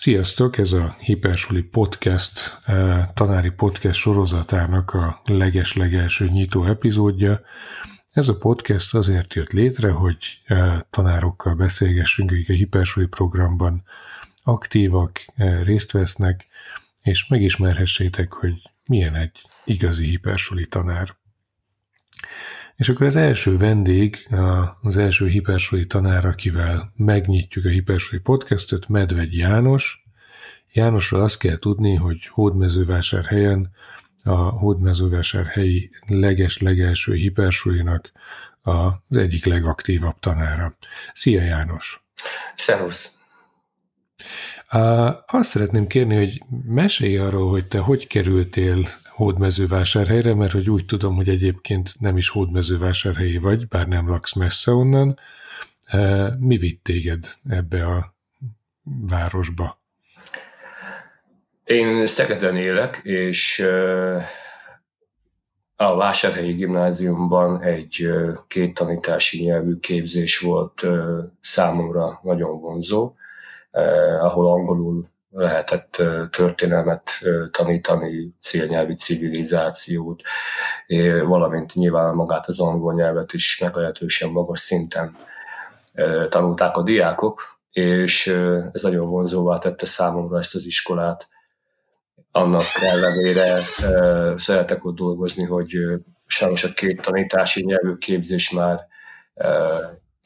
Sziasztok, 0.00 0.58
ez 0.58 0.72
a 0.72 0.96
Hipersuli 0.98 1.62
Podcast, 1.62 2.58
eh, 2.64 3.08
tanári 3.14 3.50
podcast 3.50 4.00
sorozatának 4.00 4.94
a 4.94 5.20
leges-legelső 5.24 6.28
nyitó 6.28 6.64
epizódja. 6.64 7.40
Ez 8.10 8.28
a 8.28 8.38
podcast 8.38 8.94
azért 8.94 9.34
jött 9.34 9.50
létre, 9.50 9.90
hogy 9.90 10.16
eh, 10.44 10.80
tanárokkal 10.90 11.54
beszélgessünk, 11.54 12.30
akik 12.30 12.48
a 12.48 12.52
Hipersuli 12.52 13.06
programban 13.06 13.82
aktívak, 14.42 15.24
eh, 15.34 15.64
részt 15.64 15.90
vesznek, 15.92 16.46
és 17.02 17.26
megismerhessétek, 17.26 18.32
hogy 18.32 18.62
milyen 18.86 19.14
egy 19.14 19.40
igazi 19.64 20.04
hipersuli 20.04 20.66
tanár. 20.66 21.16
És 22.80 22.88
akkor 22.88 23.06
az 23.06 23.16
első 23.16 23.56
vendég, 23.56 24.28
az 24.80 24.96
első 24.96 25.26
hipersuli 25.26 25.86
tanár, 25.86 26.24
akivel 26.24 26.92
megnyitjuk 26.96 27.64
a 27.64 27.68
hipersuli 27.68 28.20
podcastot, 28.20 28.88
Medvegy 28.88 29.36
János. 29.36 30.04
Jánosról 30.72 31.22
azt 31.22 31.38
kell 31.38 31.58
tudni, 31.58 31.94
hogy 31.94 32.26
Hódmezővásárhelyen 32.26 33.70
a 34.24 34.34
Hódmezővásárhelyi 34.34 35.90
leges-legelső 36.06 37.14
hipersulinak 37.14 38.12
az 38.62 39.16
egyik 39.16 39.44
legaktívabb 39.44 40.18
tanára. 40.18 40.74
Szia 41.14 41.42
János! 41.42 42.04
Szervusz! 42.54 43.14
Azt 45.26 45.48
szeretném 45.48 45.86
kérni, 45.86 46.16
hogy 46.16 46.42
mesélj 46.64 47.18
arról, 47.18 47.50
hogy 47.50 47.66
te 47.66 47.78
hogy 47.78 48.06
kerültél 48.06 48.88
hódmezővásárhelyre, 49.20 50.34
mert 50.34 50.52
hogy 50.52 50.70
úgy 50.70 50.86
tudom, 50.86 51.16
hogy 51.16 51.28
egyébként 51.28 51.94
nem 51.98 52.16
is 52.16 52.28
hódmezővásárhelyi 52.28 53.38
vagy, 53.38 53.68
bár 53.68 53.88
nem 53.88 54.08
laksz 54.08 54.34
messze 54.34 54.70
onnan. 54.72 55.18
Mi 56.38 56.56
vitt 56.56 56.84
téged 56.84 57.24
ebbe 57.48 57.86
a 57.86 58.14
városba? 58.82 59.80
Én 61.64 62.06
Szegeden 62.06 62.56
élek, 62.56 63.00
és 63.02 63.66
a 65.76 65.96
Vásárhelyi 65.96 66.52
Gimnáziumban 66.52 67.62
egy 67.62 68.08
két 68.46 68.74
tanítási 68.74 69.44
nyelvű 69.44 69.78
képzés 69.78 70.38
volt 70.38 70.86
számomra 71.40 72.20
nagyon 72.22 72.60
vonzó, 72.60 73.14
ahol 74.20 74.52
angolul 74.52 75.06
lehetett 75.30 76.02
történelmet 76.30 77.10
tanítani, 77.50 78.34
célnyelvi 78.40 78.94
civilizációt, 78.94 80.22
valamint 81.24 81.74
nyilván 81.74 82.14
magát 82.14 82.46
az 82.46 82.60
angol 82.60 82.94
nyelvet 82.94 83.32
is 83.32 83.58
meglehetősen 83.58 84.30
magas 84.30 84.60
szinten 84.60 85.16
tanulták 86.28 86.76
a 86.76 86.82
diákok, 86.82 87.58
és 87.70 88.26
ez 88.72 88.82
nagyon 88.82 89.08
vonzóvá 89.08 89.58
tette 89.58 89.86
számomra 89.86 90.38
ezt 90.38 90.54
az 90.54 90.66
iskolát. 90.66 91.28
Annak 92.32 92.66
ellenére 92.80 93.58
szeretek 94.36 94.84
ott 94.84 94.96
dolgozni, 94.96 95.44
hogy 95.44 95.76
sajnos 96.26 96.64
a 96.64 96.72
két 96.72 97.00
tanítási 97.02 97.64
nyelvű 97.64 97.94
képzés 97.94 98.50
már 98.50 98.86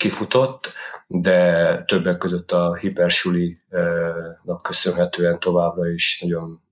kifutott, 0.04 0.72
de 1.06 1.82
többek 1.84 2.18
között 2.18 2.52
a 2.52 2.74
hipersulinak 2.74 4.62
köszönhetően 4.62 5.40
továbbra 5.40 5.88
is 5.90 6.20
nagyon 6.20 6.62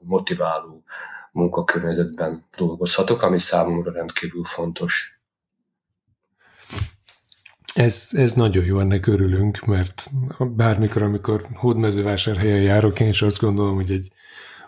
motiváló 0.00 0.84
munkakörnyezetben 1.32 2.46
dolgozhatok, 2.56 3.22
ami 3.22 3.38
számomra 3.38 3.92
rendkívül 3.92 4.44
fontos. 4.44 5.20
Ez, 7.74 8.08
ez 8.10 8.32
nagyon 8.32 8.64
jó, 8.64 8.80
ennek 8.80 9.06
örülünk, 9.06 9.64
mert 9.64 10.10
bármikor, 10.38 11.02
amikor 11.02 11.46
hódmezővásárhelyen 11.54 12.62
járok, 12.62 13.00
én 13.00 13.08
is 13.08 13.22
azt 13.22 13.40
gondolom, 13.40 13.74
hogy 13.74 13.90
egy 13.90 14.12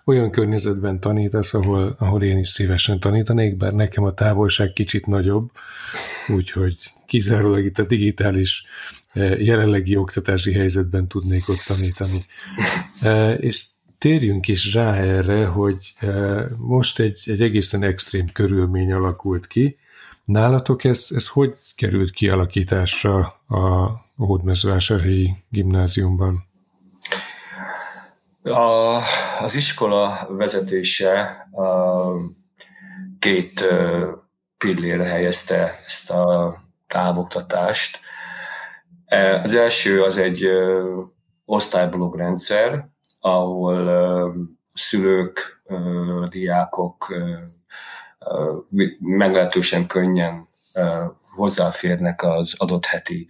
olyan 0.04 0.30
környezetben 0.30 1.00
tanítasz, 1.00 1.54
ahol, 1.54 1.96
ahol 1.98 2.22
én 2.22 2.38
is 2.38 2.48
szívesen 2.48 3.00
tanítanék, 3.00 3.56
bár 3.56 3.72
nekem 3.72 4.04
a 4.04 4.14
távolság 4.14 4.72
kicsit 4.72 5.06
nagyobb, 5.06 5.50
úgyhogy 6.28 6.76
kizárólag 7.06 7.64
itt 7.64 7.78
a 7.78 7.84
digitális 7.84 8.64
eh, 9.12 9.44
jelenlegi 9.44 9.96
oktatási 9.96 10.52
helyzetben 10.52 11.08
tudnék 11.08 11.48
ott 11.48 11.64
tanítani. 11.66 12.18
Eh, 13.02 13.36
és 13.40 13.64
térjünk 13.98 14.48
is 14.48 14.72
rá 14.72 14.94
erre, 14.94 15.46
hogy 15.46 15.92
eh, 15.98 16.44
most 16.58 16.98
egy, 16.98 17.20
egy 17.24 17.40
egészen 17.40 17.82
extrém 17.82 18.26
körülmény 18.32 18.92
alakult 18.92 19.46
ki. 19.46 19.76
Nálatok 20.24 20.84
ez, 20.84 21.06
ez 21.14 21.28
hogy 21.28 21.54
került 21.76 22.10
kialakításra 22.10 23.18
a 23.48 23.90
Hódmezővásárhelyi 24.16 25.34
gimnáziumban? 25.48 26.44
A, 28.52 28.98
az 29.40 29.54
iskola 29.54 30.26
vezetése 30.28 31.48
a, 31.52 32.02
két 33.18 33.64
pillére 34.58 35.04
helyezte 35.04 35.58
ezt 35.86 36.10
a 36.10 36.56
távoktatást. 36.86 38.00
E, 39.06 39.40
az 39.40 39.54
első 39.54 40.02
az 40.02 40.16
egy 40.16 40.48
osztályblog 41.44 42.16
rendszer, 42.16 42.88
ahol 43.20 44.34
szülők, 44.72 45.62
diákok 46.28 47.14
meglehetősen 48.98 49.86
könnyen 49.86 50.46
hozzáférnek 51.34 52.22
az 52.22 52.54
adott 52.56 52.84
heti 52.84 53.26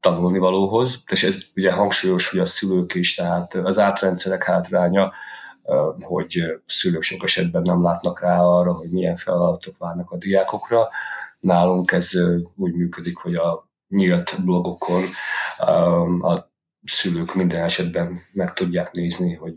tanulnivalóhoz, 0.00 1.02
és 1.10 1.22
ez 1.22 1.42
ugye 1.56 1.72
hangsúlyos, 1.72 2.30
hogy 2.30 2.40
a 2.40 2.46
szülők 2.46 2.94
is, 2.94 3.14
tehát 3.14 3.54
az 3.54 3.78
átrendszerek 3.78 4.42
hátránya, 4.42 5.12
hogy 6.00 6.60
szülők 6.66 7.02
sok 7.02 7.22
esetben 7.22 7.62
nem 7.62 7.82
látnak 7.82 8.20
rá 8.20 8.40
arra, 8.40 8.72
hogy 8.72 8.90
milyen 8.90 9.16
feladatok 9.16 9.78
várnak 9.78 10.10
a 10.10 10.16
diákokra. 10.16 10.88
Nálunk 11.40 11.92
ez 11.92 12.10
úgy 12.56 12.74
működik, 12.74 13.16
hogy 13.16 13.34
a 13.34 13.68
nyílt 13.88 14.44
blogokon 14.44 15.02
a 16.20 16.50
szülők 16.84 17.34
minden 17.34 17.62
esetben 17.62 18.18
meg 18.32 18.52
tudják 18.52 18.92
nézni, 18.92 19.34
hogy 19.34 19.54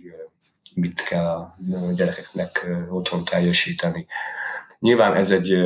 mit 0.73 1.01
kell 1.01 1.25
a 1.25 1.55
gyerekeknek 1.95 2.71
otthon 2.89 3.25
teljesíteni. 3.25 4.05
Nyilván 4.79 5.15
ez 5.15 5.31
egy 5.31 5.57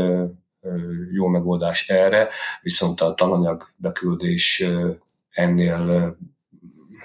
jó 1.12 1.28
megoldás 1.28 1.90
erre, 1.90 2.30
viszont 2.62 3.02
a 3.02 3.14
tananyag 3.14 3.68
beküldés 3.75 4.66
ennél 5.30 6.18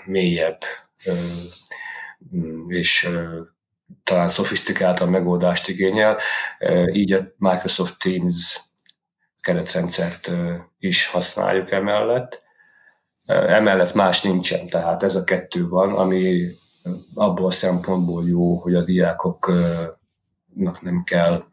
mélyebb 0.07 0.59
és 2.67 3.09
talán 4.05 4.29
szofisztikáltabb 4.29 5.09
megoldást 5.09 5.69
igényel. 5.69 6.19
Így 6.93 7.13
a 7.13 7.33
Microsoft 7.37 7.99
Teams 7.99 8.61
keretrendszert 9.41 10.31
is 10.79 11.07
használjuk 11.07 11.71
emellett. 11.71 12.43
Emellett 13.27 13.95
más 13.95 14.23
nincsen, 14.23 14.67
tehát 14.67 15.03
ez 15.03 15.15
a 15.15 15.25
kettő 15.25 15.69
van, 15.69 15.93
ami 15.93 16.41
abból 17.15 17.47
a 17.47 17.51
szempontból 17.51 18.29
jó, 18.29 18.57
hogy 18.57 18.75
a 18.75 18.85
diákoknak 18.85 20.01
nem 20.81 21.03
kell 21.05 21.45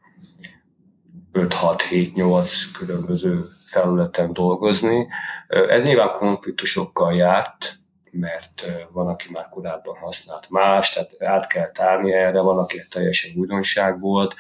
5-6-7-8 1.34 2.53
különböző 2.78 3.40
felületen 3.66 4.34
dolgozni. 4.34 5.08
Ez 5.47 5.84
nyilván 5.84 6.14
konfliktusokkal 6.14 7.16
járt, 7.16 7.75
mert 8.12 8.66
van, 8.92 9.08
aki 9.08 9.25
már 9.31 9.50
korábban 9.50 9.97
használt 9.97 10.50
más, 10.50 10.94
tehát 10.94 11.24
át 11.24 11.47
kell 11.47 11.70
tárni 11.70 12.14
erre, 12.14 12.41
van, 12.41 12.58
aki 12.58 12.78
teljesen 12.90 13.31
újdonság 13.36 14.00
volt, 14.00 14.36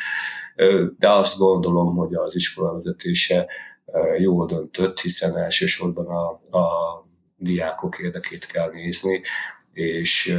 de 0.97 1.09
azt 1.09 1.37
gondolom, 1.37 1.95
hogy 1.95 2.13
az 2.13 2.35
iskola 2.35 2.73
vezetése 2.73 3.47
jól 4.17 4.47
döntött, 4.47 4.99
hiszen 4.99 5.37
elsősorban 5.37 6.05
a, 6.07 6.57
a 6.57 6.65
diákok 7.37 7.99
érdekét 7.99 8.45
kell 8.45 8.71
nézni, 8.71 9.21
és 9.73 10.37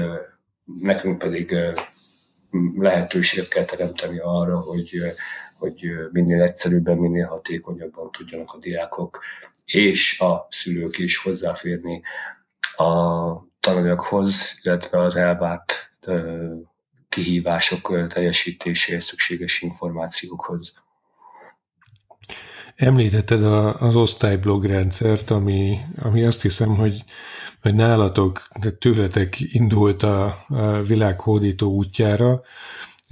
nekünk 0.65 1.19
pedig 1.19 1.57
lehetőséget 2.79 3.49
kell 3.49 3.65
teremteni 3.65 4.19
arra, 4.19 4.61
hogy 4.61 4.91
hogy 5.63 5.91
minél 6.13 6.43
egyszerűbben, 6.43 6.97
minél 6.97 7.27
hatékonyabban 7.27 8.11
tudjanak 8.11 8.53
a 8.53 8.59
diákok 8.59 9.21
és 9.65 10.21
a 10.21 10.47
szülők 10.49 10.99
is 10.99 11.17
hozzáférni 11.17 12.03
a 12.77 13.33
tananyaghoz, 13.61 14.59
illetve 14.63 15.03
az 15.03 15.17
elvárt 15.17 15.93
kihívások 17.09 18.09
teljesítéséhez 18.09 19.05
szükséges 19.05 19.63
információkhoz. 19.63 20.73
Említetted 22.77 23.45
az 23.83 23.97
osztályblog 23.97 24.65
rendszert, 24.65 25.31
ami, 25.31 25.79
ami 25.99 26.25
azt 26.25 26.43
hiszem, 26.43 26.77
hogy, 26.77 27.05
hogy 27.61 27.75
nálatok, 27.75 28.49
tőletek 28.79 29.41
indult 29.41 30.03
a, 30.03 30.37
a 30.49 30.83
világ 30.83 31.21
hódító 31.21 31.71
útjára, 31.71 32.43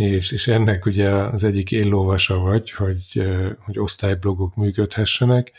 és, 0.05 0.33
és 0.33 0.49
ennek 0.49 0.87
ugye 0.87 1.09
az 1.09 1.45
egyik 1.45 1.71
éllovasa 1.71 2.39
vagy, 2.39 2.71
hogy, 2.71 3.23
hogy 3.59 3.79
osztályblogok 3.79 4.55
működhessenek. 4.55 5.53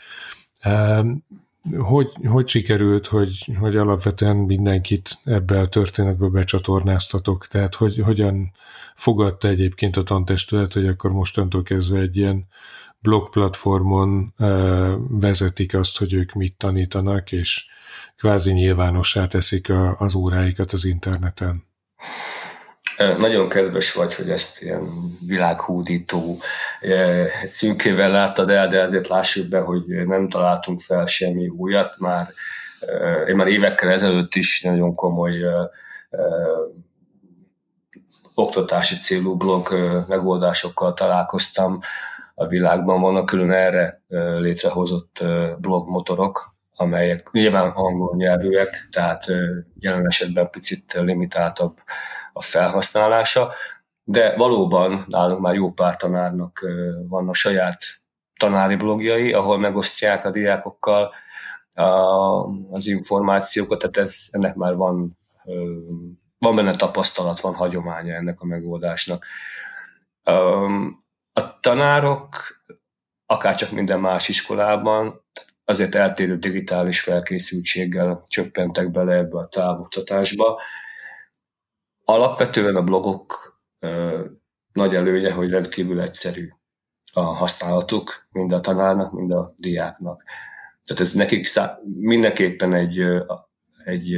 hogy, 1.78 2.10
hogy 2.24 2.48
sikerült, 2.48 3.06
hogy, 3.06 3.50
hogy 3.58 3.76
alapvetően 3.76 4.36
mindenkit 4.36 5.18
ebbe 5.24 5.58
a 5.58 5.68
történetbe 5.68 6.26
becsatornáztatok? 6.26 7.46
Tehát 7.46 7.74
hogy, 7.74 7.98
hogyan 7.98 8.52
fogadta 8.94 9.48
egyébként 9.48 9.96
a 9.96 10.02
tantestület, 10.02 10.72
hogy 10.72 10.86
akkor 10.86 11.12
mostantól 11.12 11.62
kezdve 11.62 11.98
egy 11.98 12.16
ilyen 12.16 12.46
blog 12.98 13.28
platformon 13.28 14.34
vezetik 15.08 15.74
azt, 15.74 15.98
hogy 15.98 16.12
ők 16.12 16.32
mit 16.32 16.56
tanítanak, 16.56 17.32
és 17.32 17.66
kvázi 18.16 18.52
nyilvánossá 18.52 19.26
teszik 19.26 19.70
a, 19.70 19.98
az 19.98 20.14
óráikat 20.14 20.72
az 20.72 20.84
interneten. 20.84 21.64
Nagyon 23.18 23.48
kedves 23.48 23.92
vagy, 23.92 24.14
hogy 24.14 24.30
ezt 24.30 24.62
ilyen 24.62 24.88
világhúdító 25.26 26.36
címkével 27.50 28.10
láttad 28.10 28.50
el, 28.50 28.68
de 28.68 28.82
azért 28.82 29.08
lássuk 29.08 29.48
be, 29.48 29.58
hogy 29.58 29.84
nem 30.06 30.28
találtunk 30.28 30.80
fel 30.80 31.06
semmi 31.06 31.48
újat. 31.48 31.94
Már, 31.98 32.26
én 33.28 33.36
már 33.36 33.46
évekkel 33.46 33.90
ezelőtt 33.90 34.34
is 34.34 34.62
nagyon 34.62 34.94
komoly 34.94 35.32
oktatási 38.34 38.96
célú 38.96 39.36
blog 39.36 39.68
megoldásokkal 40.08 40.94
találkoztam 40.94 41.80
a 42.34 42.46
világban. 42.46 43.00
Vannak 43.00 43.26
külön 43.26 43.52
erre 43.52 44.02
létrehozott 44.38 45.24
blogmotorok, 45.58 46.54
amelyek 46.76 47.30
nyilván 47.32 47.70
angol 47.70 48.16
nyelvűek, 48.16 48.88
tehát 48.90 49.24
jelen 49.78 50.06
esetben 50.06 50.50
picit 50.50 50.92
limitáltabb 50.92 51.76
a 52.32 52.42
felhasználása, 52.42 53.52
de 54.04 54.36
valóban 54.36 55.04
nálunk 55.08 55.40
már 55.40 55.54
jó 55.54 55.70
pár 55.70 55.96
tanárnak 55.96 56.66
vannak 57.08 57.34
saját 57.34 57.84
tanári 58.38 58.76
blogjai, 58.76 59.32
ahol 59.32 59.58
megosztják 59.58 60.24
a 60.24 60.30
diákokkal 60.30 61.14
az 62.70 62.86
információkat, 62.86 63.78
tehát 63.78 63.96
ez, 63.96 64.26
ennek 64.30 64.54
már 64.54 64.74
van, 64.74 65.18
van 66.38 66.56
benne 66.56 66.76
tapasztalat, 66.76 67.40
van 67.40 67.54
hagyománya 67.54 68.14
ennek 68.14 68.40
a 68.40 68.46
megoldásnak. 68.46 69.26
A 71.32 71.60
tanárok, 71.60 72.28
akárcsak 73.26 73.70
minden 73.70 74.00
más 74.00 74.28
iskolában, 74.28 75.24
azért 75.64 75.94
eltérő 75.94 76.36
digitális 76.36 77.00
felkészültséggel 77.00 78.22
csöppentek 78.26 78.90
bele 78.90 79.14
ebbe 79.14 79.38
a 79.38 79.46
távoktatásba. 79.46 80.60
Alapvetően 82.12 82.76
a 82.76 82.82
blogok 82.82 83.60
nagy 84.72 84.94
előnye, 84.94 85.32
hogy 85.32 85.50
rendkívül 85.50 86.00
egyszerű 86.00 86.48
a 87.12 87.20
használatuk, 87.20 88.26
mind 88.30 88.52
a 88.52 88.60
tanárnak, 88.60 89.12
mind 89.12 89.32
a 89.32 89.54
diáknak. 89.56 90.22
Tehát 90.84 91.02
ez 91.02 91.12
nekik 91.12 91.46
szá- 91.46 91.80
mindenképpen 91.84 92.74
egy, 92.74 93.04
egy 93.84 94.16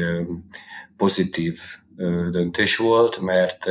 pozitív 0.97 1.61
döntés 2.31 2.77
volt, 2.77 3.21
mert 3.21 3.71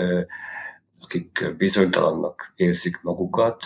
akik 1.02 1.54
bizonytalannak 1.58 2.54
érzik 2.56 3.02
magukat, 3.02 3.66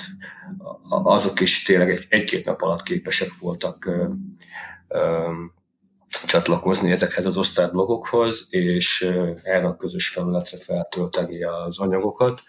azok 0.90 1.40
is 1.40 1.64
tényleg 1.64 1.90
egy, 1.90 2.06
egy-két 2.10 2.46
nap 2.46 2.62
alatt 2.62 2.84
képesek 2.84 3.30
voltak 3.40 3.90
csatlakozni 6.26 6.92
ezekhez 6.92 7.26
az 7.26 7.38
osztályblogokhoz, 7.38 8.48
és 8.50 9.02
erre 9.44 9.68
a 9.68 9.76
közös 9.76 10.10
felületre 10.10 10.58
feltölteni 10.58 11.44
az 11.44 11.80
anyagokat. 11.80 12.42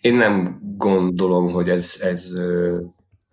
Én 0.00 0.14
nem 0.14 0.60
gondolom, 0.76 1.52
hogy 1.52 1.68
ez, 1.68 1.98
ez 2.00 2.32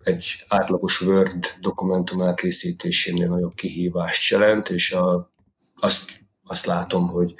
egy 0.02 0.44
átlagos 0.48 1.00
Word 1.00 1.46
dokumentum 1.60 2.20
elkészítésénél 2.20 3.28
nagyobb 3.28 3.54
kihívást 3.54 4.30
jelent, 4.30 4.70
és 4.70 4.92
a, 4.92 5.32
azt, 5.76 6.10
azt 6.44 6.66
látom, 6.66 7.08
hogy 7.08 7.34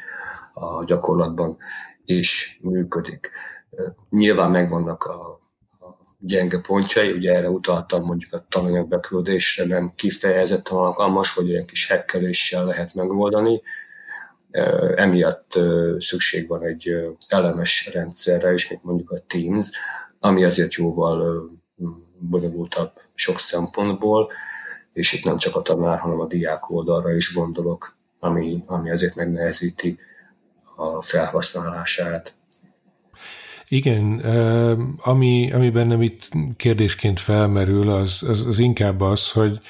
a 0.55 0.85
gyakorlatban 0.85 1.57
is 2.05 2.59
működik. 2.63 3.31
Nyilván 4.11 4.51
megvannak 4.51 5.05
a 5.05 5.42
gyenge 6.25 6.59
pontjai, 6.59 7.13
ugye 7.13 7.35
erre 7.35 7.51
utaltam 7.51 8.05
mondjuk 8.05 8.33
a 8.33 8.47
tananyag 8.49 8.89
beküldésre 8.89 9.65
nem 9.65 9.91
kifejezetten 9.95 10.77
alkalmas, 10.77 11.35
vagy 11.35 11.51
olyan 11.51 11.67
kis 11.67 11.89
hekkeléssel 11.89 12.65
lehet 12.65 12.95
megoldani. 12.95 13.63
Emiatt 14.97 15.59
szükség 15.99 16.49
van 16.49 16.65
egy 16.65 16.97
elemes 17.29 17.91
rendszerre 17.93 18.53
is, 18.53 18.69
mint 18.69 18.85
mondjuk 18.85 19.11
a 19.11 19.19
Teams, 19.27 19.71
ami 20.21 20.45
azért 20.45 20.75
jóval 20.75 21.51
bonyolultabb 22.19 22.91
sok 23.15 23.39
szempontból, 23.39 24.31
és 24.93 25.13
itt 25.13 25.25
nem 25.25 25.37
csak 25.37 25.57
a 25.57 25.63
tanár, 25.63 25.99
hanem 25.99 26.21
a 26.21 26.27
diák 26.27 26.71
oldalra 26.71 27.15
is 27.15 27.35
gondolok, 27.35 27.97
ami, 28.19 28.63
ami 28.67 28.91
azért 28.91 29.15
megnehezíti 29.15 29.99
a 30.77 31.03
felhasználását. 31.03 32.33
Igen, 33.73 34.19
ami, 34.97 35.53
ami 35.53 35.71
bennem 35.71 36.03
itt 36.03 36.29
kérdésként 36.57 37.21
felmerül, 37.21 37.91
az, 37.91 38.23
az, 38.29 38.47
az 38.47 38.59
inkább 38.59 39.01
az, 39.01 39.31
hogy, 39.31 39.61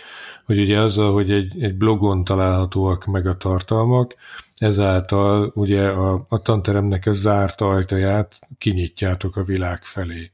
hogy 0.45 0.59
ugye 0.59 0.81
azzal, 0.81 1.13
hogy 1.13 1.31
egy, 1.31 1.63
egy 1.63 1.75
blogon 1.75 2.25
találhatóak 2.25 3.05
meg 3.05 3.27
a 3.27 3.37
tartalmak, 3.37 4.15
ezáltal 4.57 5.51
ugye 5.55 5.83
a, 5.89 6.27
a 6.29 6.39
tanteremnek 6.39 7.07
a 7.07 7.13
zárt 7.13 7.61
ajtaját 7.61 8.39
kinyitjátok 8.59 9.37
a 9.37 9.43
világ 9.43 9.85
felé. 9.85 10.31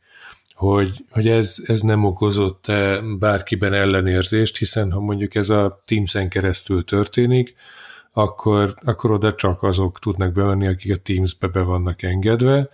Hogy, 0.54 1.04
hogy 1.10 1.28
ez, 1.28 1.56
ez 1.66 1.80
nem 1.80 2.04
okozott 2.04 2.66
bárkiben 3.18 3.72
ellenérzést, 3.72 4.56
hiszen 4.56 4.92
ha 4.92 5.00
mondjuk 5.00 5.34
ez 5.34 5.50
a 5.50 5.80
Teams-en 5.84 6.28
keresztül 6.28 6.84
történik, 6.84 7.54
akkor, 8.12 8.74
akkor 8.84 9.10
oda 9.10 9.34
csak 9.34 9.62
azok 9.62 9.98
tudnak 9.98 10.32
bemenni, 10.32 10.66
akik 10.66 10.92
a 10.92 10.96
Teams-be 10.96 11.46
be 11.46 11.60
vannak 11.60 12.02
engedve. 12.02 12.68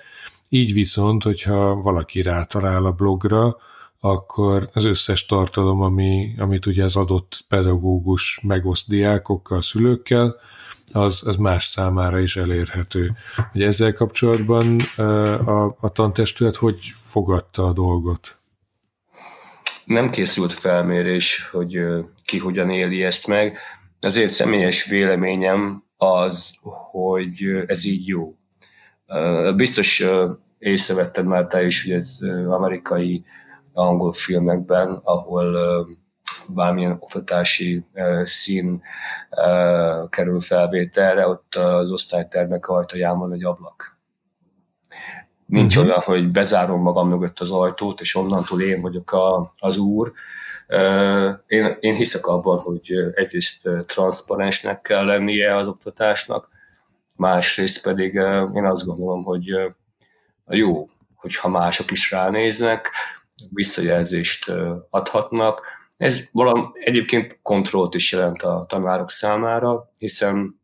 Így 0.55 0.73
viszont, 0.73 1.23
hogyha 1.23 1.75
valaki 1.75 2.23
rátalál 2.23 2.85
a 2.85 2.93
blogra, 2.93 3.57
akkor 4.01 4.69
az 4.73 4.85
összes 4.85 5.27
tartalom, 5.27 5.81
ami, 5.81 6.35
amit 6.39 6.67
ugye 6.67 6.85
az 6.85 6.97
adott 6.97 7.45
pedagógus 7.49 8.41
megoszt 8.43 8.89
diákokkal, 8.89 9.63
szülőkkel, 9.63 10.37
az, 10.93 11.27
az 11.27 11.37
más 11.37 11.65
számára 11.65 12.21
is 12.21 12.37
elérhető. 12.37 13.13
Ugye 13.55 13.67
ezzel 13.67 13.93
kapcsolatban 13.93 14.81
a, 15.47 15.77
a 15.81 15.89
tantestület 15.93 16.57
hogy 16.57 16.79
fogadta 16.93 17.65
a 17.65 17.73
dolgot? 17.73 18.39
Nem 19.85 20.11
készült 20.11 20.53
felmérés, 20.53 21.49
hogy 21.53 21.79
ki 22.25 22.39
hogyan 22.39 22.71
éli 22.71 23.03
ezt 23.03 23.27
meg. 23.27 23.59
Az 24.01 24.17
én 24.17 24.29
személyes 24.29 24.85
véleményem 24.85 25.85
az, 25.97 26.57
hogy 26.91 27.65
ez 27.67 27.85
így 27.85 28.07
jó. 28.07 28.35
Biztos 29.57 30.05
észrevetted 30.59 31.25
már 31.25 31.47
te 31.47 31.67
is, 31.67 31.85
hogy 31.85 31.93
ez 31.93 32.19
amerikai 32.47 33.25
angol 33.73 34.13
filmekben, 34.13 35.01
ahol 35.05 35.57
bármilyen 36.49 36.97
oktatási 37.01 37.85
szín 38.25 38.83
kerül 40.09 40.41
felvételre, 40.41 41.29
ott 41.29 41.55
az 41.55 41.91
osztálytermek 41.91 42.69
ajtaján 42.69 43.33
egy 43.33 43.45
ablak. 43.45 43.99
Nincs 45.47 45.77
uh-huh. 45.77 45.91
olyan, 45.91 46.03
hogy 46.03 46.31
bezárom 46.31 46.81
magam 46.81 47.09
mögött 47.09 47.41
az 47.41 47.51
ajtót, 47.51 48.01
és 48.01 48.15
onnantól 48.15 48.61
én 48.61 48.81
vagyok 48.81 49.13
a, 49.13 49.53
az 49.59 49.77
úr, 49.77 50.13
én, 51.47 51.77
én 51.81 51.95
hiszek 51.95 52.27
abban, 52.27 52.59
hogy 52.59 52.93
egyrészt 53.15 53.69
transzparensnek 53.87 54.81
kell 54.81 55.05
lennie 55.05 55.57
az 55.57 55.69
oktatásnak, 55.69 56.49
másrészt 57.17 57.83
pedig 57.83 58.15
én 58.55 58.65
azt 58.65 58.87
gondolom, 58.87 59.25
hogy 59.25 59.75
jó, 60.47 60.89
hogyha 61.15 61.49
mások 61.49 61.91
is 61.91 62.11
ránéznek, 62.11 62.91
visszajelzést 63.49 64.53
adhatnak. 64.91 65.61
Ez 65.97 66.29
valami 66.33 66.67
egyébként 66.73 67.39
kontrollt 67.43 67.95
is 67.95 68.13
jelent 68.13 68.43
a 68.43 68.65
tanárok 68.69 69.11
számára, 69.11 69.91
hiszen 69.97 70.61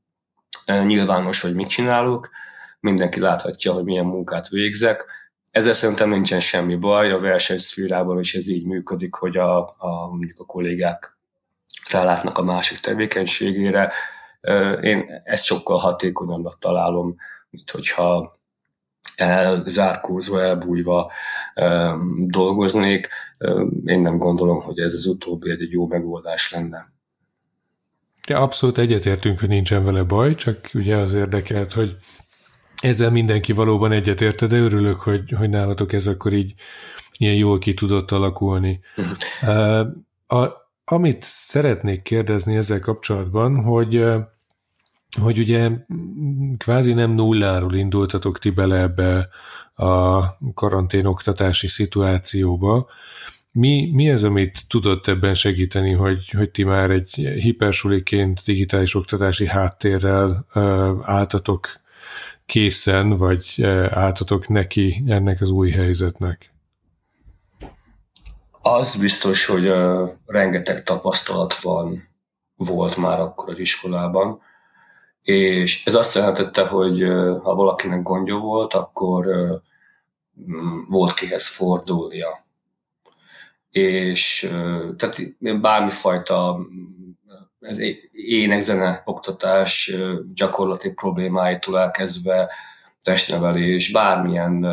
nyilvános, 0.67 1.41
hogy 1.41 1.55
mit 1.55 1.69
csinálok, 1.69 2.31
mindenki 2.81 3.21
láthatja, 3.21 3.73
hogy 3.73 3.85
milyen 3.85 4.05
munkát 4.05 4.49
végzek, 4.49 5.05
ezzel 5.51 5.73
szerintem 5.73 6.09
nincsen 6.09 6.41
semmi 6.41 6.77
baj, 6.77 7.13
a 7.13 7.19
versenyszférában 7.19 8.19
is 8.19 8.35
ez 8.35 8.49
így 8.49 8.67
működik, 8.67 9.15
hogy 9.15 9.37
a, 9.37 9.59
a, 9.79 10.07
mondjuk 10.09 10.41
a 10.41 10.45
kollégák 10.45 11.19
rálátnak 11.91 12.39
a 12.39 12.43
másik 12.43 12.79
tevékenységére. 12.79 13.93
Én 14.81 15.23
ezt 15.25 15.45
sokkal 15.45 15.79
hatékonyabbnak 15.79 16.59
találom, 16.59 17.17
mint 17.51 17.71
hogyha 17.71 18.39
elzárkózva, 19.17 20.43
elbújva 20.43 21.13
dolgoznék. 22.27 23.09
Én 23.85 24.01
nem 24.01 24.19
gondolom, 24.19 24.61
hogy 24.61 24.79
ez 24.79 24.95
az 24.95 25.07
utóbbi 25.07 25.51
egy 25.51 25.71
jó 25.71 25.87
megoldás 25.87 26.53
lenne. 26.53 26.93
De 28.27 28.37
abszolút 28.37 28.79
egyetértünk, 28.79 29.41
hogy 29.41 29.49
nincsen 29.49 29.85
vele 29.85 30.03
baj, 30.03 30.35
csak 30.35 30.71
ugye 30.75 30.97
az 30.97 31.13
érdekelt, 31.13 31.73
hogy 31.73 31.97
ezzel 32.81 33.11
mindenki 33.11 33.53
valóban 33.53 33.93
egyetérte, 33.93 34.47
de 34.47 34.57
örülök, 34.57 35.01
hogy, 35.01 35.31
hogy 35.31 35.49
nálatok 35.49 35.93
ez 35.93 36.07
akkor 36.07 36.33
így 36.33 36.55
ilyen 37.17 37.35
jól 37.35 37.59
ki 37.59 37.75
tudott 37.75 38.11
alakulni. 38.11 38.81
Uh-huh. 38.97 39.87
A, 40.27 40.69
amit 40.85 41.23
szeretnék 41.29 42.03
kérdezni 42.03 42.57
ezzel 42.57 42.81
kapcsolatban, 42.81 43.63
hogy 43.63 44.05
hogy 45.21 45.39
ugye 45.39 45.71
kvázi 46.59 46.93
nem 46.93 47.11
nulláról 47.11 47.75
indultatok 47.75 48.39
ti 48.39 48.51
bele 48.51 48.77
ebbe 48.77 49.29
a 49.75 50.23
karanténoktatási 50.55 51.69
szituációba. 51.69 52.87
Mi, 53.53 53.91
mi 53.93 54.09
ez, 54.09 54.23
amit 54.23 54.67
tudott 54.69 55.07
ebben 55.07 55.35
segíteni, 55.35 55.93
hogy, 55.93 56.31
hogy 56.31 56.51
ti 56.51 56.65
már 56.65 56.91
egy 56.91 57.11
hipersuliként 57.15 58.43
digitális 58.45 58.95
oktatási 58.95 59.47
háttérrel 59.47 60.47
álltatok 61.03 61.69
készen, 62.47 63.09
vagy 63.09 63.63
álltatok 63.91 64.49
neki 64.49 65.03
ennek 65.07 65.41
az 65.41 65.51
új 65.51 65.71
helyzetnek? 65.71 66.53
Az 68.63 68.97
biztos, 68.97 69.47
hogy 69.47 69.69
uh, 69.69 70.09
rengeteg 70.27 70.83
tapasztalat 70.83 71.55
van, 71.55 72.09
volt 72.57 72.97
már 72.97 73.21
akkor 73.21 73.53
az 73.53 73.59
iskolában, 73.59 74.41
és 75.23 75.85
ez 75.87 75.95
azt 75.95 76.15
jelentette, 76.15 76.67
hogy 76.67 77.03
ha 77.43 77.55
valakinek 77.55 78.03
gondja 78.03 78.37
volt, 78.37 78.75
akkor 78.75 79.27
uh, 79.27 79.61
volt 80.89 81.15
kihez 81.15 81.47
fordulnia. 81.47 82.45
És 83.71 84.49
tehát 84.97 85.37
bármifajta 85.61 86.59
énekzene 88.13 89.03
oktatás 89.05 89.93
gyakorlati 90.35 90.93
problémáitól 90.93 91.79
elkezdve 91.79 92.51
testnevelés, 93.03 93.93
bármilyen 93.93 94.67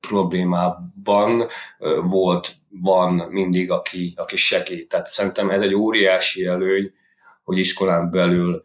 problémában 0.00 1.46
volt, 2.02 2.54
van 2.68 3.12
mindig, 3.30 3.70
aki, 3.70 4.12
aki 4.16 4.36
segít. 4.36 4.88
Tehát 4.88 5.06
szerintem 5.06 5.50
ez 5.50 5.60
egy 5.60 5.74
óriási 5.74 6.46
előny, 6.46 6.92
hogy 7.44 7.58
iskolán 7.58 8.10
belül 8.10 8.62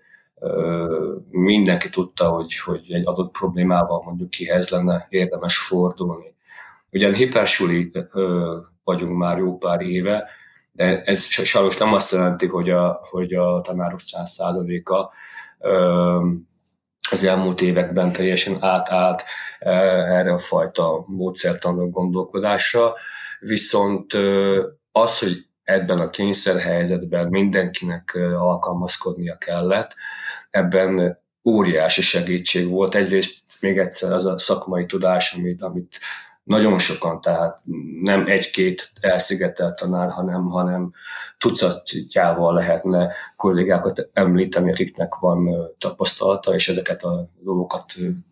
mindenki 1.31 1.89
tudta, 1.89 2.29
hogy, 2.29 2.57
hogy 2.57 2.85
egy 2.89 3.05
adott 3.05 3.31
problémával 3.31 4.01
mondjuk 4.05 4.29
kihez 4.29 4.69
lenne 4.69 5.05
érdemes 5.09 5.57
fordulni. 5.57 6.35
Ugyan 6.91 7.13
hipersuli 7.13 7.91
vagyunk 8.83 9.17
már 9.17 9.37
jó 9.37 9.57
pár 9.57 9.81
éve, 9.81 10.29
de 10.71 11.01
ez 11.01 11.23
sajnos 11.23 11.77
nem 11.77 11.93
azt 11.93 12.11
jelenti, 12.11 12.47
hogy 12.47 12.69
a, 12.69 12.99
hogy 13.09 13.33
a 13.33 13.61
tanárok 13.61 13.99
száz 13.99 14.29
százaléka 14.31 15.11
az 17.11 17.23
elmúlt 17.23 17.61
években 17.61 18.11
teljesen 18.11 18.57
átállt 18.63 19.23
erre 19.59 20.33
a 20.33 20.37
fajta 20.37 21.03
módszertanú 21.07 21.89
gondolkodásra, 21.89 22.93
viszont 23.39 24.13
az, 24.91 25.19
hogy 25.19 25.46
ebben 25.67 25.99
a 25.99 26.09
kényszerhelyzetben 26.09 27.27
mindenkinek 27.27 28.19
alkalmazkodnia 28.37 29.37
kellett, 29.37 29.95
ebben 30.49 31.19
óriási 31.45 32.01
segítség 32.01 32.69
volt. 32.69 32.95
Egyrészt 32.95 33.43
még 33.61 33.77
egyszer 33.77 34.11
az 34.11 34.25
a 34.25 34.37
szakmai 34.37 34.85
tudás, 34.85 35.33
amit, 35.33 35.61
amit 35.61 35.99
nagyon 36.43 36.79
sokan, 36.79 37.21
tehát 37.21 37.59
nem 38.01 38.27
egy-két 38.27 38.91
elszigetelt 38.99 39.75
tanár, 39.75 40.09
hanem, 40.09 40.45
hanem 40.45 40.91
tucatjával 41.37 42.53
lehetne 42.53 43.13
kollégákat 43.35 44.09
említeni, 44.13 44.71
akiknek 44.71 45.15
van 45.15 45.71
tapasztalata, 45.77 46.53
és 46.53 46.69
ezeket 46.69 47.03
a 47.03 47.27
dolgokat 47.39 47.85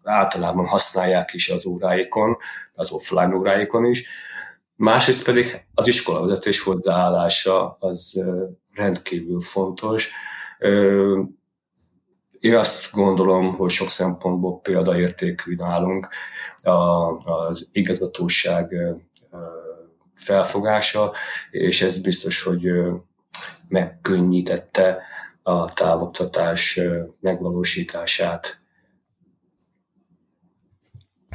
általában 0.04 0.66
használják 0.66 1.34
is 1.34 1.50
az 1.50 1.66
óráikon, 1.66 2.38
az 2.74 2.92
offline 2.92 3.36
óráikon 3.36 3.86
is. 3.86 4.08
Másrészt 4.76 5.24
pedig 5.24 5.66
az 5.74 5.88
iskolavezetés 5.88 6.60
hozzáállása 6.62 7.78
az 7.80 8.24
rendkívül 8.74 9.40
fontos. 9.40 10.12
Én 12.40 12.56
azt 12.56 12.92
gondolom, 12.92 13.54
hogy 13.56 13.70
sok 13.70 13.90
szempontból 13.90 14.60
példaértékű 14.60 15.56
nálunk, 15.56 16.08
az 17.24 17.70
igazgatóság 17.72 18.76
felfogása, 20.14 21.12
és 21.52 21.82
ez 21.82 22.02
biztos, 22.02 22.44
hogy 22.44 22.68
megkönnyítette 23.68 24.98
a 25.44 25.74
távoktatás 25.74 26.80
megvalósítását. 27.20 28.65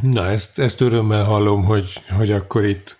Na, 0.02 0.26
ezt, 0.26 0.58
ezt 0.58 0.80
örömmel 0.80 1.24
hallom, 1.24 1.64
hogy, 1.64 2.02
hogy 2.16 2.30
akkor 2.30 2.64
itt, 2.64 2.96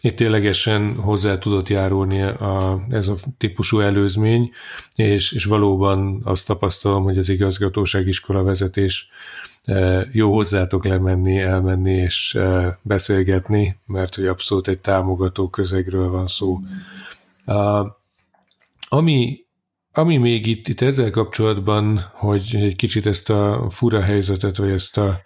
itt 0.00 0.16
ténylegesen 0.16 0.94
hozzá 0.94 1.38
tudott 1.38 1.68
járulni 1.68 2.22
a, 2.22 2.80
ez 2.90 3.08
a 3.08 3.14
típusú 3.38 3.80
előzmény, 3.80 4.50
és, 4.94 5.32
és 5.32 5.44
valóban 5.44 6.20
azt 6.24 6.46
tapasztalom, 6.46 7.02
hogy 7.02 7.18
az 7.18 7.28
igazgatóság 7.28 8.06
iskola 8.06 8.42
vezetés 8.42 9.10
jó 10.12 10.34
hozzátok 10.34 10.84
lemenni, 10.84 11.38
elmenni 11.38 11.92
és 11.92 12.38
beszélgetni, 12.82 13.76
mert 13.86 14.14
hogy 14.14 14.26
abszolút 14.26 14.68
egy 14.68 14.78
támogató 14.78 15.48
közegről 15.48 16.10
van 16.10 16.26
szó. 16.26 16.58
Ami, 18.88 19.38
ami 19.92 20.16
még 20.16 20.46
itt, 20.46 20.68
itt 20.68 20.80
ezzel 20.80 21.10
kapcsolatban, 21.10 22.00
hogy 22.12 22.50
egy 22.54 22.76
kicsit 22.76 23.06
ezt 23.06 23.30
a 23.30 23.66
fura 23.70 24.02
helyzetet, 24.02 24.56
vagy 24.56 24.70
ezt 24.70 24.98
a 24.98 25.20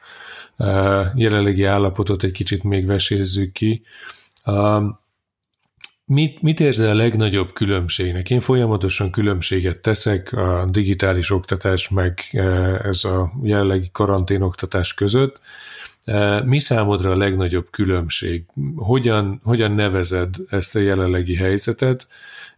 jelenlegi 1.14 1.64
állapotot 1.64 2.22
egy 2.22 2.32
kicsit 2.32 2.62
még 2.62 2.86
vesézzük 2.86 3.52
ki, 3.52 3.82
Mit, 6.06 6.42
mit 6.42 6.60
érzel 6.60 6.90
a 6.90 6.94
legnagyobb 6.94 7.52
különbségnek? 7.52 8.30
Én 8.30 8.40
folyamatosan 8.40 9.10
különbséget 9.10 9.78
teszek 9.78 10.32
a 10.32 10.66
digitális 10.70 11.30
oktatás 11.30 11.88
meg 11.88 12.20
ez 12.82 13.04
a 13.04 13.32
jellegi 13.42 13.90
karanténoktatás 13.92 14.94
között. 14.94 15.40
Mi 16.44 16.58
számodra 16.58 17.10
a 17.10 17.16
legnagyobb 17.16 17.66
különbség? 17.70 18.44
Hogyan, 18.76 19.40
hogyan 19.44 19.72
nevezed 19.72 20.34
ezt 20.48 20.76
a 20.76 20.78
jelenlegi 20.78 21.36
helyzetet, 21.36 22.06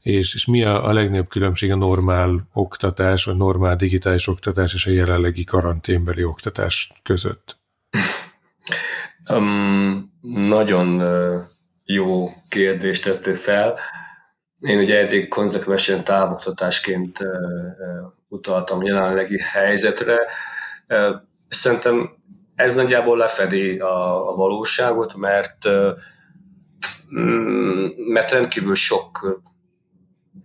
és, 0.01 0.35
és 0.35 0.47
mi 0.47 0.63
a, 0.63 0.87
a 0.89 0.93
legnagyobb 0.93 1.29
különbség 1.29 1.73
a 1.73 1.77
normál 1.77 2.49
oktatás, 2.53 3.27
a 3.27 3.35
normál 3.35 3.77
digitális 3.77 4.27
oktatás 4.27 4.75
és 4.75 4.87
a 4.87 4.91
jelenlegi 4.91 5.45
karanténbeli 5.45 6.25
oktatás 6.25 6.93
között? 7.03 7.63
Um, 9.31 10.13
nagyon 10.21 11.03
jó 11.85 12.27
kérdést 12.49 13.05
tettél 13.05 13.35
fel. 13.35 13.79
Én 14.59 14.79
ugye 14.79 14.99
eddig 14.99 15.29
konzekvensen 15.29 16.05
távoktatásként 16.05 17.19
utaltam 18.29 18.83
jelenlegi 18.83 19.39
helyzetre. 19.39 20.19
Szerintem 21.49 22.11
ez 22.55 22.75
nagyjából 22.75 23.17
lefedi 23.17 23.79
a, 23.79 24.29
a 24.31 24.35
valóságot, 24.35 25.15
mert 25.15 25.69
mm, 27.19 27.87
mert 27.97 28.31
rendkívül 28.31 28.75
sok 28.75 29.41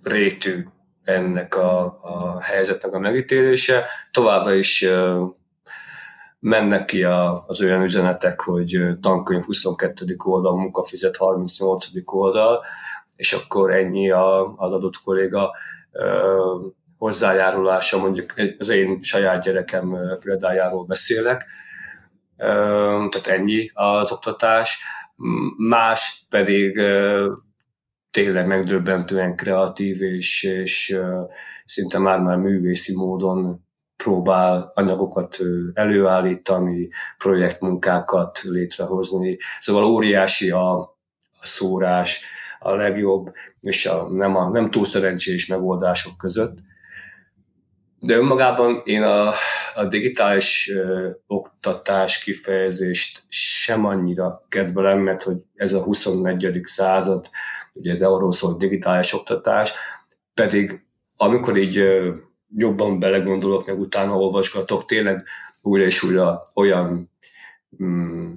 rétű 0.03 0.65
ennek 1.03 1.55
a, 1.55 2.00
a 2.01 2.41
helyzetnek 2.41 2.93
a 2.93 3.00
megítélése. 3.00 3.83
Továbbra 4.12 4.53
is 4.53 4.88
mennek 6.39 6.86
ki 6.86 7.03
a, 7.03 7.43
az 7.48 7.62
olyan 7.62 7.81
üzenetek, 7.81 8.41
hogy 8.41 8.79
tankönyv 9.01 9.43
22. 9.43 10.15
oldal, 10.17 10.55
munkafizet 10.55 11.17
38. 11.17 11.86
oldal, 12.05 12.63
és 13.15 13.34
akkor 13.34 13.72
ennyi 13.74 14.12
a, 14.12 14.53
az 14.55 14.72
adott 14.72 14.98
kolléga 15.03 15.51
hozzájárulása, 16.98 18.00
mondjuk 18.00 18.34
az 18.58 18.69
én 18.69 19.01
saját 19.01 19.43
gyerekem 19.43 19.98
példájáról 20.24 20.86
beszélek, 20.86 21.46
tehát 22.38 23.27
ennyi 23.27 23.72
az 23.74 24.12
oktatás, 24.12 24.84
más 25.58 26.25
pedig 26.29 26.77
ö, 26.77 27.31
tényleg 28.12 28.48
megdöbbentően 28.48 29.36
kreatív, 29.36 30.01
és, 30.01 30.43
és 30.43 31.00
szinte 31.65 32.00
már-már 32.00 32.38
művészi 32.38 32.96
módon 32.96 33.67
próbál 34.03 34.72
anyagokat 34.75 35.38
előállítani, 35.74 36.89
projektmunkákat 37.18 38.41
létrehozni. 38.41 39.38
Szóval 39.60 39.84
óriási 39.84 40.51
a, 40.51 40.79
a 41.41 41.46
szórás, 41.46 42.22
a 42.60 42.74
legjobb 42.74 43.32
és 43.62 43.86
a 43.86 44.10
nem, 44.10 44.36
a, 44.36 44.50
nem 44.50 44.72
túl 44.72 44.86
szerencsés 44.86 45.48
megoldások 45.48 46.18
között. 46.18 46.58
De 48.00 48.15
önmagában 48.15 48.82
én 48.84 49.03
a, 49.03 49.32
a 49.75 49.86
digitális 49.89 50.70
ö, 50.70 51.10
oktatás 51.27 52.24
kifejezést 52.24 53.22
sem 53.29 53.86
annyira 53.86 54.41
kedvelem, 54.48 55.00
mert 55.00 55.24
hogy 55.24 55.38
ez 55.56 55.74
a 55.74 55.84
21. 55.84 56.60
század, 56.63 57.29
ugye 57.74 57.91
ez 57.91 58.01
arról 58.01 58.32
szól 58.32 58.58
digitális 58.58 59.13
oktatás, 59.13 59.74
pedig 60.34 60.84
amikor 61.18 61.58
így 61.58 61.77
ö, 61.77 62.15
jobban 62.56 63.00
belegondolok, 63.00 63.65
meg 63.65 63.79
utána 63.79 64.18
olvasgatok, 64.18 64.86
tényleg 64.86 65.24
újra 65.62 65.86
és 65.86 66.03
újra 66.03 66.41
olyan 66.56 67.12
mm, 67.84 68.34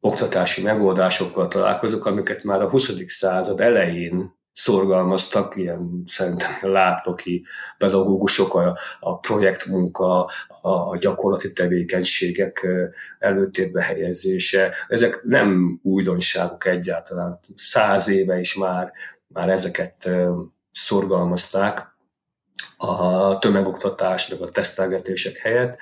oktatási 0.00 0.62
megoldásokkal 0.62 1.48
találkozok, 1.48 2.06
amiket 2.06 2.44
már 2.44 2.62
a 2.62 2.68
20. 2.68 2.92
század 3.06 3.60
elején 3.60 4.34
szorgalmaztak, 4.52 5.56
ilyen 5.56 6.02
szerintem 6.06 6.50
látnoki 6.60 7.44
pedagógusok, 7.78 8.54
a, 8.54 8.78
a 9.00 9.18
projektmunka, 9.18 10.24
a, 10.24 10.68
a 10.68 10.96
gyakorlati 11.00 11.52
tevékenységek 11.52 12.66
előtérbe 13.18 13.82
helyezése. 13.82 14.74
Ezek 14.88 15.22
nem 15.22 15.80
újdonságok 15.82 16.66
egyáltalán. 16.66 17.38
Száz 17.54 18.08
éve 18.08 18.38
is 18.38 18.54
már, 18.54 18.92
már 19.26 19.48
ezeket 19.48 20.10
szorgalmazták 20.70 21.93
a 22.84 23.38
tömegoktatás, 23.38 24.28
meg 24.28 24.40
a 24.40 24.48
tesztelgetések 24.48 25.36
helyett. 25.36 25.78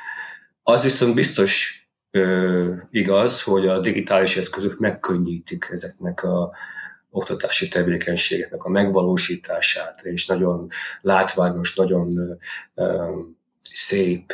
Az 0.62 0.82
viszont 0.82 1.14
biztos 1.14 1.82
ö, 2.10 2.74
igaz, 2.90 3.42
hogy 3.42 3.66
a 3.66 3.80
digitális 3.80 4.36
eszközök 4.36 4.78
megkönnyítik 4.78 5.68
ezeknek 5.70 6.22
a 6.22 6.52
oktatási 7.10 7.68
tevékenységeknek 7.68 8.62
a 8.64 8.70
megvalósítását, 8.70 10.00
és 10.02 10.26
nagyon 10.26 10.66
látványos, 11.00 11.74
nagyon 11.74 12.38
ö, 12.74 13.20
szép 13.72 14.32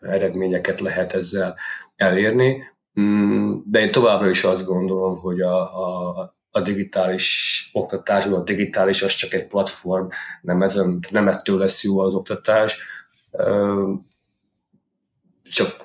eredményeket 0.00 0.80
lehet 0.80 1.12
ezzel 1.12 1.56
elérni. 1.96 2.62
Mm, 3.00 3.54
de 3.64 3.80
én 3.80 3.92
továbbra 3.92 4.28
is 4.28 4.44
azt 4.44 4.66
gondolom, 4.66 5.18
hogy 5.18 5.40
a, 5.40 5.60
a, 5.86 6.34
a 6.50 6.60
digitális 6.60 7.51
oktatásban, 7.72 8.40
a 8.40 8.42
digitális 8.42 9.02
az 9.02 9.14
csak 9.14 9.32
egy 9.32 9.46
platform, 9.46 10.06
nem, 10.40 10.62
ezen, 10.62 10.98
nem 11.10 11.28
ettől 11.28 11.58
lesz 11.58 11.84
jó 11.84 11.98
az 11.98 12.14
oktatás, 12.14 12.78
csak 15.42 15.76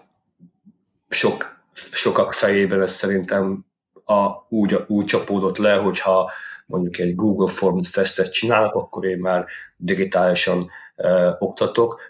sok, 1.10 1.60
sokak 1.74 2.34
fejében 2.34 2.82
ez 2.82 2.92
szerintem 2.92 3.66
a, 4.06 4.46
úgy, 4.50 4.84
úgy 4.88 5.06
csapódott 5.06 5.58
le, 5.58 5.76
hogyha 5.76 6.32
mondjuk 6.66 6.98
egy 6.98 7.16
Google 7.16 7.48
Forms 7.48 7.92
tesztet 7.92 8.32
csinálok, 8.32 8.76
akkor 8.76 9.06
én 9.06 9.18
már 9.18 9.46
digitálisan 9.78 10.70
uh, 10.96 11.30
oktatok, 11.40 12.02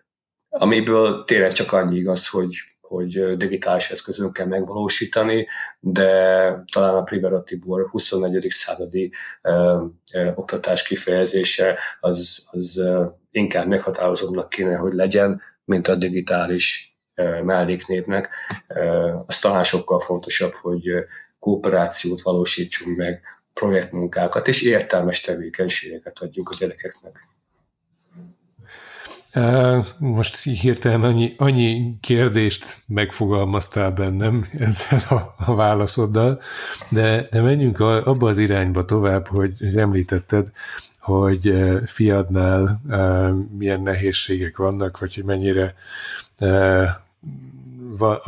amiből 0.49 1.23
tényleg 1.23 1.51
csak 1.51 1.71
annyi 1.71 1.97
igaz, 1.97 2.27
hogy 2.27 2.55
hogy 2.87 3.37
digitális 3.37 3.89
eszközön 3.89 4.31
kell 4.31 4.45
megvalósítani, 4.45 5.47
de 5.79 6.09
talán 6.71 6.95
a 6.95 7.03
Privera 7.03 7.43
Tibor 7.43 7.89
24. 7.89 8.47
századi 8.49 9.11
ö, 9.41 9.85
ö, 10.13 10.31
oktatás 10.35 10.83
kifejezése 10.83 11.77
az, 11.99 12.47
az 12.51 12.77
ö, 12.77 13.05
inkább 13.31 13.67
meghatározóbbnak 13.67 14.49
kéne, 14.49 14.75
hogy 14.75 14.93
legyen, 14.93 15.41
mint 15.65 15.87
a 15.87 15.95
digitális 15.95 16.97
ö, 17.15 17.41
melléknépnek. 17.41 18.29
Ö, 18.67 19.13
az 19.27 19.39
talán 19.39 19.63
sokkal 19.63 19.99
fontosabb, 19.99 20.53
hogy 20.53 20.89
kooperációt 21.39 22.21
valósítsunk 22.21 22.97
meg, 22.97 23.21
projektmunkákat 23.53 24.47
és 24.47 24.61
értelmes 24.61 25.21
tevékenységeket 25.21 26.19
adjunk 26.19 26.49
a 26.49 26.55
gyerekeknek. 26.59 27.19
Most 29.97 30.37
hirtelen 30.43 31.03
annyi, 31.03 31.33
annyi 31.37 31.97
kérdést 32.01 32.83
megfogalmaztál 32.87 33.91
bennem 33.91 34.45
ezzel 34.59 34.99
a, 35.09 35.35
a 35.37 35.55
válaszoddal, 35.55 36.39
de, 36.89 37.27
de 37.31 37.41
menjünk 37.41 37.79
abba 37.79 38.29
az 38.29 38.37
irányba 38.37 38.85
tovább, 38.85 39.27
hogy, 39.27 39.53
hogy 39.59 39.77
említetted, 39.77 40.47
hogy 40.99 41.53
fiadnál 41.85 42.81
milyen 43.57 43.81
nehézségek 43.81 44.57
vannak, 44.57 44.99
vagy 44.99 45.15
hogy 45.15 45.23
mennyire 45.23 45.75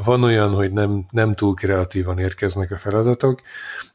van 0.04 0.24
olyan, 0.24 0.54
hogy 0.54 0.72
nem, 0.72 1.06
nem 1.12 1.36
túl 1.36 1.54
kreatívan 1.54 2.20
érkeznek 2.20 2.72
a 2.72 2.78
feladatok, 2.78 3.42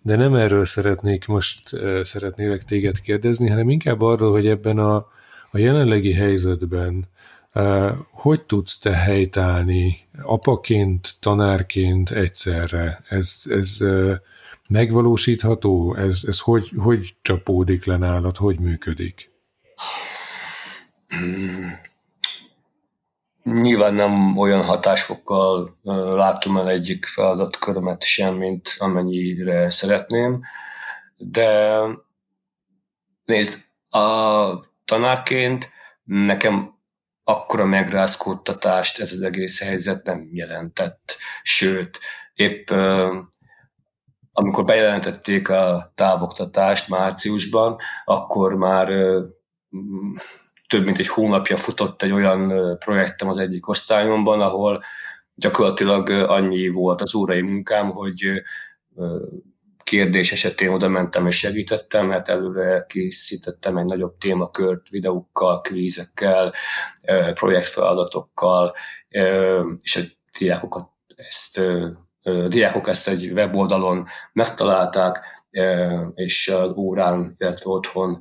de 0.03 0.17
nem 0.17 0.35
erről 0.35 0.65
szeretnék 0.65 1.27
most 1.27 1.71
szeretnélek 2.03 2.65
téged 2.65 3.01
kérdezni, 3.01 3.49
hanem 3.49 3.71
inkább 3.71 4.01
arról, 4.01 4.31
hogy 4.31 4.47
ebben 4.47 4.79
a, 4.79 5.07
a 5.55 5.59
jelenlegi 5.59 6.13
helyzetben 6.13 7.09
hogy 8.11 8.43
tudsz 8.43 8.79
te 8.79 8.93
helytállni 8.93 10.09
apaként, 10.23 11.15
tanárként 11.21 12.11
egyszerre? 12.11 13.01
Ez, 13.09 13.43
ez 13.45 13.79
megvalósítható? 14.69 15.95
Ez, 15.95 16.23
ez 16.27 16.41
hogy, 16.41 16.71
hogy 16.77 17.17
csapódik 17.23 17.85
le 17.85 17.97
nálad? 17.97 18.37
Hogy 18.37 18.59
működik? 18.59 19.31
Nyilván 23.43 23.95
nem 23.95 24.39
olyan 24.39 24.63
hatásfokkal 24.63 25.77
látom 26.15 26.57
el 26.57 26.69
egyik 26.69 27.05
feladatkörömet 27.05 28.03
sem, 28.03 28.35
mint 28.35 28.75
amennyire 28.79 29.71
szeretném, 29.71 30.43
de 31.17 31.81
nézd, 33.25 33.63
a 33.91 34.73
tanárként 34.85 35.71
nekem 36.05 36.75
akkora 37.25 37.65
megrázkódtatást 37.65 39.01
ez 39.01 39.13
az 39.13 39.23
egész 39.23 39.63
helyzet 39.63 40.05
nem 40.05 40.29
jelentett. 40.33 41.17
Sőt, 41.43 41.99
épp 42.35 42.71
amikor 44.37 44.65
bejelentették 44.65 45.49
a 45.49 45.93
távoktatást 45.95 46.89
márciusban, 46.89 47.79
akkor 48.05 48.55
már 48.55 48.87
több 50.67 50.85
mint 50.85 50.99
egy 50.99 51.09
hónapja 51.09 51.57
futott 51.57 52.03
egy 52.03 52.13
olyan 52.13 52.77
projektem 52.79 53.29
az 53.29 53.39
egyik 53.39 53.69
osztályomban, 53.69 54.41
ahol 54.41 54.83
gyakorlatilag 55.35 56.09
annyi 56.09 56.69
volt 56.69 57.01
az 57.01 57.15
órai 57.15 57.41
munkám, 57.41 57.91
hogy 57.91 58.43
kérdés 59.95 60.33
esetén 60.33 60.69
oda 60.69 60.89
mentem 60.89 61.27
és 61.27 61.39
segítettem, 61.39 62.07
mert 62.07 62.29
előre 62.29 62.85
készítettem 62.89 63.77
egy 63.77 63.85
nagyobb 63.85 64.17
témakört 64.19 64.89
videókkal, 64.89 65.61
kvízekkel, 65.61 66.55
projektfeladatokkal, 67.35 68.75
és 69.83 69.97
a 69.97 70.01
diákokat 70.39 70.89
ezt, 71.17 71.59
a 72.23 72.31
diákok 72.49 72.89
ezt 72.89 73.09
egy 73.09 73.31
weboldalon 73.33 74.07
megtalálták, 74.33 75.19
és 76.15 76.49
az 76.49 76.73
órán, 76.77 77.35
illetve 77.39 77.71
otthon 77.71 78.19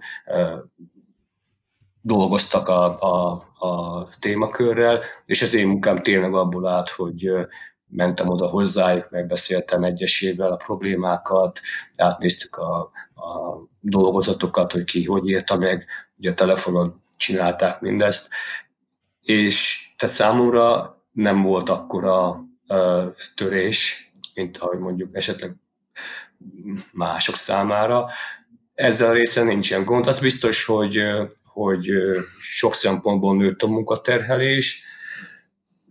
dolgoztak 2.01 2.67
a, 2.67 2.99
a, 2.99 3.43
a 3.67 4.07
témakörrel, 4.19 5.01
és 5.25 5.41
az 5.41 5.53
én 5.53 5.67
munkám 5.67 5.97
tényleg 5.97 6.33
abból 6.33 6.67
állt, 6.67 6.89
hogy 6.89 7.31
mentem 7.95 8.29
oda 8.29 8.47
hozzájuk, 8.47 9.09
megbeszéltem 9.09 9.83
egyesével 9.83 10.51
a 10.51 10.55
problémákat, 10.55 11.59
átnéztük 11.97 12.55
a, 12.55 12.79
a 13.15 13.59
dolgozatokat, 13.79 14.71
hogy 14.71 14.83
ki 14.83 15.05
hogy 15.05 15.29
írta 15.29 15.57
meg, 15.57 15.85
ugye 16.17 16.31
a 16.31 16.33
telefonon 16.33 17.01
csinálták 17.17 17.81
mindezt, 17.81 18.29
és 19.21 19.87
tehát 19.97 20.15
számomra 20.15 20.97
nem 21.11 21.41
volt 21.41 21.69
akkora 21.69 22.45
uh, 22.67 23.13
törés, 23.35 24.11
mint 24.33 24.57
ahogy 24.57 24.79
mondjuk 24.79 25.15
esetleg 25.15 25.55
mások 26.91 27.35
számára. 27.35 28.09
Ezzel 28.73 29.09
a 29.09 29.13
része 29.13 29.43
nincsen 29.43 29.85
gond. 29.85 30.07
Az 30.07 30.19
biztos, 30.19 30.65
hogy, 30.65 31.01
hogy 31.43 31.91
sok 32.39 32.73
szempontból 32.73 33.35
nőtt 33.35 33.61
a 33.61 33.67
munkaterhelés, 33.67 34.83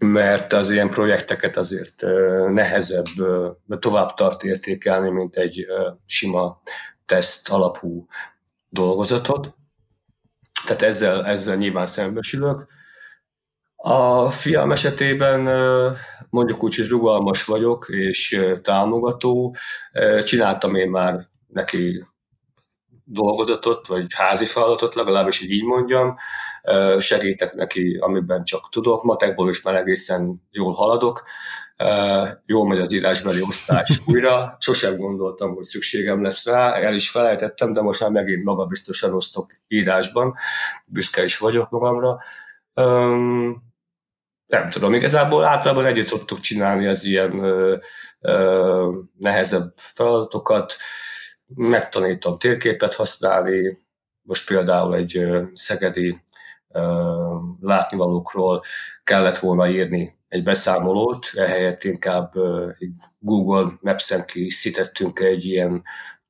mert 0.03 0.53
az 0.53 0.71
ilyen 0.71 0.88
projekteket 0.88 1.57
azért 1.57 2.03
nehezebb, 2.51 3.05
tovább 3.79 4.15
tart 4.15 4.43
értékelni, 4.43 5.11
mint 5.11 5.37
egy 5.37 5.67
sima 6.07 6.61
teszt 7.07 7.51
alapú 7.51 8.07
dolgozatot. 8.69 9.55
Tehát 10.65 10.83
ezzel, 10.83 11.27
ezzel 11.27 11.57
nyilván 11.57 11.87
szembesülök. 11.87 12.67
A 13.77 14.31
fiam 14.31 14.73
esetében 14.73 15.41
mondjuk 16.31 16.62
úgy, 16.62 16.77
hogy 16.77 16.88
rugalmas 16.88 17.45
vagyok 17.45 17.87
és 17.88 18.47
támogató. 18.62 19.55
Csináltam 20.23 20.75
én 20.75 20.91
már 20.91 21.21
neki 21.47 22.05
dolgozatot, 23.05 23.87
vagy 23.87 24.07
házi 24.15 24.45
feladatot, 24.45 24.95
legalábbis 24.95 25.41
így 25.41 25.65
mondjam 25.65 26.17
segítek 26.98 27.55
neki, 27.55 27.96
amiben 28.01 28.44
csak 28.44 28.68
tudok. 28.70 29.03
Matekból 29.03 29.48
is 29.48 29.62
már 29.62 29.75
egészen 29.75 30.42
jól 30.51 30.72
haladok. 30.72 31.22
Jól 32.46 32.66
megy 32.66 32.79
az 32.79 32.92
írásbeli 32.92 33.42
osztás 33.42 34.01
újra. 34.07 34.57
Sosem 34.61 34.96
gondoltam, 34.96 35.55
hogy 35.55 35.62
szükségem 35.62 36.22
lesz 36.22 36.46
rá. 36.46 36.72
El 36.75 36.94
is 36.94 37.11
felejtettem, 37.11 37.72
de 37.72 37.81
most 37.81 38.01
már 38.01 38.11
megint 38.11 38.44
magabiztosan 38.44 39.14
osztok 39.14 39.51
írásban. 39.68 40.35
Büszke 40.87 41.25
is 41.25 41.38
vagyok 41.38 41.70
magamra. 41.70 42.18
nem 44.46 44.70
tudom, 44.70 44.94
igazából 44.94 45.44
általában 45.44 45.87
együtt 45.87 46.07
szoktuk 46.07 46.40
csinálni 46.40 46.87
az 46.87 47.05
ilyen 47.05 47.44
ö, 47.44 47.77
ö, 48.20 48.92
nehezebb 49.18 49.72
feladatokat, 49.77 50.77
megtanítom 51.55 52.37
térképet 52.37 52.94
használni, 52.94 53.79
most 54.22 54.46
például 54.46 54.94
egy 54.94 55.16
ö, 55.16 55.42
szegedi 55.53 56.22
látnivalókról 57.61 58.62
kellett 59.04 59.38
volna 59.38 59.68
írni 59.68 60.18
egy 60.28 60.42
beszámolót, 60.42 61.26
ehelyett 61.35 61.85
inkább 61.85 62.32
Google 63.18 63.72
Maps-en 63.80 64.24
készítettünk 64.26 65.20
egy 65.20 65.44
ilyen 65.44 65.82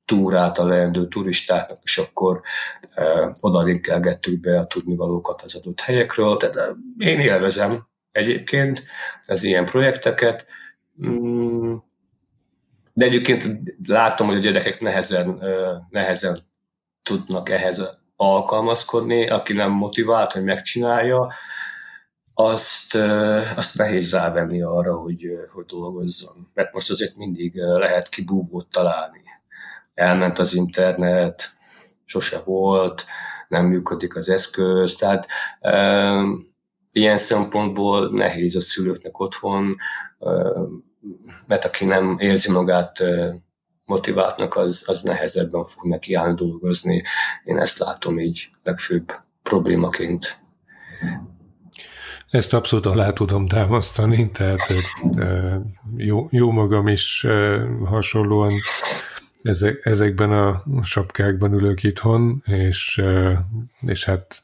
túrát 0.05 0.57
a 0.57 0.65
leendő 0.65 1.07
turistáknak, 1.07 1.77
és 1.83 1.97
akkor 1.97 2.41
e, 2.93 3.31
oda 3.41 3.61
linkelgettük 3.61 4.39
be 4.39 4.59
a 4.59 4.65
tudnivalókat 4.65 5.41
az 5.41 5.55
adott 5.55 5.79
helyekről. 5.79 6.37
Tehát 6.37 6.75
én 6.97 7.19
élvezem 7.19 7.87
egyébként 8.11 8.83
az 9.27 9.43
ilyen 9.43 9.65
projekteket, 9.65 10.45
mm, 11.05 11.75
de 12.93 13.05
egyébként 13.05 13.45
látom, 13.87 14.27
hogy 14.27 14.35
a 14.35 14.39
gyerekek 14.39 14.79
nehezen, 14.81 15.43
nehezen 15.89 16.39
tudnak 17.03 17.49
ehhez 17.49 18.02
alkalmazkodni, 18.15 19.27
aki 19.27 19.53
nem 19.53 19.71
motivált, 19.71 20.31
hogy 20.31 20.43
megcsinálja, 20.43 21.33
azt, 22.33 22.95
azt 23.55 23.77
nehéz 23.77 24.11
rávenni 24.11 24.61
arra, 24.61 24.95
hogy, 24.95 25.25
hogy 25.53 25.65
dolgozzon. 25.65 26.35
Mert 26.53 26.73
most 26.73 26.89
azért 26.89 27.15
mindig 27.15 27.55
lehet 27.55 28.09
kibúvót 28.09 28.67
találni. 28.71 29.21
Elment 29.93 30.39
az 30.39 30.53
internet, 30.53 31.49
sose 32.05 32.41
volt, 32.45 33.05
nem 33.47 33.65
működik 33.65 34.15
az 34.15 34.29
eszköz, 34.29 34.95
tehát 34.95 35.27
e, 35.59 36.13
ilyen 36.91 37.17
szempontból 37.17 38.09
nehéz 38.11 38.55
a 38.55 38.61
szülőknek 38.61 39.19
otthon, 39.19 39.75
e, 40.19 40.29
mert 41.47 41.65
aki 41.65 41.85
nem 41.85 42.15
érzi 42.19 42.51
magát 42.51 43.03
motiváltnak, 43.85 44.55
az, 44.55 44.83
az 44.87 45.01
nehezebben 45.01 45.63
fog 45.63 45.85
neki 45.85 46.13
állni 46.13 46.35
dolgozni. 46.35 47.03
Én 47.43 47.57
ezt 47.57 47.77
látom 47.77 48.19
így 48.19 48.49
legfőbb 48.63 49.11
problémaként. 49.43 50.41
Ezt 52.29 52.53
abszolút 52.53 52.85
alá 52.85 53.13
tudom 53.13 53.47
támasztani, 53.47 54.31
tehát 54.31 54.59
jó, 55.97 56.27
jó 56.31 56.51
magam 56.51 56.87
is 56.87 57.25
hasonlóan 57.85 58.51
ezekben 59.83 60.31
a 60.31 60.63
sapkákban 60.83 61.53
ülök 61.53 61.83
itthon, 61.83 62.43
és, 62.45 63.03
és 63.81 64.05
hát 64.05 64.43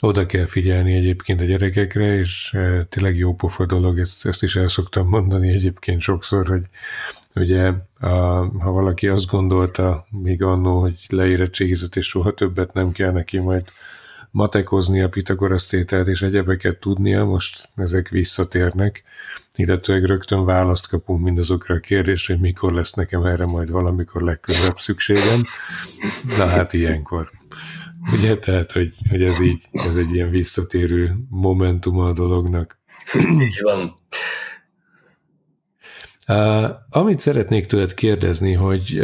oda 0.00 0.26
kell 0.26 0.46
figyelni 0.46 0.94
egyébként 0.94 1.40
a 1.40 1.44
gyerekekre, 1.44 2.14
és 2.14 2.56
tényleg 2.88 3.16
jó 3.16 3.34
pofa 3.34 3.66
dolog, 3.66 3.98
ezt, 3.98 4.26
ezt 4.26 4.42
is 4.42 4.56
el 4.56 4.68
szoktam 4.68 5.08
mondani 5.08 5.48
egyébként 5.48 6.00
sokszor, 6.00 6.48
hogy 6.48 6.62
ugye 7.34 7.72
a, 7.98 8.08
ha 8.58 8.70
valaki 8.70 9.08
azt 9.08 9.26
gondolta 9.26 10.06
még 10.22 10.42
annó, 10.42 10.80
hogy 10.80 11.06
leérettségizett, 11.08 11.96
és 11.96 12.06
soha 12.06 12.30
többet 12.30 12.72
nem 12.72 12.92
kell 12.92 13.12
neki 13.12 13.38
majd 13.38 13.64
matekozni 14.30 15.00
a 15.02 15.08
Pitagorasz 15.08 15.66
tételt 15.66 16.08
és 16.08 16.22
egyebeket 16.22 16.76
tudnia, 16.80 17.24
most 17.24 17.68
ezek 17.76 18.08
visszatérnek, 18.08 19.02
illetőleg 19.54 20.04
rögtön 20.04 20.44
választ 20.44 20.88
kapunk 20.88 21.22
mindazokra 21.22 21.74
a 21.74 21.78
kérdésre, 21.78 22.34
hogy 22.34 22.42
mikor 22.42 22.72
lesz 22.72 22.92
nekem 22.92 23.24
erre 23.24 23.46
majd 23.46 23.70
valamikor 23.70 24.22
legközelebb 24.22 24.78
szükségem. 24.78 25.40
Na 26.38 26.46
hát 26.46 26.72
ilyenkor. 26.72 27.30
Ugye, 28.12 28.36
tehát, 28.36 28.72
hogy, 28.72 28.94
hogy 29.08 29.22
ez 29.22 29.40
így, 29.40 29.62
ez 29.72 29.96
egy 29.96 30.14
ilyen 30.14 30.30
visszatérő 30.30 31.16
momentum 31.28 31.98
a 31.98 32.12
dolognak. 32.12 32.78
Így 33.40 33.58
van. 33.62 33.98
Amit 36.90 37.20
szeretnék 37.20 37.66
tőled 37.66 37.94
kérdezni, 37.94 38.52
hogy 38.52 39.02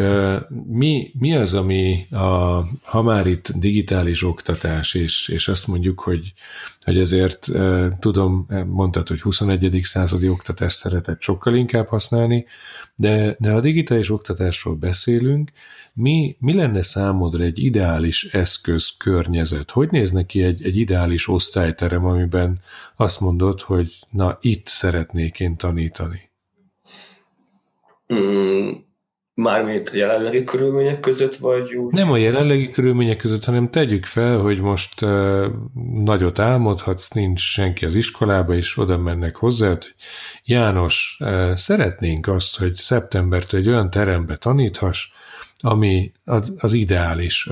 mi, 0.66 1.10
mi 1.18 1.34
az, 1.34 1.54
ami, 1.54 2.06
a, 2.10 2.62
ha 2.82 3.02
már 3.02 3.26
itt 3.26 3.52
digitális 3.54 4.22
oktatás, 4.22 4.94
és, 4.94 5.28
és 5.28 5.48
azt 5.48 5.66
mondjuk, 5.66 6.00
hogy, 6.00 6.32
hogy 6.82 6.98
ezért 6.98 7.48
tudom, 7.98 8.46
mondtad, 8.66 9.08
hogy 9.08 9.20
21. 9.20 9.80
századi 9.82 10.28
oktatást 10.28 10.76
szeretett 10.76 11.20
sokkal 11.20 11.54
inkább 11.54 11.88
használni, 11.88 12.46
de, 12.94 13.37
de 13.38 13.52
ha 13.52 13.60
digitális 13.60 14.10
oktatásról 14.10 14.74
beszélünk, 14.74 15.50
mi, 15.92 16.37
mi 16.40 16.54
lenne 16.54 16.82
számodra 16.82 17.42
egy 17.44 17.58
ideális 17.58 18.24
eszköz 18.24 18.88
környezet? 18.98 19.70
Hogy 19.70 19.90
néz 19.90 20.10
neki 20.10 20.42
egy, 20.42 20.64
egy 20.64 20.76
ideális 20.76 21.28
osztályterem, 21.28 22.04
amiben 22.04 22.60
azt 22.96 23.20
mondod, 23.20 23.60
hogy 23.60 23.98
na 24.10 24.38
itt 24.40 24.66
szeretnék 24.66 25.40
én 25.40 25.56
tanítani? 25.56 26.32
Mm, 28.14 28.70
mármint 29.35 29.88
a 29.88 29.96
jelenlegi 29.96 30.44
körülmények 30.44 31.00
között, 31.00 31.37
vagy 31.37 31.74
úgy? 31.74 31.94
Nem 31.94 32.11
a 32.11 32.16
jelenlegi 32.16 32.70
körülmények 32.70 33.16
között, 33.16 33.44
hanem 33.44 33.70
tegyük 33.70 34.05
fel, 34.05 34.38
hogy 34.38 34.61
most 34.61 35.03
uh, 35.03 35.46
nagyot 36.05 36.38
álmodhatsz, 36.38 37.09
nincs 37.09 37.40
senki 37.40 37.85
az 37.85 37.94
iskolába, 37.94 38.55
és 38.55 38.79
oda 38.79 38.98
mennek 38.98 39.37
hozzá, 39.37 39.68
hogy 39.68 39.94
János, 40.44 41.16
uh, 41.20 41.55
szeretnénk 41.55 42.27
azt, 42.27 42.59
hogy 42.59 42.74
szeptembertől 42.74 43.61
egy 43.61 43.68
olyan 43.68 43.90
terembe 43.90 44.37
taníthass, 44.37 45.09
ami 45.59 46.12
az, 46.24 46.53
az 46.57 46.72
ideális 46.72 47.48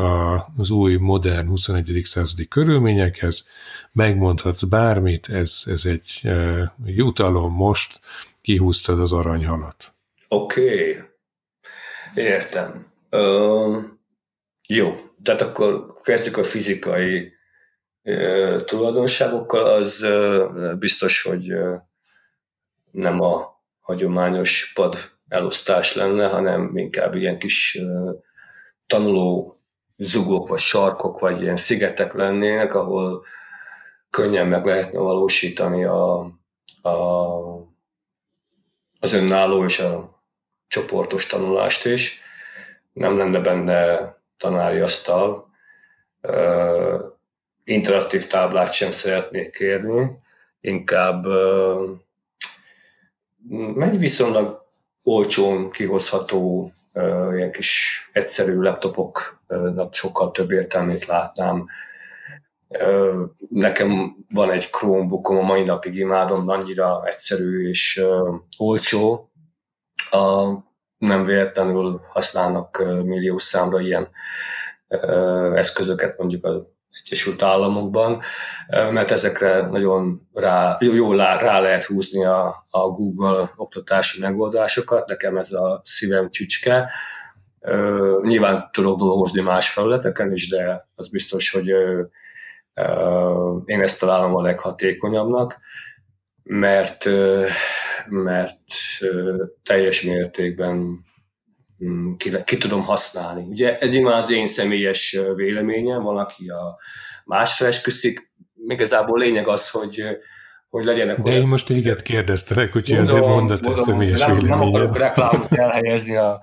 az 0.57 0.71
új, 0.71 0.97
modern 0.97 1.49
21. 1.49 2.01
századi 2.05 2.49
körülményekhez, 2.49 3.47
megmondhatsz 3.93 4.63
bármit, 4.63 5.29
ez, 5.29 5.63
ez 5.67 5.85
egy 5.85 6.21
uh, 6.25 6.63
jutalom 6.85 7.53
most, 7.53 8.01
kihúztad 8.43 9.01
az 9.01 9.13
aranyhalat. 9.13 9.95
Oké, 10.33 10.91
okay. 10.91 12.25
értem. 12.25 12.87
Uh, 13.11 13.83
jó, 14.67 14.95
tehát 15.23 15.41
akkor 15.41 15.95
kezdjük 16.03 16.37
a 16.37 16.45
fizikai 16.45 17.33
uh, 18.03 18.61
tulajdonságokkal, 18.61 19.65
az 19.65 20.03
uh, 20.03 20.75
biztos, 20.75 21.23
hogy 21.23 21.53
uh, 21.53 21.81
nem 22.91 23.21
a 23.21 23.63
hagyományos 23.81 24.73
pad 24.75 24.97
elosztás 25.29 25.95
lenne, 25.95 26.29
hanem 26.29 26.77
inkább 26.77 27.15
ilyen 27.15 27.39
kis 27.39 27.79
uh, 27.81 28.15
tanuló 28.87 29.61
zugok, 29.97 30.49
vagy 30.49 30.61
sarkok, 30.61 31.19
vagy 31.19 31.41
ilyen 31.43 31.57
szigetek 31.57 32.13
lennének, 32.13 32.75
ahol 32.75 33.25
könnyen 34.11 34.47
meg 34.47 34.65
lehetne 34.65 34.99
valósítani 34.99 35.85
a, 35.85 36.19
a, 36.83 36.97
az 39.01 39.13
önálló 39.13 39.65
és 39.65 39.79
a 39.81 40.13
csoportos 40.73 41.27
tanulást 41.27 41.87
is. 41.87 42.21
Nem 42.93 43.19
lenne 43.19 43.39
benne 43.39 44.01
tanári 44.39 44.79
asztal. 44.79 45.51
Interaktív 47.65 48.27
táblát 48.27 48.73
sem 48.73 48.93
szeretnék 48.93 49.51
kérni, 49.51 50.19
inkább 50.61 51.27
megy 53.75 53.99
viszonylag 53.99 54.67
olcsón 55.03 55.71
kihozható 55.71 56.73
ilyen 57.35 57.51
kis 57.51 58.01
egyszerű 58.13 58.61
laptopoknak 58.61 59.95
sokkal 59.95 60.31
több 60.31 60.51
értelmét 60.51 61.07
látnám. 61.07 61.67
Nekem 63.49 64.17
van 64.35 64.51
egy 64.51 64.71
Chromebookom, 64.71 65.39
a 65.39 65.43
mai 65.43 65.65
napig 65.65 65.95
imádom, 65.95 66.49
annyira 66.49 67.03
egyszerű 67.07 67.69
és 67.69 68.05
olcsó, 68.57 69.32
a, 70.13 70.53
nem 70.99 71.25
véletlenül 71.25 72.01
használnak 72.09 72.83
millió 73.05 73.39
számra 73.39 73.81
ilyen 73.81 74.09
eszközöket 75.55 76.19
mondjuk 76.19 76.45
az 76.45 76.61
Egyesült 77.05 77.43
Államokban, 77.43 78.23
mert 78.69 79.11
ezekre 79.11 79.67
nagyon 79.67 80.29
rá, 80.33 80.77
jól 80.81 81.17
rá 81.17 81.61
lehet 81.61 81.85
húzni 81.85 82.25
a, 82.25 82.47
a 82.71 82.89
Google 82.89 83.51
oktatási 83.57 84.21
megoldásokat. 84.21 85.09
Nekem 85.09 85.37
ez 85.37 85.53
a 85.53 85.81
szívem 85.85 86.31
csücske. 86.31 86.91
Nyilván 88.23 88.69
tudok 88.73 88.99
dolgozni 88.99 89.43
más 89.43 89.71
felületeken 89.71 90.33
is, 90.33 90.49
de 90.49 90.89
az 90.95 91.09
biztos, 91.09 91.51
hogy 91.51 91.67
én 93.65 93.83
ezt 93.83 94.01
találom 94.01 94.35
a 94.35 94.43
leghatékonyabbnak, 94.43 95.59
mert 96.43 97.09
mert 98.09 98.59
teljes 99.63 100.03
mértékben 100.03 101.05
mm, 101.85 102.13
ki, 102.17 102.31
ki 102.45 102.57
tudom 102.57 102.83
használni. 102.83 103.43
Ugye 103.43 103.79
ez 103.79 103.95
már 103.95 104.17
az 104.17 104.31
én 104.31 104.47
személyes 104.47 105.19
véleményem, 105.35 106.03
van, 106.03 106.17
aki 106.19 106.49
a 106.49 106.79
másra 107.25 107.67
esküszik, 107.67 108.33
igazából 108.67 109.19
lényeg 109.19 109.49
az, 109.49 109.71
hogy 109.71 110.05
hogy 110.73 110.85
legyenek 110.85 111.17
De 111.17 111.31
olyan... 111.31 111.43
én 111.43 111.49
most 111.49 111.67
téged 111.67 112.03
kérdeztelek, 112.03 112.77
úgyhogy 112.77 112.97
mondom, 112.97 113.15
azért 113.15 113.63
mondd 113.63 113.79
a 113.79 113.83
személyes 113.83 114.19
véleményed. 114.19 114.49
Nem 114.49 114.61
akarok 114.61 114.97
reklámot 114.97 115.55
elhelyezni, 115.55 116.17
a, 116.17 116.41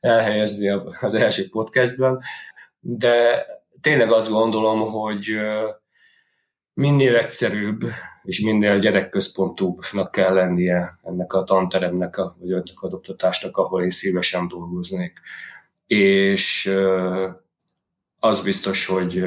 elhelyezni 0.00 0.68
az 1.00 1.14
első 1.14 1.48
podcastben, 1.50 2.20
de 2.80 3.46
tényleg 3.80 4.12
azt 4.12 4.30
gondolom, 4.30 4.80
hogy 4.80 5.40
minél 6.74 7.16
egyszerűbb 7.16 7.80
és 8.28 8.40
minél 8.40 8.78
gyerekközpontúbbnak 8.78 10.10
kell 10.10 10.34
lennie 10.34 10.98
ennek 11.02 11.32
a 11.32 11.44
tanteremnek, 11.44 12.16
a, 12.16 12.36
vagy 12.38 12.52
ennek 12.52 12.80
a 12.80 12.86
oktatásnak, 12.86 13.56
ahol 13.56 13.82
én 13.82 13.90
szívesen 13.90 14.48
dolgoznék. 14.48 15.20
És 15.86 16.74
az 18.18 18.42
biztos, 18.42 18.86
hogy 18.86 19.24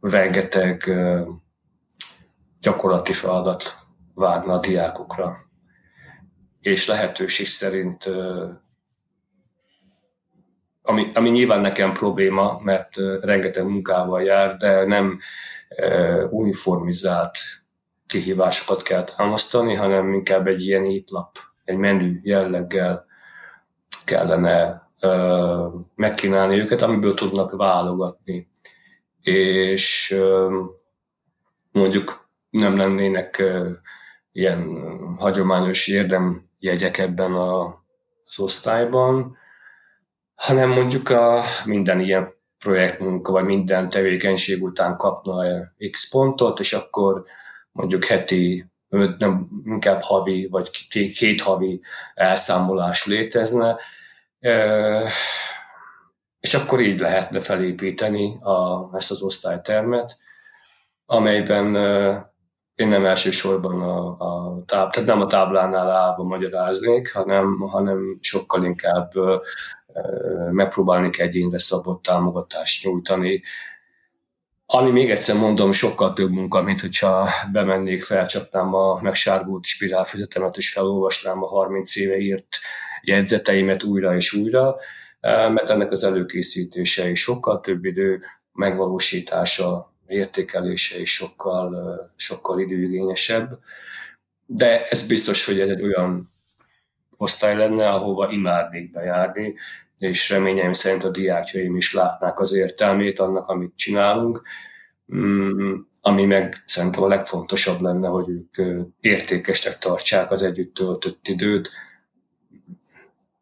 rengeteg 0.00 0.90
gyakorlati 2.60 3.12
feladat 3.12 3.74
várna 4.14 4.52
a 4.52 4.60
diákokra, 4.60 5.36
és 6.60 6.86
lehetőség 6.86 7.46
szerint 7.46 8.10
ami, 10.86 11.10
ami 11.14 11.30
nyilván 11.30 11.60
nekem 11.60 11.92
probléma, 11.92 12.60
mert 12.62 12.96
rengeteg 13.20 13.64
munkával 13.64 14.22
jár, 14.22 14.56
de 14.56 14.84
nem 14.84 15.18
uniformizált 16.30 17.38
kihívásokat 18.06 18.82
kell 18.82 19.04
támasztani, 19.04 19.74
hanem 19.74 20.12
inkább 20.12 20.46
egy 20.46 20.66
ilyen 20.66 20.84
étlap, 20.84 21.38
egy 21.64 21.76
menü 21.76 22.18
jelleggel 22.22 23.06
kellene 24.04 24.82
megkínálni 25.94 26.58
őket, 26.58 26.82
amiből 26.82 27.14
tudnak 27.14 27.56
válogatni. 27.56 28.50
És 29.22 30.16
mondjuk 31.72 32.28
nem 32.50 32.76
lennének 32.76 33.42
ilyen 34.32 34.68
hagyományos 35.18 35.88
érdemjegyek 35.88 36.98
ebben 36.98 37.32
az 37.32 38.38
osztályban, 38.38 39.36
hanem 40.34 40.70
mondjuk 40.70 41.10
a 41.10 41.40
minden 41.64 42.00
ilyen 42.00 42.32
projektmunka, 42.58 43.32
vagy 43.32 43.44
minden 43.44 43.90
tevékenység 43.90 44.62
után 44.62 44.96
kapna 44.96 45.44
X 45.90 46.08
pontot, 46.08 46.60
és 46.60 46.72
akkor 46.72 47.24
mondjuk 47.72 48.04
heti, 48.04 48.64
nem, 49.18 49.48
inkább 49.64 50.00
havi, 50.00 50.48
vagy 50.50 50.70
két 51.14 51.42
havi 51.42 51.80
elszámolás 52.14 53.06
létezne, 53.06 53.76
és 56.40 56.54
akkor 56.54 56.80
így 56.80 57.00
lehetne 57.00 57.40
felépíteni 57.40 58.42
a, 58.42 58.88
ezt 58.96 59.10
az 59.10 59.22
osztálytermet, 59.22 60.18
amelyben 61.06 61.76
én 62.74 62.88
nem 62.88 63.06
elsősorban 63.06 63.82
a, 63.82 64.06
a 64.18 64.62
táb, 64.66 64.92
tehát 64.92 65.08
nem 65.08 65.20
a 65.20 65.26
táblánál 65.26 65.90
állva 65.90 66.22
magyaráznék, 66.22 67.12
hanem, 67.12 67.58
hanem 67.58 68.18
sokkal 68.20 68.64
inkább 68.64 69.10
megpróbálni 70.50 71.10
egyénre 71.16 71.58
szabott 71.58 72.02
támogatást 72.02 72.84
nyújtani. 72.84 73.42
Ami 74.66 74.90
még 74.90 75.10
egyszer 75.10 75.36
mondom, 75.36 75.72
sokkal 75.72 76.12
több 76.12 76.30
munka, 76.30 76.62
mint 76.62 76.80
hogyha 76.80 77.28
bemennék, 77.52 78.02
felcsapnám 78.02 78.74
a 78.74 79.02
megsárgult 79.02 79.64
spirálfüzetemet, 79.64 80.56
és 80.56 80.72
felolvasnám 80.72 81.42
a 81.42 81.46
30 81.46 81.96
éve 81.96 82.16
írt 82.16 82.58
jegyzeteimet 83.02 83.82
újra 83.82 84.14
és 84.14 84.32
újra, 84.32 84.76
mert 85.20 85.70
ennek 85.70 85.90
az 85.90 86.04
előkészítése 86.04 87.10
is 87.10 87.20
sokkal 87.20 87.60
több 87.60 87.84
idő, 87.84 88.20
megvalósítása, 88.52 89.92
értékelése 90.06 91.00
is 91.00 91.14
sokkal, 91.14 92.00
sokkal 92.16 92.60
időigényesebb. 92.60 93.58
De 94.46 94.86
ez 94.88 95.06
biztos, 95.06 95.46
hogy 95.46 95.60
ez 95.60 95.68
egy 95.68 95.82
olyan 95.82 96.33
osztály 97.24 97.56
lenne, 97.56 97.88
ahova 97.88 98.30
imádnék 98.30 98.90
bejárni, 98.90 99.54
és 99.98 100.30
reményeim 100.30 100.72
szerint 100.72 101.04
a 101.04 101.10
diákjaim 101.10 101.76
is 101.76 101.94
látnák 101.94 102.40
az 102.40 102.54
értelmét 102.54 103.18
annak, 103.18 103.46
amit 103.46 103.76
csinálunk, 103.76 104.42
mm, 105.14 105.74
ami 106.00 106.24
meg 106.24 106.62
szerintem 106.64 107.02
a 107.02 107.08
legfontosabb 107.08 107.80
lenne, 107.80 108.08
hogy 108.08 108.28
ők 108.28 108.86
értékesnek 109.00 109.78
tartsák 109.78 110.30
az 110.30 110.42
együtt 110.42 110.74
töltött 110.74 111.28
időt, 111.28 111.70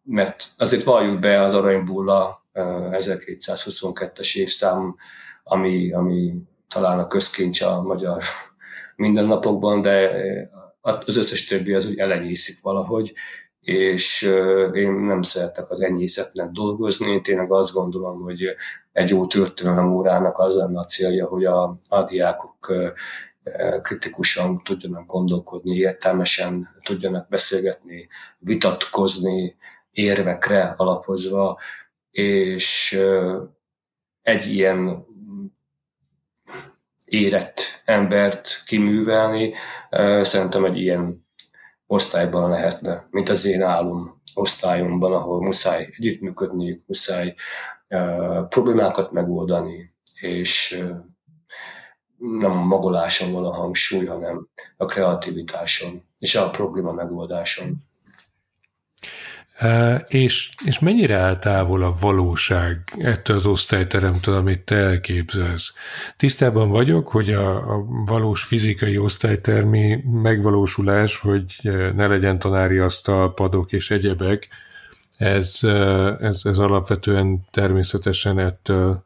mert 0.03 0.49
azért 0.59 0.83
valljuk 0.83 1.19
be 1.19 1.43
az 1.43 1.55
Aranybulla 1.55 2.47
1222-es 2.55 4.37
évszám, 4.37 4.97
ami, 5.45 5.93
ami 5.93 6.35
talán 6.69 6.99
a 6.99 7.07
közkincs 7.07 7.61
a 7.61 7.83
magyar 7.83 8.23
mindennapokban, 8.97 9.81
de 9.81 10.11
az 10.81 11.17
összes 11.17 11.45
többi 11.45 11.73
az 11.73 11.87
úgy 11.87 11.99
elenyészik 11.99 12.63
valahogy, 12.63 13.13
és 13.63 14.23
én 14.73 14.93
nem 14.93 15.23
szeretek 15.23 15.71
az 15.71 15.81
enyészetnek 15.81 16.51
dolgozni, 16.51 17.11
én 17.11 17.23
tényleg 17.23 17.53
azt 17.53 17.75
gondolom, 17.75 18.21
hogy 18.21 18.55
egy 18.93 19.11
jó 19.11 19.27
történelem 19.27 19.95
órának 19.95 20.39
az 20.39 20.55
lenne 20.55 20.79
a 20.79 20.85
célja, 20.85 21.27
hogy 21.27 21.45
a, 21.45 21.79
a 21.89 22.03
diákok 22.05 22.75
kritikusan 23.83 24.63
tudjanak 24.63 25.07
gondolkodni, 25.07 25.77
értelmesen 25.77 26.69
tudjanak 26.85 27.29
beszélgetni, 27.29 28.09
vitatkozni, 28.39 29.57
érvekre 29.91 30.75
alapozva, 30.77 31.59
és 32.11 32.99
egy 34.23 34.47
ilyen 34.47 35.07
érett 37.05 37.83
embert 37.85 38.63
kiművelni, 38.67 39.55
szerintem 40.21 40.65
egy 40.65 40.79
ilyen 40.79 41.22
osztályban 41.93 42.51
lehetne, 42.51 43.07
mint 43.11 43.29
az 43.29 43.45
én 43.45 43.63
álom 43.63 44.23
osztályomban, 44.35 45.13
ahol 45.13 45.41
muszáj 45.41 45.95
együttműködniük, 45.97 46.81
muszáj 46.87 47.35
problémákat 48.49 49.13
megoldani, 49.13 49.95
és 50.21 50.83
nem 52.17 52.51
a 52.51 52.63
magoláson 52.63 53.33
van 53.33 53.45
a 53.45 53.55
hangsúly, 53.55 54.05
hanem 54.05 54.49
a 54.77 54.85
kreativitáson 54.85 56.03
és 56.19 56.35
a 56.35 56.51
probléma 56.51 56.93
megoldáson. 56.93 57.91
És, 60.09 60.51
és 60.65 60.79
mennyire 60.79 61.39
távol 61.39 61.83
a 61.83 61.95
valóság 62.01 62.93
ettől 62.99 63.37
az 63.37 63.47
osztályteremtől, 63.47 64.37
amit 64.37 64.61
te 64.61 64.75
elképzelsz? 64.75 65.73
Tisztában 66.17 66.69
vagyok, 66.69 67.09
hogy 67.09 67.31
a, 67.31 67.75
a 67.75 67.85
valós 68.07 68.43
fizikai 68.43 68.99
osztálytermi 68.99 70.05
megvalósulás, 70.23 71.19
hogy 71.19 71.45
ne 71.95 72.07
legyen 72.07 72.39
tanári 72.39 72.79
asztal, 72.79 73.35
padok 73.35 73.73
és 73.73 73.91
egyebek, 73.91 74.49
ez, 75.17 75.59
ez, 76.21 76.41
ez 76.43 76.59
alapvetően 76.59 77.47
természetesen 77.51 78.39
ettől, 78.39 79.05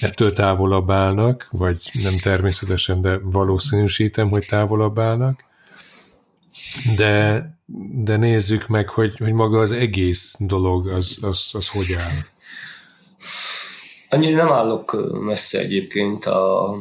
ettől 0.00 0.32
távolabb 0.32 0.90
állnak, 0.90 1.46
vagy 1.50 1.78
nem 2.02 2.12
természetesen, 2.22 3.00
de 3.00 3.18
valószínűsítem, 3.22 4.28
hogy 4.28 4.46
távolabb 4.48 4.98
állnak. 4.98 5.44
De, 6.96 7.44
de 7.94 8.16
nézzük 8.16 8.68
meg, 8.68 8.88
hogy, 8.88 9.18
hogy 9.18 9.32
maga 9.32 9.60
az 9.60 9.72
egész 9.72 10.34
dolog, 10.38 10.88
az, 10.88 11.18
az, 11.20 11.48
az 11.52 11.68
hogy 11.68 11.94
áll. 11.98 12.16
Annyira 14.08 14.36
nem 14.44 14.52
állok 14.52 14.96
messze 15.20 15.58
egyébként 15.58 16.24
a, 16.24 16.74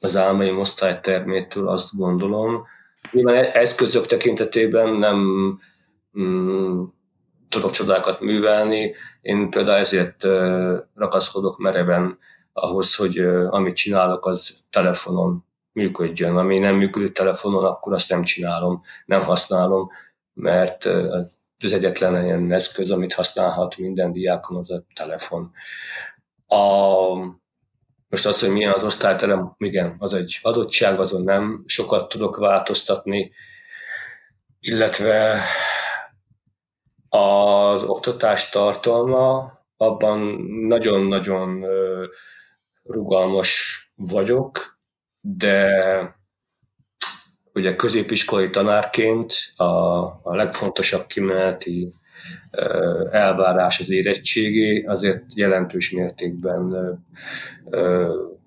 az 0.00 0.16
álmaim 0.16 0.58
osztálytermétől, 0.58 1.68
azt 1.68 1.96
gondolom. 1.96 2.66
Nyilván 3.10 3.34
e- 3.34 3.50
eszközök 3.52 4.06
tekintetében 4.06 4.94
nem 4.94 5.18
mm, 6.20 6.82
tudok 7.48 7.70
csodákat 7.70 8.20
művelni. 8.20 8.94
Én 9.20 9.50
például 9.50 9.78
ezért 9.78 10.24
ragaszkodok 10.94 11.58
mereven 11.58 12.18
ahhoz, 12.52 12.94
hogy 12.94 13.18
amit 13.50 13.76
csinálok, 13.76 14.26
az 14.26 14.56
telefonon 14.70 15.44
működjön. 15.72 16.36
Ami 16.36 16.58
nem 16.58 16.74
működik 16.76 17.12
telefonon, 17.12 17.64
akkor 17.64 17.92
azt 17.92 18.10
nem 18.10 18.22
csinálom, 18.22 18.82
nem 19.06 19.22
használom, 19.22 19.88
mert 20.38 20.84
az 20.84 21.72
egyetlen 21.72 22.24
ilyen 22.24 22.52
eszköz, 22.52 22.90
amit 22.90 23.12
használhat 23.12 23.76
minden 23.76 24.12
diákon, 24.12 24.56
az 24.56 24.70
a 24.70 24.84
telefon. 24.94 25.50
A, 26.46 26.64
most 28.08 28.26
az, 28.26 28.40
hogy 28.40 28.50
milyen 28.50 28.72
az 28.72 28.84
osztályterem, 28.84 29.54
igen, 29.58 29.96
az 29.98 30.14
egy 30.14 30.38
adottság, 30.42 31.00
azon 31.00 31.22
nem 31.22 31.62
sokat 31.66 32.08
tudok 32.08 32.36
változtatni, 32.36 33.32
illetve 34.60 35.42
az 37.08 37.82
oktatás 37.82 38.48
tartalma, 38.48 39.52
abban 39.76 40.18
nagyon-nagyon 40.66 41.64
rugalmas 42.82 43.82
vagyok, 43.94 44.78
de 45.20 45.70
ugye 47.58 47.76
középiskolai 47.76 48.50
tanárként 48.50 49.34
a, 49.56 49.64
a 50.22 50.34
legfontosabb 50.34 51.06
kimeneti 51.06 51.94
elvárás 53.10 53.80
az 53.80 53.90
érettségé, 53.90 54.84
azért 54.84 55.24
jelentős 55.34 55.90
mértékben 55.90 56.74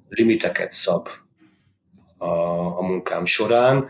limiteket 0.10 0.72
szab 0.72 1.08
a, 2.18 2.32
a 2.78 2.82
munkám 2.82 3.26
során. 3.26 3.86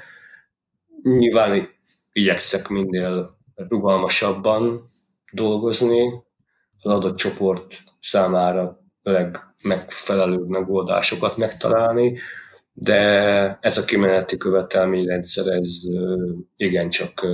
Nyilván 1.04 1.70
igyekszek 2.12 2.68
minél 2.68 3.38
rugalmasabban 3.56 4.82
dolgozni, 5.32 6.24
az 6.82 6.92
adott 6.92 7.18
csoport 7.18 7.84
számára 8.00 8.80
legmegfelelőbb 9.04 10.48
megoldásokat 10.48 11.38
megtalálni, 11.38 12.20
de 12.74 12.98
ez 13.62 13.78
a 13.78 13.86
kimeneti 13.86 14.38
követelményrendszer, 14.38 15.48
ez 15.48 15.82
igencsak 16.56 17.26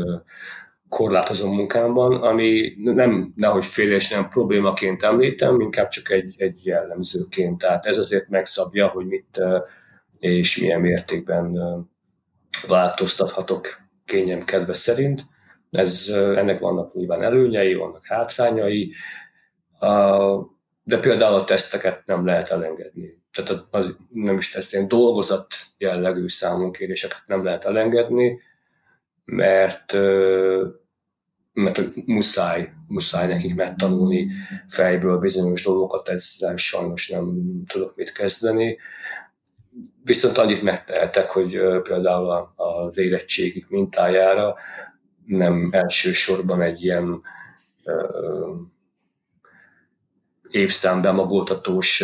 korlátozom 0.89 1.55
munkámban, 1.55 2.21
ami 2.21 2.73
nem, 2.83 3.33
nehogy 3.35 3.65
fél 3.65 3.91
és 3.91 4.09
nem 4.09 4.29
problémaként 4.29 5.03
említem, 5.03 5.59
inkább 5.59 5.87
csak 5.87 6.11
egy, 6.11 6.35
egy 6.37 6.65
jellemzőként. 6.65 7.57
Tehát 7.57 7.85
ez 7.85 7.97
azért 7.97 8.29
megszabja, 8.29 8.87
hogy 8.87 9.05
mit 9.05 9.41
és 10.19 10.57
milyen 10.57 10.81
mértékben 10.81 11.57
változtathatok 12.67 13.67
kényem 14.05 14.39
kedve 14.39 14.73
szerint. 14.73 15.21
Ez, 15.71 16.09
ennek 16.13 16.59
vannak 16.59 16.93
nyilván 16.93 17.23
előnyei, 17.23 17.73
vannak 17.73 18.05
hátrányai. 18.05 18.93
de 20.83 20.99
például 20.99 21.35
a 21.35 21.43
teszteket 21.43 22.01
nem 22.05 22.25
lehet 22.25 22.49
elengedni. 22.49 23.09
Tehát 23.43 23.65
az 23.71 23.95
nem 24.09 24.37
is 24.37 24.51
teszt, 24.51 24.73
ilyen 24.73 24.87
dolgozat 24.87 25.47
jellegű 25.77 26.27
számunkéréseket 26.27 27.23
nem 27.27 27.43
lehet 27.43 27.63
elengedni, 27.63 28.39
mert, 29.25 29.93
mert 31.53 31.81
muszáj, 32.05 32.69
muszáj 32.87 33.27
nekik 33.27 33.55
megtanulni 33.55 34.31
fejből 34.67 35.17
bizonyos 35.17 35.63
dolgokat, 35.63 36.09
ezzel 36.09 36.57
sajnos 36.57 37.09
nem 37.09 37.35
tudok 37.71 37.95
mit 37.95 38.11
kezdeni. 38.11 38.77
Viszont 40.03 40.37
annyit 40.37 40.61
megtehetek, 40.61 41.29
hogy 41.29 41.61
például 41.81 42.53
az 42.55 42.97
érettségik 42.97 43.69
mintájára 43.69 44.55
nem 45.25 45.69
elsősorban 45.71 46.61
egy 46.61 46.83
ilyen 46.83 47.21
évszámbemagoltatós, 50.51 52.03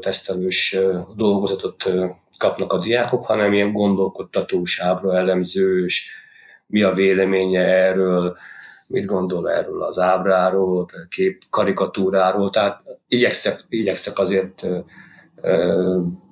tesztelős 0.00 0.76
dolgozatot 1.16 1.90
kapnak 2.36 2.72
a 2.72 2.78
diákok, 2.78 3.22
hanem 3.26 3.52
ilyen 3.52 3.72
gondolkodtatós, 3.72 4.80
ábra 4.80 5.16
elemzős, 5.16 6.10
mi 6.66 6.82
a 6.82 6.92
véleménye 6.92 7.60
erről, 7.60 8.36
mit 8.88 9.04
gondol 9.04 9.50
erről 9.50 9.82
az 9.82 9.98
ábráról, 9.98 10.86
kép 11.08 11.42
karikatúráról, 11.50 12.50
tehát 12.50 12.82
igyekszek, 13.08 13.60
igyekszek 13.68 14.18
azért 14.18 14.66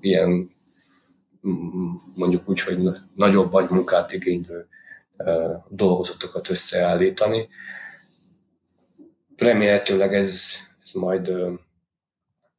ilyen 0.00 0.48
mondjuk 2.16 2.48
úgy, 2.48 2.60
hogy 2.60 2.78
nagyobb 3.14 3.50
vagy 3.50 3.66
munkát 3.70 4.12
igénylő 4.12 4.66
dolgozatokat 5.68 6.50
összeállítani. 6.50 7.48
Remélhetőleg 9.36 10.14
ez, 10.14 10.56
ez 10.92 11.00
majd 11.00 11.32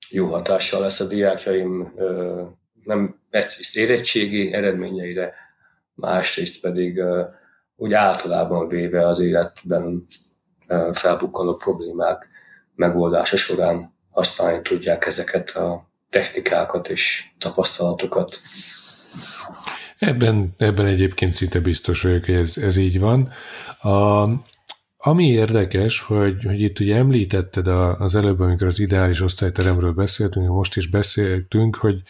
jó 0.09 0.25
hatással 0.25 0.81
lesz 0.81 0.99
a 0.99 1.07
diákjaim 1.07 1.93
nem 2.83 3.15
egyrészt 3.29 3.77
érettségi 3.77 4.53
eredményeire, 4.53 5.33
másrészt 5.93 6.61
pedig 6.61 7.01
úgy 7.75 7.93
általában 7.93 8.67
véve 8.67 9.07
az 9.07 9.19
életben 9.19 10.05
felbukkanó 10.91 11.55
problémák 11.55 12.29
megoldása 12.75 13.37
során 13.37 13.93
használni 14.09 14.61
tudják 14.61 15.05
ezeket 15.05 15.49
a 15.49 15.89
technikákat 16.09 16.89
és 16.89 17.25
tapasztalatokat. 17.37 18.37
Ebben, 19.99 20.53
ebben 20.57 20.85
egyébként 20.85 21.35
szinte 21.35 21.59
biztos 21.59 22.01
vagyok, 22.01 22.25
hogy 22.25 22.35
ez, 22.35 22.57
ez 22.57 22.77
így 22.77 22.99
van. 22.99 23.31
A, 23.81 24.27
ami 25.03 25.27
érdekes, 25.27 25.99
hogy, 25.99 26.43
hogy 26.43 26.61
itt 26.61 26.79
ugye 26.79 26.95
említetted 26.95 27.67
a, 27.67 27.97
az 27.97 28.15
előbb, 28.15 28.39
amikor 28.39 28.67
az 28.67 28.79
ideális 28.79 29.21
osztályteremről 29.21 29.91
beszéltünk, 29.91 30.47
most 30.47 30.77
is 30.77 30.89
beszéltünk, 30.89 31.75
hogy 31.75 32.01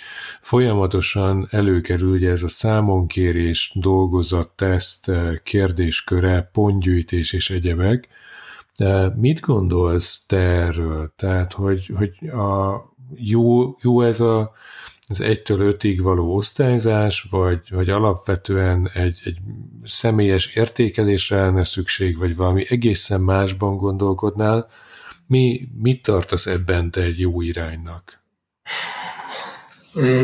folyamatosan 0.42 1.48
előkerül 1.50 2.12
ugye 2.12 2.30
ez 2.30 2.44
a 2.44 2.48
számonkérés, 2.48 3.72
dolgozat, 3.76 4.50
teszt, 4.56 5.12
kérdésköre, 5.44 6.50
pontgyűjtés 6.54 7.34
és 7.34 7.50
egyebek. 7.50 8.08
De 8.78 9.14
mit 9.16 9.40
gondolsz 9.40 10.26
te 10.26 10.38
erről? 10.38 11.14
Tehát, 11.16 11.54
hogy, 11.54 11.92
hogy 11.96 12.30
a, 12.30 12.76
jó, 13.16 13.76
jó 13.82 14.02
ez 14.02 14.20
a, 14.20 14.52
az 15.12 15.22
egytől 15.22 15.60
ötig 15.60 16.02
való 16.02 16.36
osztályzás, 16.36 17.28
vagy, 17.30 17.62
vagy 17.70 17.90
alapvetően 17.90 18.90
egy, 18.94 19.22
egy 19.24 19.38
személyes 19.84 20.56
értékelésre 20.56 21.42
lenne 21.42 21.64
szükség, 21.64 22.18
vagy 22.18 22.36
valami 22.36 22.66
egészen 22.70 23.22
másban 23.22 23.78
gondolkodnál, 23.78 24.68
mi, 25.28 25.68
mit 25.78 26.02
tartasz 26.02 26.46
ebben 26.46 26.92
te 26.92 27.02
egy 27.02 27.20
jó 27.20 27.42
iránynak? 27.42 28.24
Mm. 30.00 30.22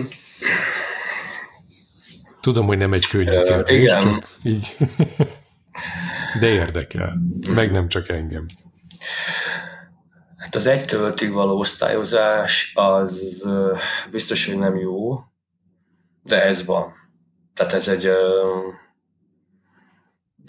Tudom, 2.41 2.65
hogy 2.65 2.77
nem 2.77 2.93
egy 2.93 3.07
könnyű 3.07 3.25
kérdés, 3.25 3.81
igen. 3.81 4.01
csak 4.01 4.27
így. 4.43 4.77
De 6.39 6.47
érdekel. 6.47 7.17
Meg 7.53 7.71
nem 7.71 7.87
csak 7.87 8.09
engem. 8.09 8.45
Hát 10.47 10.55
az 10.55 10.65
egytől 10.65 11.05
ötig 11.05 11.31
való 11.31 11.57
osztályozás 11.57 12.71
az 12.75 13.47
biztos, 14.11 14.45
hogy 14.45 14.57
nem 14.57 14.77
jó, 14.77 15.17
de 16.23 16.43
ez 16.43 16.65
van. 16.65 16.93
Tehát 17.53 17.73
ez 17.73 17.87
egy 17.87 18.09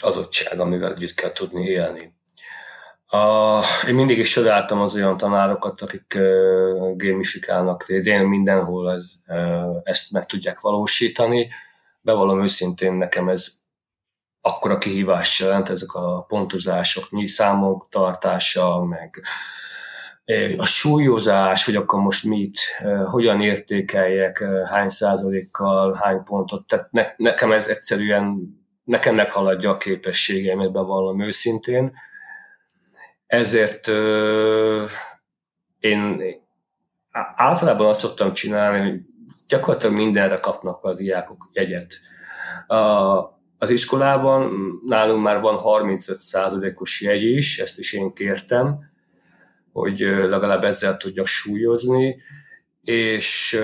adottság, 0.02 0.60
amivel 0.60 0.92
együtt 0.92 1.14
kell 1.14 1.32
tudni 1.32 1.64
élni. 1.64 2.14
A, 3.06 3.60
én 3.88 3.94
mindig 3.94 4.18
is 4.18 4.30
csodáltam 4.30 4.80
az 4.80 4.94
olyan 4.94 5.16
tanárokat, 5.16 5.80
akik 5.80 6.14
uh, 6.16 6.96
gamifikálnak, 6.96 7.84
én 7.88 8.20
mindenhol 8.20 8.92
ez, 8.92 9.06
uh, 9.26 9.80
ezt 9.82 10.10
meg 10.12 10.26
tudják 10.26 10.60
valósítani. 10.60 11.48
Bevallom 12.00 12.42
őszintén, 12.42 12.92
nekem 12.92 13.28
ez 13.28 13.52
akkora 14.40 14.78
kihívást 14.78 15.40
jelent, 15.40 15.68
ezek 15.68 15.92
a 15.92 16.24
pontozások, 16.28 17.08
számok 17.26 17.88
tartása, 17.88 18.84
meg 18.84 19.22
a 20.58 20.66
súlyozás, 20.66 21.64
hogy 21.64 21.76
akkor 21.76 22.00
most 22.00 22.24
mit, 22.24 22.58
hogyan 23.10 23.40
értékeljek, 23.40 24.44
hány 24.64 24.88
százalékkal, 24.88 25.94
hány 25.94 26.22
pontot. 26.22 26.66
Tehát 26.66 26.90
ne, 26.90 27.06
nekem 27.16 27.52
ez 27.52 27.68
egyszerűen, 27.68 28.38
nekem 28.84 29.14
meghaladja 29.14 29.70
a 29.70 29.76
képességeimet, 29.76 30.72
bevallom 30.72 31.20
őszintén. 31.20 31.92
Ezért 33.26 33.88
én 35.78 36.22
általában 37.34 37.86
azt 37.86 38.00
szoktam 38.00 38.32
csinálni, 38.32 38.90
hogy 38.90 39.00
gyakorlatilag 39.46 39.96
mindenre 39.96 40.36
kapnak 40.36 40.84
a 40.84 40.94
diákok 40.94 41.50
jegyet. 41.52 41.94
A, 42.66 42.76
az 43.58 43.70
iskolában 43.70 44.52
nálunk 44.86 45.22
már 45.22 45.40
van 45.40 45.58
35%-os 45.62 47.00
jegy 47.00 47.22
is, 47.22 47.58
ezt 47.58 47.78
is 47.78 47.92
én 47.92 48.12
kértem, 48.12 48.88
hogy 49.78 49.98
legalább 50.00 50.64
ezzel 50.64 50.96
tudjak 50.96 51.26
súlyozni, 51.26 52.16
és 52.82 53.58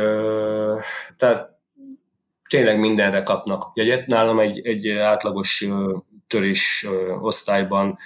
tehát 1.16 1.48
tényleg 2.48 2.79
mindenre 2.79 3.22
kapnak 3.22 3.62
jegyet. 3.74 4.07
Nálam 4.07 4.40
egy, 4.40 4.66
egy 4.66 4.88
átlagos 4.88 5.66
törés 6.27 6.87
osztályban 7.20 7.98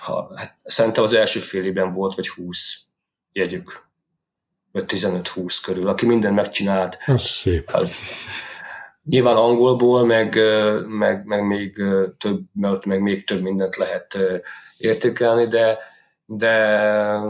ha, 0.00 0.32
hát 0.36 0.56
szerintem 0.64 1.04
az 1.04 1.12
első 1.12 1.40
fél 1.40 1.64
évben 1.64 1.90
volt, 1.90 2.14
vagy 2.14 2.28
20 2.28 2.80
jegyük, 3.32 3.88
vagy 4.72 4.84
15-20 4.86 5.58
körül, 5.62 5.88
aki 5.88 6.06
minden 6.06 6.34
megcsinált. 6.34 6.98
Az 7.06 7.22
szép. 7.22 7.68
Az, 7.72 8.00
nyilván 9.04 9.36
angolból, 9.36 10.06
meg, 10.06 10.38
meg, 10.86 11.24
meg 11.24 11.46
még 11.46 11.82
több, 12.18 12.40
mert 12.52 12.84
meg 12.84 13.00
még 13.00 13.24
több 13.24 13.40
mindent 13.40 13.76
lehet 13.76 14.18
értékelni, 14.78 15.46
de 15.46 15.78
de 16.32 17.22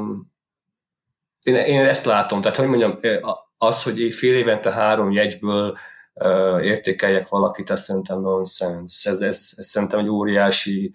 én, 1.43 1.55
én 1.55 1.81
ezt 1.81 2.05
látom, 2.05 2.41
tehát 2.41 2.57
hogy 2.57 2.69
mondjam, 2.69 2.99
az, 3.59 3.83
hogy 3.83 4.15
fél 4.15 4.35
évente 4.35 4.73
három 4.73 5.11
jegyből 5.11 5.77
uh, 6.15 6.65
értékeljek 6.65 7.29
valakit, 7.29 7.71
azt 7.71 7.83
szerintem 7.83 8.21
nonsens. 8.21 9.07
Ez, 9.07 9.21
ez, 9.21 9.53
ez 9.57 9.67
szerintem 9.67 9.99
egy 9.99 10.09
óriási 10.09 10.95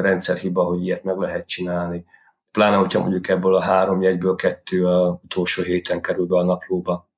rendszerhiba, 0.00 0.64
hogy 0.64 0.82
ilyet 0.84 1.04
meg 1.04 1.16
lehet 1.16 1.46
csinálni. 1.46 2.04
Pláne, 2.50 2.76
hogyha 2.76 3.00
mondjuk 3.00 3.28
ebből 3.28 3.54
a 3.54 3.62
három 3.62 4.02
jegyből 4.02 4.34
kettő 4.34 4.86
a 4.86 5.20
utolsó 5.24 5.62
héten 5.62 6.00
kerül 6.00 6.26
be 6.26 6.36
a 6.36 6.44
naplóba. 6.44 7.08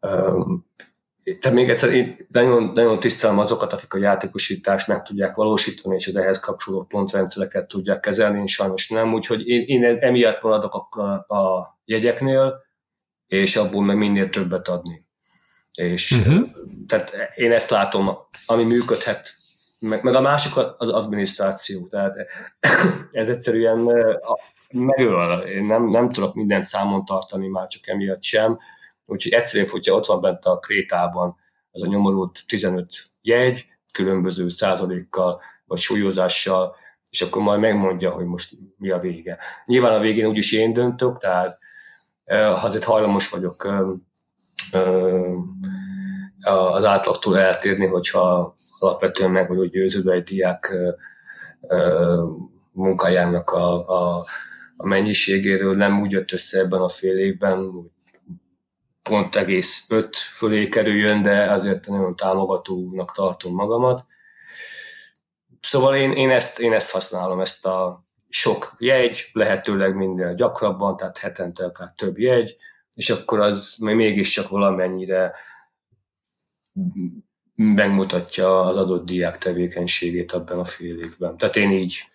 Um, 0.00 0.66
tehát 1.24 1.56
még 1.56 1.68
egyszer, 1.68 1.94
én 1.94 2.26
nagyon, 2.28 2.70
nagyon 2.74 3.00
tisztelem 3.00 3.38
azokat, 3.38 3.72
akik 3.72 3.94
a 3.94 3.98
játékosítást 3.98 4.88
meg 4.88 5.02
tudják 5.02 5.34
valósítani, 5.34 5.94
és 5.94 6.06
az 6.06 6.16
ehhez 6.16 6.40
kapcsolódó 6.40 6.84
pontrendszereket 6.84 7.68
tudják 7.68 8.00
kezelni, 8.00 8.38
én 8.38 8.46
sajnos 8.46 8.88
nem, 8.88 9.12
úgyhogy 9.12 9.48
én, 9.48 9.62
én 9.66 9.84
emiatt 9.84 10.42
maradok 10.42 10.96
a, 10.96 11.34
a 11.34 11.78
jegyeknél, 11.84 12.54
és 13.26 13.56
abból 13.56 13.84
meg 13.84 13.96
minél 13.96 14.30
többet 14.30 14.68
adni. 14.68 15.06
És 15.72 16.10
uh-huh. 16.10 16.50
tehát 16.86 17.14
én 17.34 17.52
ezt 17.52 17.70
látom, 17.70 18.10
ami 18.46 18.64
működhet, 18.64 19.32
meg, 19.80 20.02
meg 20.02 20.14
a 20.14 20.20
másik 20.20 20.52
az 20.76 20.88
adminisztráció, 20.88 21.86
tehát 21.86 22.14
ez 23.12 23.28
egyszerűen 23.28 23.90
megöl, 24.72 25.38
én 25.38 25.64
nem, 25.64 25.88
nem 25.88 26.10
tudok 26.10 26.34
mindent 26.34 26.64
számon 26.64 27.04
tartani, 27.04 27.46
már 27.46 27.66
csak 27.66 27.86
emiatt 27.86 28.22
sem, 28.22 28.58
Úgyhogy 29.06 29.32
egyszerűbb, 29.32 29.68
hogyha 29.68 29.94
ott 29.94 30.06
van 30.06 30.20
bent 30.20 30.44
a 30.44 30.58
krétában 30.58 31.36
az 31.70 31.82
a 31.82 31.86
nyomorult 31.86 32.42
15 32.46 32.88
jegy, 33.22 33.66
különböző 33.92 34.48
százalékkal 34.48 35.40
vagy 35.64 35.78
súlyozással, 35.78 36.74
és 37.10 37.20
akkor 37.20 37.42
majd 37.42 37.60
megmondja, 37.60 38.10
hogy 38.10 38.24
most 38.24 38.52
mi 38.76 38.90
a 38.90 38.98
vége. 38.98 39.38
Nyilván 39.64 39.94
a 39.94 40.00
végén 40.00 40.26
úgyis 40.26 40.52
én 40.52 40.72
döntök, 40.72 41.18
tehát 41.18 41.58
azért 42.62 42.84
hajlamos 42.84 43.28
vagyok 43.28 43.86
az 46.40 46.84
átlagtól 46.84 47.38
eltérni, 47.38 47.86
hogyha 47.86 48.54
alapvetően 48.78 49.30
meg 49.30 49.48
vagyok 49.48 49.66
győződve 49.66 50.12
egy 50.12 50.22
diák 50.22 50.74
munkájának 52.72 53.50
a, 53.50 53.88
a 53.88 54.24
a 54.82 54.86
mennyiségéről 54.86 55.76
nem 55.76 56.00
úgy 56.00 56.10
jött 56.10 56.32
össze 56.32 56.60
ebben 56.60 56.80
a 56.80 56.88
fél 56.88 57.18
évben, 57.18 57.90
pont 59.02 59.36
egész 59.36 59.84
öt 59.88 60.16
fölé 60.16 60.68
kerüljön, 60.68 61.22
de 61.22 61.50
azért 61.50 61.86
nagyon 61.86 62.16
támogatónak 62.16 63.12
tartom 63.12 63.54
magamat. 63.54 64.06
Szóval 65.60 65.96
én, 65.96 66.12
én, 66.12 66.30
ezt, 66.30 66.60
én 66.60 66.72
ezt 66.72 66.90
használom, 66.90 67.40
ezt 67.40 67.66
a 67.66 68.04
sok 68.28 68.74
jegy, 68.78 69.30
lehetőleg 69.32 69.94
minden 69.94 70.36
gyakrabban, 70.36 70.96
tehát 70.96 71.18
hetente 71.18 71.64
akár 71.64 71.92
több 71.96 72.18
jegy, 72.18 72.56
és 72.94 73.10
akkor 73.10 73.40
az 73.40 73.76
még 73.80 73.94
mégiscsak 73.94 74.48
valamennyire 74.48 75.32
megmutatja 77.54 78.60
az 78.60 78.76
adott 78.76 79.06
diák 79.06 79.38
tevékenységét 79.38 80.32
abban 80.32 80.58
a 80.58 80.64
fél 80.64 80.98
évben. 80.98 81.36
Tehát 81.36 81.56
én 81.56 81.70
így 81.70 82.11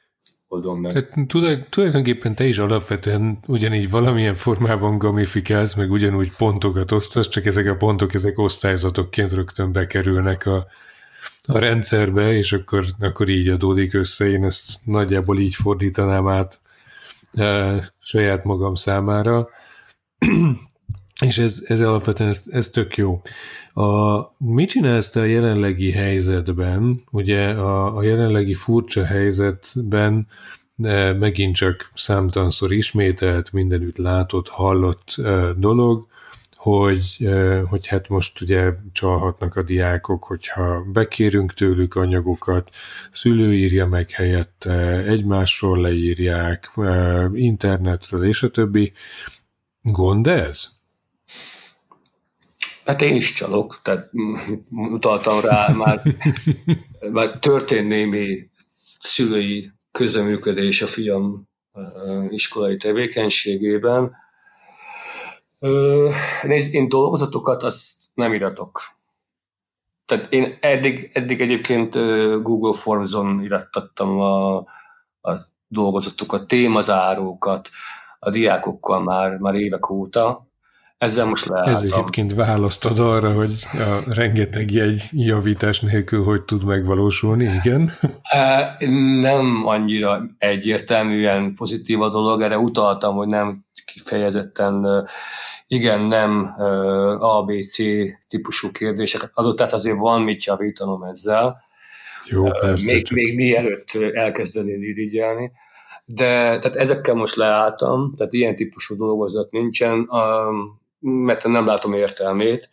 oldom 0.47 0.79
meg. 0.79 0.91
Tehát 0.91 1.27
tulajdonképpen 1.69 2.35
te 2.35 2.45
is 2.45 2.57
alapvetően 2.57 3.37
ugyanígy 3.47 3.89
valamilyen 3.89 4.35
formában 4.35 4.97
gamifikálsz, 4.97 5.73
meg 5.73 5.91
ugyanúgy 5.91 6.31
pontokat 6.37 6.91
osztasz, 6.91 7.29
csak 7.29 7.45
ezek 7.45 7.67
a 7.67 7.75
pontok, 7.75 8.13
ezek 8.13 8.39
osztályzatokként 8.39 9.33
rögtön 9.33 9.71
bekerülnek 9.71 10.45
a, 10.45 10.67
a 11.43 11.57
rendszerbe, 11.57 12.33
és 12.33 12.53
akkor, 12.53 12.85
akkor 12.99 13.29
így 13.29 13.47
adódik 13.47 13.93
össze. 13.93 14.29
Én 14.29 14.43
ezt 14.43 14.79
nagyjából 14.85 15.39
így 15.39 15.55
fordítanám 15.55 16.27
át 16.27 16.61
e, 17.33 17.79
saját 17.99 18.43
magam 18.43 18.75
számára. 18.75 19.49
és 21.25 21.37
ez, 21.37 21.63
ez 21.67 21.81
alapvetően 21.81 22.29
ez, 22.29 22.43
ez 22.49 22.69
tök 22.69 22.97
jó. 22.97 23.21
A, 23.84 24.19
mit 24.38 24.69
csinálsz 24.69 25.09
te 25.09 25.19
a 25.19 25.23
jelenlegi 25.23 25.91
helyzetben? 25.91 27.01
Ugye 27.11 27.49
a, 27.49 27.97
a 27.97 28.03
jelenlegi 28.03 28.53
furcsa 28.53 29.05
helyzetben 29.05 30.28
de 30.80 31.13
megint 31.13 31.55
csak 31.55 31.91
számtalanszor 31.93 32.71
ismételt, 32.71 33.51
mindenütt 33.51 33.97
látott, 33.97 34.47
hallott 34.47 35.15
e, 35.17 35.53
dolog, 35.53 36.07
hogy, 36.55 37.17
e, 37.19 37.59
hogy 37.59 37.88
hát 37.88 38.09
most 38.09 38.41
ugye 38.41 38.73
csalhatnak 38.91 39.55
a 39.55 39.61
diákok, 39.61 40.23
hogyha 40.23 40.84
bekérünk 40.93 41.53
tőlük 41.53 41.95
anyagokat, 41.95 42.69
szülő 43.11 43.53
írja 43.53 43.88
meg 43.88 44.11
helyette, 44.11 45.03
egymásról 45.03 45.82
leírják, 45.82 46.71
e, 46.75 47.25
internetről 47.34 48.23
és 48.23 48.43
a 48.43 48.49
többi. 48.49 48.91
Gond 49.82 50.28
ez? 50.28 50.76
Hát 52.88 53.01
én 53.01 53.15
is 53.15 53.33
csalok, 53.33 53.79
tehát 53.81 54.09
utaltam 54.69 55.39
rá, 55.39 55.67
már, 55.67 56.01
már 57.11 57.39
történt 57.39 57.88
némi 57.88 58.49
szülői 58.99 59.71
közeműködés 59.91 60.81
a 60.81 60.88
fiam 60.88 61.47
iskolai 62.29 62.77
tevékenységében. 62.77 64.15
Nézd, 66.41 66.73
én 66.73 66.88
dolgozatokat 66.88 67.63
azt 67.63 68.03
nem 68.13 68.33
iratok. 68.33 68.81
Tehát 70.05 70.33
én 70.33 70.57
eddig, 70.61 71.11
eddig 71.13 71.41
egyébként 71.41 71.93
Google 72.41 72.73
Forms-on 72.73 73.43
irattattam 73.43 74.19
a, 74.19 74.55
a 75.21 75.35
dolgozatokat, 75.67 76.47
témazárókat 76.47 77.69
a 78.19 78.29
diákokkal 78.29 79.03
már, 79.03 79.38
már 79.38 79.55
évek 79.55 79.89
óta, 79.89 80.46
ezzel 80.97 81.25
most 81.25 81.45
leálltam. 81.45 81.73
Ez 81.73 81.81
egyébként 81.81 82.33
választod 82.33 82.99
arra, 82.99 83.33
hogy 83.33 83.53
a 83.73 84.13
rengeteg 84.13 84.71
jegy 84.71 85.03
javítás 85.11 85.79
nélkül 85.79 86.23
hogy 86.23 86.41
tud 86.41 86.63
megvalósulni, 86.63 87.43
igen? 87.43 87.97
Nem 89.19 89.65
annyira 89.65 90.21
egyértelműen 90.37 91.53
pozitív 91.55 92.01
a 92.01 92.09
dolog, 92.09 92.41
erre 92.41 92.57
utaltam, 92.57 93.15
hogy 93.15 93.27
nem 93.27 93.65
kifejezetten 93.85 95.05
igen, 95.67 96.01
nem 96.01 96.55
ABC 97.19 97.75
típusú 98.27 98.71
kérdéseket 98.71 99.31
adott, 99.33 99.57
tehát 99.57 99.73
azért 99.73 99.97
van 99.97 100.21
mit 100.21 100.43
javítanom 100.43 101.03
ezzel. 101.03 101.61
Jó, 102.25 102.43
persze, 102.43 102.85
még, 102.85 103.05
csak... 103.05 103.17
még 103.17 103.35
mielőtt 103.35 103.87
elkezdenél 104.13 104.81
irigyelni. 104.81 105.51
De 106.05 106.25
tehát 106.25 106.75
ezekkel 106.75 107.15
most 107.15 107.35
leálltam, 107.35 108.13
tehát 108.17 108.33
ilyen 108.33 108.55
típusú 108.55 108.95
dolgozat 108.95 109.51
nincsen 109.51 110.09
mert 110.99 111.47
nem 111.47 111.65
látom 111.65 111.93
értelmét. 111.93 112.69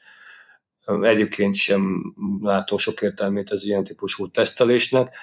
Egyébként 1.03 1.55
sem 1.55 2.15
látom 2.41 2.79
sok 2.79 3.01
értelmét 3.03 3.51
az 3.51 3.65
ilyen 3.65 3.85
típusú 3.85 4.29
tesztelésnek. 4.29 5.17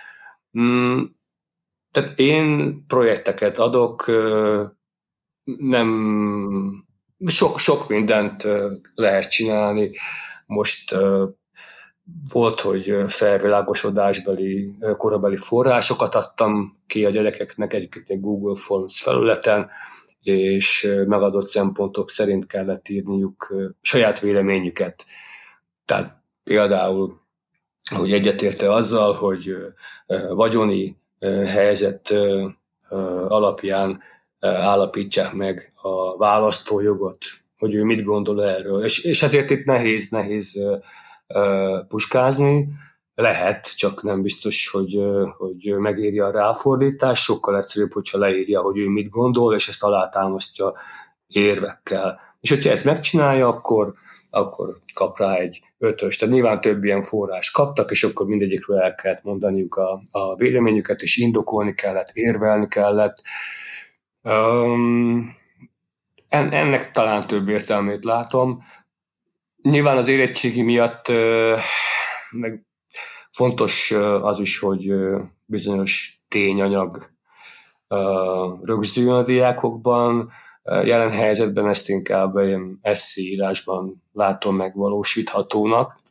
Mm, 0.59 1.03
tehát 1.91 2.19
én 2.19 2.83
projekteket 2.87 3.57
adok, 3.57 4.11
nem 5.43 5.89
sok, 7.25 7.59
sok 7.59 7.87
mindent 7.89 8.47
lehet 8.95 9.31
csinálni. 9.31 9.89
Most 10.45 10.95
volt, 12.31 12.61
hogy 12.61 12.95
felvilágosodásbeli, 13.07 14.75
korabeli 14.97 15.37
forrásokat 15.37 16.15
adtam 16.15 16.73
ki 16.87 17.05
a 17.05 17.09
gyerekeknek 17.09 17.73
egy, 17.73 17.89
egy 18.05 18.19
Google 18.19 18.55
Forms 18.55 19.01
felületen, 19.01 19.69
és 20.24 20.88
megadott 21.07 21.47
szempontok 21.47 22.09
szerint 22.09 22.45
kellett 22.45 22.89
írniuk 22.89 23.55
saját 23.82 24.19
véleményüket. 24.19 25.05
Tehát 25.86 26.24
például, 26.43 27.19
hogy 27.95 28.11
egyetérte 28.11 28.74
azzal, 28.74 29.13
hogy 29.13 29.55
vagyoni 30.30 30.97
helyzet 31.45 32.13
alapján 33.28 33.99
állapítsák 34.39 35.34
meg 35.34 35.74
a 35.82 36.17
választójogot, 36.17 37.17
hogy 37.57 37.74
ő 37.74 37.84
mit 37.84 38.03
gondol 38.03 38.45
erről. 38.45 38.84
És, 38.84 39.03
és 39.03 39.24
ezért 39.24 39.49
itt 39.49 39.65
nehéz, 39.65 40.09
nehéz 40.09 40.59
puskázni, 41.88 42.67
lehet, 43.22 43.76
csak 43.76 44.03
nem 44.03 44.22
biztos, 44.22 44.69
hogy, 44.69 44.99
hogy 45.38 45.76
megéri 45.78 46.19
a 46.19 46.32
ráfordítás. 46.32 47.24
Sokkal 47.24 47.57
egyszerűbb, 47.57 47.91
hogyha 47.91 48.17
leírja, 48.17 48.61
hogy 48.61 48.78
ő 48.78 48.88
mit 48.88 49.09
gondol, 49.09 49.55
és 49.55 49.67
ezt 49.67 49.84
alátámasztja 49.84 50.74
érvekkel. 51.28 52.19
És 52.39 52.49
hogyha 52.49 52.69
ezt 52.69 52.86
megcsinálja, 52.86 53.47
akkor, 53.47 53.93
akkor 54.30 54.67
kap 54.93 55.17
rá 55.17 55.34
egy 55.34 55.61
ötös. 55.78 56.17
Tehát 56.17 56.34
nyilván 56.34 56.61
több 56.61 56.84
ilyen 56.84 57.01
forrás 57.01 57.51
kaptak, 57.51 57.91
és 57.91 58.03
akkor 58.03 58.26
mindegyikről 58.26 58.80
el 58.80 58.95
kellett 58.95 59.24
mondaniuk 59.24 59.76
a, 59.76 60.01
a 60.11 60.36
véleményüket, 60.36 61.01
és 61.01 61.17
indokolni 61.17 61.74
kellett, 61.74 62.09
érvelni 62.13 62.67
kellett. 62.67 63.24
Um, 64.24 65.36
ennek 66.30 66.91
talán 66.91 67.28
több 67.28 67.49
értelmét 67.49 68.05
látom. 68.05 68.63
Nyilván 69.61 69.97
az 69.97 70.07
érettségi 70.07 70.61
miatt 70.61 71.11
meg 72.32 72.65
Fontos 73.32 73.91
az 74.21 74.39
is, 74.39 74.59
hogy 74.59 74.93
bizonyos 75.45 76.23
tényanyag 76.27 77.11
rögzüljön 78.61 79.15
a 79.15 79.23
diákokban. 79.23 80.32
Jelen 80.63 81.11
helyzetben 81.11 81.67
ezt 81.67 81.89
inkább 81.89 82.38
ilyen 82.38 82.79
eszéírásban 82.82 84.03
látom 84.13 84.55
megvalósíthatónak. 84.55 86.01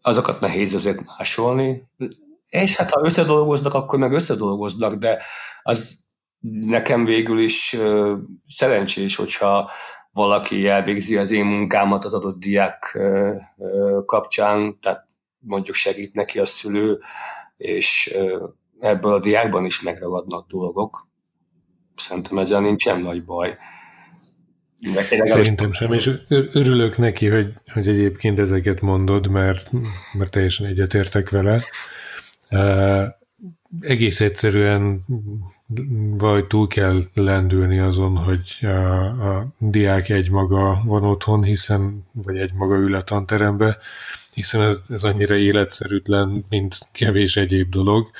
Azokat 0.00 0.40
nehéz 0.40 0.74
azért 0.74 1.04
másolni. 1.04 1.88
És 2.48 2.76
hát 2.76 2.90
ha 2.90 3.04
összedolgoznak, 3.04 3.74
akkor 3.74 3.98
meg 3.98 4.12
összedolgoznak, 4.12 4.94
de 4.94 5.22
az 5.62 6.04
nekem 6.60 7.04
végül 7.04 7.38
is 7.38 7.76
szerencsés, 8.48 9.16
hogyha 9.16 9.70
valaki 10.12 10.66
elvégzi 10.66 11.16
az 11.16 11.30
én 11.30 11.44
munkámat 11.44 12.04
az 12.04 12.14
adott 12.14 12.38
diák 12.38 12.98
kapcsán, 14.06 14.78
tehát 14.80 15.06
mondjuk 15.38 15.76
segít 15.76 16.14
neki 16.14 16.38
a 16.38 16.44
szülő, 16.44 16.98
és 17.56 18.18
ebből 18.80 19.12
a 19.12 19.20
diákban 19.20 19.64
is 19.64 19.82
megragadnak 19.82 20.46
dolgok. 20.50 21.08
Szerintem 21.96 22.38
ezzel 22.38 22.60
nincsen 22.60 23.00
nagy 23.00 23.24
baj. 23.24 23.56
Szerintem 25.24 25.70
sem, 25.70 25.92
és 25.92 26.10
örülök 26.28 26.98
neki, 26.98 27.28
hogy, 27.28 27.52
hogy 27.72 27.88
egyébként 27.88 28.38
ezeket 28.38 28.80
mondod, 28.80 29.28
mert, 29.28 29.70
mert 30.18 30.30
teljesen 30.30 30.66
egyetértek 30.66 31.30
vele 31.30 31.62
egész 33.80 34.20
egyszerűen 34.20 35.04
vagy 36.16 36.46
túl 36.46 36.66
kell 36.66 37.02
lendülni 37.14 37.78
azon, 37.78 38.16
hogy 38.16 38.58
a, 38.60 39.04
a 39.04 39.46
diák 39.58 40.08
egymaga 40.08 40.82
van 40.84 41.04
otthon, 41.04 41.42
hiszen, 41.42 42.06
vagy 42.12 42.36
egymaga 42.36 42.76
ül 42.76 42.94
a 42.94 43.02
tanterembe, 43.02 43.78
hiszen 44.32 44.62
ez, 44.62 44.76
ez 44.88 45.04
annyira 45.04 45.34
életszerűtlen, 45.34 46.44
mint 46.48 46.78
kevés 46.92 47.36
egyéb 47.36 47.70
dolog. 47.70 48.10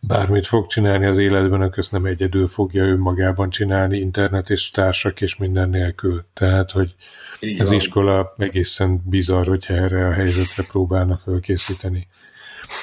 Bármit 0.00 0.46
fog 0.46 0.66
csinálni 0.66 1.06
az 1.06 1.18
életben, 1.18 1.72
azt 1.76 1.92
nem 1.92 2.04
egyedül 2.04 2.48
fogja 2.48 2.84
önmagában 2.84 3.50
csinálni, 3.50 3.98
internet 3.98 4.50
és 4.50 4.70
társak 4.70 5.20
és 5.20 5.36
minden 5.36 5.68
nélkül. 5.68 6.24
Tehát, 6.32 6.70
hogy 6.70 6.94
Így 7.40 7.60
az 7.60 7.68
van. 7.68 7.76
iskola 7.76 8.34
egészen 8.38 9.02
bizarr, 9.04 9.46
hogyha 9.46 9.74
erre 9.74 10.06
a 10.06 10.12
helyzetre 10.12 10.62
próbálna 10.62 11.16
fölkészíteni. 11.16 12.08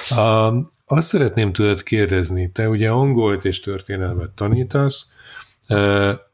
A, 0.08 0.52
Azt 0.92 1.08
szeretném 1.08 1.52
tőled 1.52 1.82
kérdezni, 1.82 2.50
te 2.52 2.68
ugye 2.68 2.90
angolt 2.90 3.44
és 3.44 3.60
történelmet 3.60 4.30
tanítasz, 4.30 5.12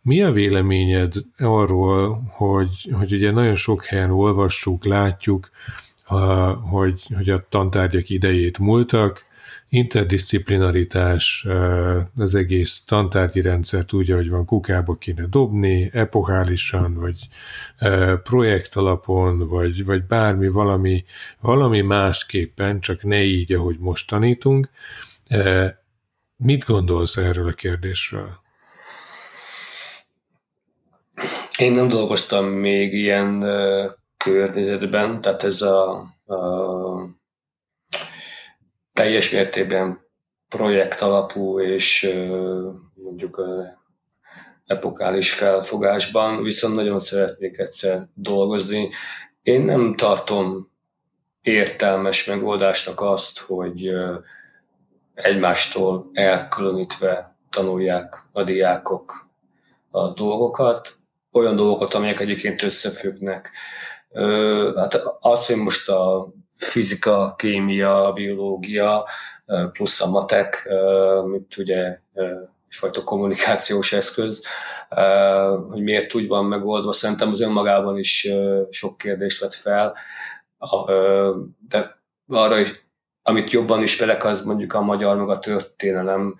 mi 0.02 0.22
a 0.22 0.30
véleményed 0.30 1.12
arról, 1.38 2.22
hogy, 2.28 2.90
hogy 2.92 3.12
ugye 3.12 3.30
nagyon 3.30 3.54
sok 3.54 3.84
helyen 3.84 4.10
olvassuk, 4.10 4.84
látjuk, 4.84 5.50
hogy, 6.70 7.02
hogy 7.14 7.30
a 7.30 7.46
tantárgyak 7.48 8.08
idejét 8.08 8.58
múltak, 8.58 9.24
interdisziplinaritás, 9.68 11.46
az 12.16 12.34
egész 12.34 12.84
tantárgyi 12.84 13.40
rendszert 13.40 13.92
úgy, 13.92 14.10
ahogy 14.10 14.30
van, 14.30 14.44
kukába 14.44 14.94
kéne 14.94 15.26
dobni, 15.26 15.90
epohálisan, 15.92 16.94
vagy 16.94 17.28
projekt 18.22 18.76
alapon, 18.76 19.48
vagy, 19.48 19.84
vagy 19.84 20.04
bármi, 20.04 20.48
valami, 20.48 21.04
valami 21.40 21.80
másképpen, 21.80 22.80
csak 22.80 23.02
ne 23.02 23.22
így, 23.22 23.52
ahogy 23.52 23.78
most 23.78 24.08
tanítunk. 24.08 24.68
Mit 26.36 26.64
gondolsz 26.64 27.16
erről 27.16 27.48
a 27.48 27.52
kérdésről? 27.52 28.44
Én 31.58 31.72
nem 31.72 31.88
dolgoztam 31.88 32.44
még 32.44 32.92
ilyen 32.92 33.44
környezetben, 34.16 35.20
tehát 35.20 35.42
ez 35.42 35.62
a, 35.62 35.90
a 36.26 37.15
teljes 38.96 39.30
mértékben 39.30 40.04
projekt 40.48 41.00
alapú 41.00 41.60
és 41.60 42.14
mondjuk 42.94 43.42
epokális 44.66 45.32
felfogásban, 45.32 46.42
viszont 46.42 46.74
nagyon 46.74 46.98
szeretnék 46.98 47.58
egyszer 47.58 48.08
dolgozni. 48.14 48.88
Én 49.42 49.62
nem 49.62 49.94
tartom 49.94 50.70
értelmes 51.42 52.24
megoldásnak 52.24 53.00
azt, 53.00 53.38
hogy 53.38 53.90
egymástól 55.14 56.10
elkülönítve 56.12 57.36
tanulják 57.50 58.22
a 58.32 58.42
diákok 58.42 59.28
a 59.90 60.08
dolgokat, 60.08 60.98
olyan 61.32 61.56
dolgokat, 61.56 61.94
amelyek 61.94 62.20
egyébként 62.20 62.62
összefüggnek. 62.62 63.50
Hát 64.76 65.02
az, 65.20 65.46
hogy 65.46 65.56
most 65.56 65.88
a 65.88 66.32
fizika, 66.56 67.34
kémia, 67.36 68.12
biológia, 68.14 69.04
plusz 69.72 70.00
a 70.00 70.10
matek, 70.10 70.68
mint 71.26 71.56
ugye 71.56 71.98
egyfajta 72.68 73.04
kommunikációs 73.04 73.92
eszköz, 73.92 74.46
hogy 75.70 75.82
miért 75.82 76.14
úgy 76.14 76.28
van 76.28 76.44
megoldva, 76.44 76.92
szerintem 76.92 77.28
az 77.28 77.40
önmagában 77.40 77.98
is 77.98 78.28
sok 78.70 78.96
kérdést 78.96 79.40
vet 79.40 79.54
fel, 79.54 79.96
de 81.68 82.00
arra 82.28 82.58
is, 82.58 82.84
amit 83.22 83.50
jobban 83.50 83.82
ismerek, 83.82 84.24
az 84.24 84.44
mondjuk 84.44 84.72
a 84.72 84.80
magyar, 84.80 85.16
meg 85.16 85.28
a 85.28 85.38
történelem. 85.38 86.36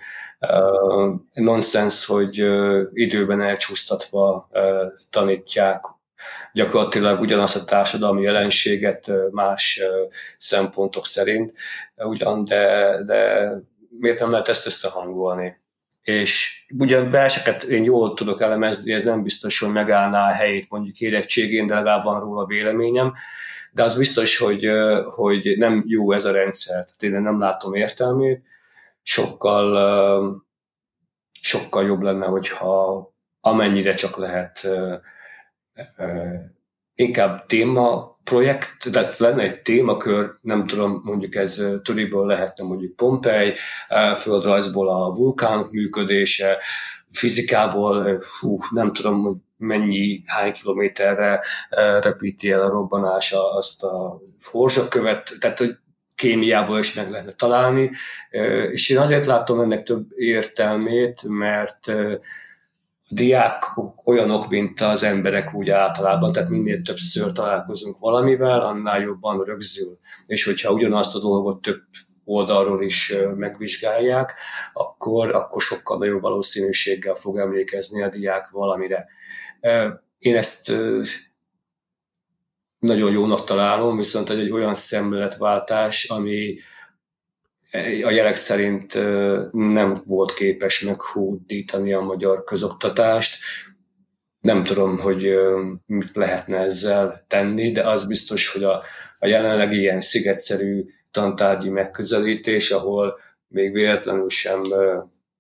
Nonsens, 1.32 2.06
hogy 2.06 2.46
időben 2.92 3.40
elcsúsztatva 3.40 4.48
tanítják 5.10 5.84
gyakorlatilag 6.52 7.20
ugyanazt 7.20 7.56
a 7.56 7.64
társadalmi 7.64 8.22
jelenséget 8.22 9.10
más 9.30 9.80
szempontok 10.38 11.06
szerint, 11.06 11.52
ugyan, 11.96 12.44
de, 12.44 12.96
de 13.04 13.50
miért 13.98 14.20
nem 14.20 14.30
lehet 14.30 14.48
ezt 14.48 14.66
összehangolni? 14.66 15.56
És 16.02 16.64
ugyan 16.78 17.10
verseket 17.10 17.62
én 17.62 17.84
jól 17.84 18.14
tudok 18.14 18.40
elemezni, 18.40 18.92
ez 18.92 19.04
nem 19.04 19.22
biztos, 19.22 19.58
hogy 19.58 19.72
megállná 19.72 20.28
a 20.28 20.34
helyét 20.34 20.70
mondjuk 20.70 20.98
érettségén, 20.98 21.66
de 21.66 21.74
legalább 21.74 22.02
van 22.02 22.20
róla 22.20 22.46
véleményem, 22.46 23.14
de 23.72 23.82
az 23.82 23.96
biztos, 23.96 24.38
hogy, 24.38 24.70
hogy 25.04 25.54
nem 25.56 25.84
jó 25.86 26.12
ez 26.12 26.24
a 26.24 26.32
rendszer, 26.32 26.74
tehát 26.74 27.02
én 27.02 27.22
nem 27.22 27.40
látom 27.40 27.74
értelmét, 27.74 28.42
sokkal, 29.02 30.44
sokkal 31.40 31.86
jobb 31.86 32.02
lenne, 32.02 32.26
hogyha 32.26 33.04
amennyire 33.40 33.92
csak 33.92 34.16
lehet 34.16 34.68
inkább 36.94 37.46
téma 37.46 38.16
projekt, 38.24 38.90
de 38.90 39.08
lenne 39.18 39.42
egy 39.42 39.62
témakör, 39.62 40.36
nem 40.40 40.66
tudom, 40.66 41.00
mondjuk 41.04 41.34
ez 41.34 41.62
Turiből 41.82 42.26
lehetne 42.26 42.64
mondjuk 42.64 42.96
Pompei, 42.96 43.52
földrajzból 44.14 44.88
a 44.88 45.10
vulkán 45.10 45.66
működése, 45.70 46.58
fizikából, 47.08 48.20
fú, 48.20 48.58
nem 48.70 48.92
tudom, 48.92 49.22
hogy 49.22 49.36
mennyi, 49.56 50.22
hány 50.26 50.52
kilométerre 50.52 51.40
repíti 52.00 52.50
el 52.50 52.62
a 52.62 52.68
robbanása 52.68 53.52
azt 53.52 53.82
a 53.82 54.20
horzsakövet, 54.50 55.36
tehát 55.40 55.58
hogy 55.58 55.76
kémiából 56.14 56.78
is 56.78 56.94
meg 56.94 57.10
lehetne 57.10 57.32
találni, 57.32 57.90
és 58.70 58.90
én 58.90 58.98
azért 58.98 59.26
látom 59.26 59.60
ennek 59.60 59.82
több 59.82 60.06
értelmét, 60.16 61.22
mert 61.28 61.92
diákok 63.08 64.06
olyanok, 64.06 64.48
mint 64.48 64.80
az 64.80 65.02
emberek 65.02 65.54
úgy 65.54 65.70
általában, 65.70 66.32
tehát 66.32 66.48
minél 66.48 66.82
többször 66.82 67.32
találkozunk 67.32 67.98
valamivel, 67.98 68.60
annál 68.60 69.00
jobban 69.00 69.44
rögzül. 69.44 69.98
És 70.26 70.44
hogyha 70.44 70.72
ugyanazt 70.72 71.14
a 71.14 71.20
dolgot 71.20 71.62
több 71.62 71.82
oldalról 72.24 72.82
is 72.82 73.14
megvizsgálják, 73.36 74.32
akkor, 74.72 75.34
akkor 75.34 75.62
sokkal 75.62 75.98
nagyobb 75.98 76.20
valószínűséggel 76.20 77.14
fog 77.14 77.38
emlékezni 77.38 78.02
a 78.02 78.08
diák 78.08 78.48
valamire. 78.50 79.06
Én 80.18 80.36
ezt 80.36 80.72
nagyon 82.78 83.12
jónak 83.12 83.44
találom, 83.44 83.96
viszont 83.96 84.30
egy 84.30 84.50
olyan 84.50 84.74
szemléletváltás, 84.74 86.08
ami 86.08 86.56
a 88.04 88.10
jelek 88.10 88.34
szerint 88.34 88.94
nem 89.52 90.02
volt 90.06 90.34
képes 90.34 90.80
meghódítani 90.80 91.92
a 91.92 92.00
magyar 92.00 92.44
közoktatást. 92.44 93.36
Nem 94.40 94.62
tudom, 94.62 94.98
hogy 94.98 95.34
mit 95.86 96.16
lehetne 96.16 96.58
ezzel 96.58 97.24
tenni, 97.26 97.72
de 97.72 97.88
az 97.88 98.06
biztos, 98.06 98.52
hogy 98.52 98.64
a, 98.64 98.82
a 99.18 99.26
jelenlegi 99.26 99.78
ilyen 99.78 100.00
szigetszerű 100.00 100.84
tantárgyi 101.10 101.68
megközelítés, 101.68 102.70
ahol 102.70 103.18
még 103.48 103.72
véletlenül 103.72 104.28
sem 104.28 104.60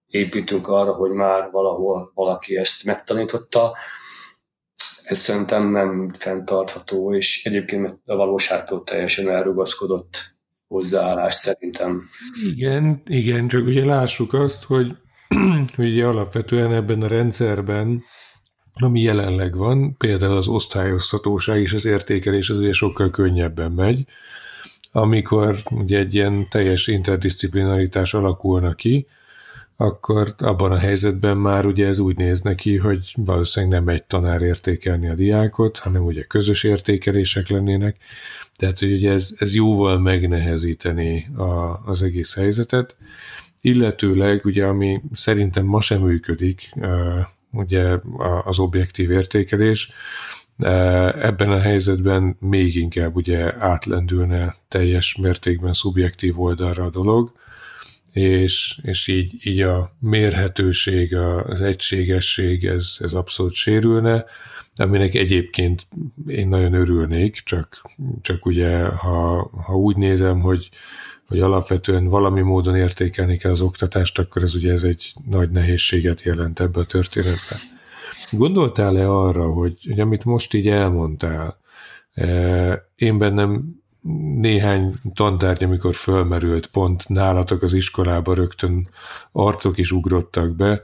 építünk 0.06 0.68
arra, 0.68 0.92
hogy 0.92 1.10
már 1.10 1.50
valahol 1.50 2.10
valaki 2.14 2.56
ezt 2.56 2.84
megtanította, 2.84 3.72
ez 5.02 5.18
szerintem 5.18 5.70
nem 5.70 6.10
fenntartható, 6.12 7.14
és 7.14 7.44
egyébként 7.44 8.00
a 8.04 8.16
valóságtól 8.16 8.84
teljesen 8.84 9.30
elrugaszkodott 9.30 10.35
hozzáállás 10.68 11.34
szerintem. 11.34 12.00
Igen, 12.46 13.02
igen, 13.06 13.48
csak 13.48 13.66
ugye 13.66 13.84
lássuk 13.84 14.32
azt, 14.32 14.64
hogy, 14.64 14.96
hogy 15.76 15.90
ugye 15.90 16.06
alapvetően 16.06 16.72
ebben 16.72 17.02
a 17.02 17.06
rendszerben, 17.06 18.02
ami 18.74 19.00
jelenleg 19.00 19.56
van, 19.56 19.96
például 19.96 20.36
az 20.36 20.48
osztályoztatóság 20.48 21.60
és 21.60 21.72
az 21.72 21.84
értékelés 21.84 22.50
az 22.50 22.56
ugye 22.56 22.72
sokkal 22.72 23.10
könnyebben 23.10 23.72
megy, 23.72 24.04
amikor 24.92 25.56
ugye 25.70 25.98
egy 25.98 26.14
ilyen 26.14 26.48
teljes 26.48 26.86
interdisziplinaritás 26.86 28.14
alakulna 28.14 28.74
ki, 28.74 29.06
akkor 29.76 30.34
abban 30.38 30.72
a 30.72 30.78
helyzetben 30.78 31.36
már 31.36 31.66
ugye 31.66 31.86
ez 31.86 31.98
úgy 31.98 32.16
néz 32.16 32.40
neki, 32.40 32.76
hogy 32.76 33.14
valószínűleg 33.16 33.78
nem 33.78 33.94
egy 33.94 34.04
tanár 34.04 34.42
értékelni 34.42 35.08
a 35.08 35.14
diákot, 35.14 35.78
hanem 35.78 36.04
ugye 36.04 36.22
közös 36.22 36.64
értékelések 36.64 37.48
lennének, 37.48 37.96
tehát 38.56 38.78
hogy 38.78 38.92
ugye 38.92 39.12
ez, 39.12 39.34
ez 39.38 39.54
jóval 39.54 39.98
megnehezíteni 39.98 41.30
a, 41.36 41.82
az 41.84 42.02
egész 42.02 42.34
helyzetet, 42.34 42.96
illetőleg 43.60 44.44
ugye 44.44 44.64
ami 44.64 45.02
szerintem 45.12 45.64
ma 45.66 45.80
sem 45.80 46.00
működik, 46.02 46.70
ugye 47.52 47.98
az 48.44 48.58
objektív 48.58 49.10
értékelés, 49.10 49.92
ebben 51.20 51.50
a 51.50 51.58
helyzetben 51.58 52.36
még 52.40 52.76
inkább 52.76 53.16
ugye 53.16 53.54
átlendülne 53.58 54.54
teljes 54.68 55.16
mértékben 55.16 55.72
szubjektív 55.72 56.40
oldalra 56.40 56.84
a 56.84 56.90
dolog, 56.90 57.32
és, 58.16 58.80
és 58.82 59.06
így, 59.06 59.46
így 59.46 59.60
a 59.60 59.92
mérhetőség, 60.00 61.16
az 61.16 61.60
egységesség, 61.60 62.64
ez, 62.64 62.96
ez 62.98 63.12
abszolút 63.12 63.54
sérülne, 63.54 64.24
aminek 64.76 65.14
egyébként 65.14 65.86
én 66.26 66.48
nagyon 66.48 66.72
örülnék, 66.72 67.40
csak, 67.44 67.82
csak 68.22 68.46
ugye, 68.46 68.84
ha, 68.84 69.50
ha 69.64 69.74
úgy 69.74 69.96
nézem, 69.96 70.40
hogy, 70.40 70.68
hogy 71.26 71.40
alapvetően 71.40 72.04
valami 72.04 72.40
módon 72.40 72.76
értékelni 72.76 73.36
kell 73.36 73.50
az 73.50 73.60
oktatást, 73.60 74.18
akkor 74.18 74.42
ez 74.42 74.54
ugye 74.54 74.72
ez 74.72 74.82
egy 74.82 75.12
nagy 75.28 75.50
nehézséget 75.50 76.22
jelent 76.22 76.60
ebbe 76.60 76.80
a 76.80 76.84
történetben. 76.84 77.58
Gondoltál-e 78.30 79.08
arra, 79.08 79.50
hogy, 79.50 79.78
hogy 79.88 80.00
amit 80.00 80.24
most 80.24 80.54
így 80.54 80.68
elmondtál, 80.68 81.58
eh, 82.12 82.74
én 82.94 83.18
bennem 83.18 83.84
néhány 84.40 84.94
tantárgy, 85.14 85.64
amikor 85.64 85.94
fölmerült 85.94 86.66
pont 86.66 87.08
nálatok 87.08 87.62
az 87.62 87.72
iskolába, 87.72 88.34
rögtön 88.34 88.88
arcok 89.32 89.78
is 89.78 89.92
ugrottak 89.92 90.56
be, 90.56 90.80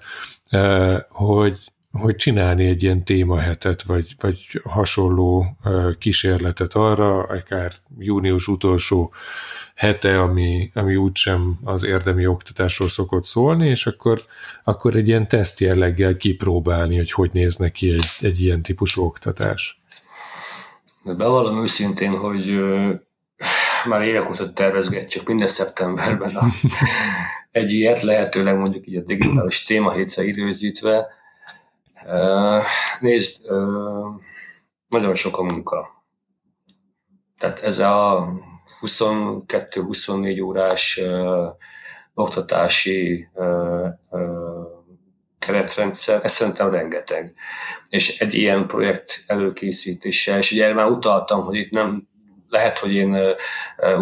eh, 0.49 1.01
hogy, 1.09 1.59
hogy 1.93 2.16
csinálni 2.16 2.66
egy 2.66 2.83
ilyen 2.83 3.05
témahetet, 3.05 3.83
vagy, 3.83 4.14
vagy 4.20 4.61
hasonló 4.62 5.57
kísérletet 5.99 6.75
arra, 6.75 7.23
akár 7.23 7.73
június 7.99 8.49
utolsó 8.49 9.12
hete, 9.75 10.20
ami, 10.20 10.70
ami 10.75 10.97
úgysem 10.97 11.59
az 11.64 11.85
érdemi 11.85 12.27
oktatásról 12.27 12.89
szokott 12.89 13.27
szólni, 13.27 13.68
és 13.68 13.87
akkor, 13.87 14.23
akkor 14.64 14.97
egy 14.97 15.09
ilyen 15.09 15.29
teszt 15.29 15.61
jelleggel 15.61 16.16
kipróbálni, 16.16 16.97
hogy 16.97 17.12
hogy 17.12 17.31
néz 17.33 17.57
neki 17.57 17.91
egy, 17.93 18.11
egy 18.20 18.41
ilyen 18.41 18.62
típusú 18.62 19.03
oktatás. 19.03 19.83
Bevallom 21.05 21.62
őszintén, 21.62 22.18
hogy 22.18 22.64
már 23.85 24.03
évek 24.03 24.30
óta 24.30 24.53
tervezgetjük 24.53 25.26
minden 25.26 25.49
szeptemberben 25.49 26.37
a, 26.37 26.47
egy 27.51 27.72
ilyet, 27.72 28.03
lehetőleg 28.03 28.57
mondjuk 28.57 28.87
így 28.87 28.97
a 28.97 29.03
digitális 29.03 29.62
témahétre 29.62 30.24
időzítve. 30.24 31.07
Nézd, 33.01 33.51
nagyon 34.89 35.14
sok 35.14 35.39
a 35.39 35.43
munka. 35.43 36.05
Tehát 37.39 37.61
ez 37.62 37.78
a 37.78 38.26
22-24 38.80 40.45
órás 40.45 41.01
oktatási 42.14 43.28
keretrendszer, 45.39 46.20
ez 46.22 46.33
szerintem 46.33 46.70
rengeteg. 46.70 47.35
És 47.89 48.18
egy 48.18 48.35
ilyen 48.35 48.66
projekt 48.66 49.24
előkészítése, 49.26 50.39
és 50.39 50.53
ugye 50.53 50.74
már 50.74 50.87
utaltam, 50.87 51.41
hogy 51.41 51.57
itt 51.57 51.70
nem 51.70 52.09
lehet, 52.53 52.78
hogy 52.78 52.92
én 52.92 53.16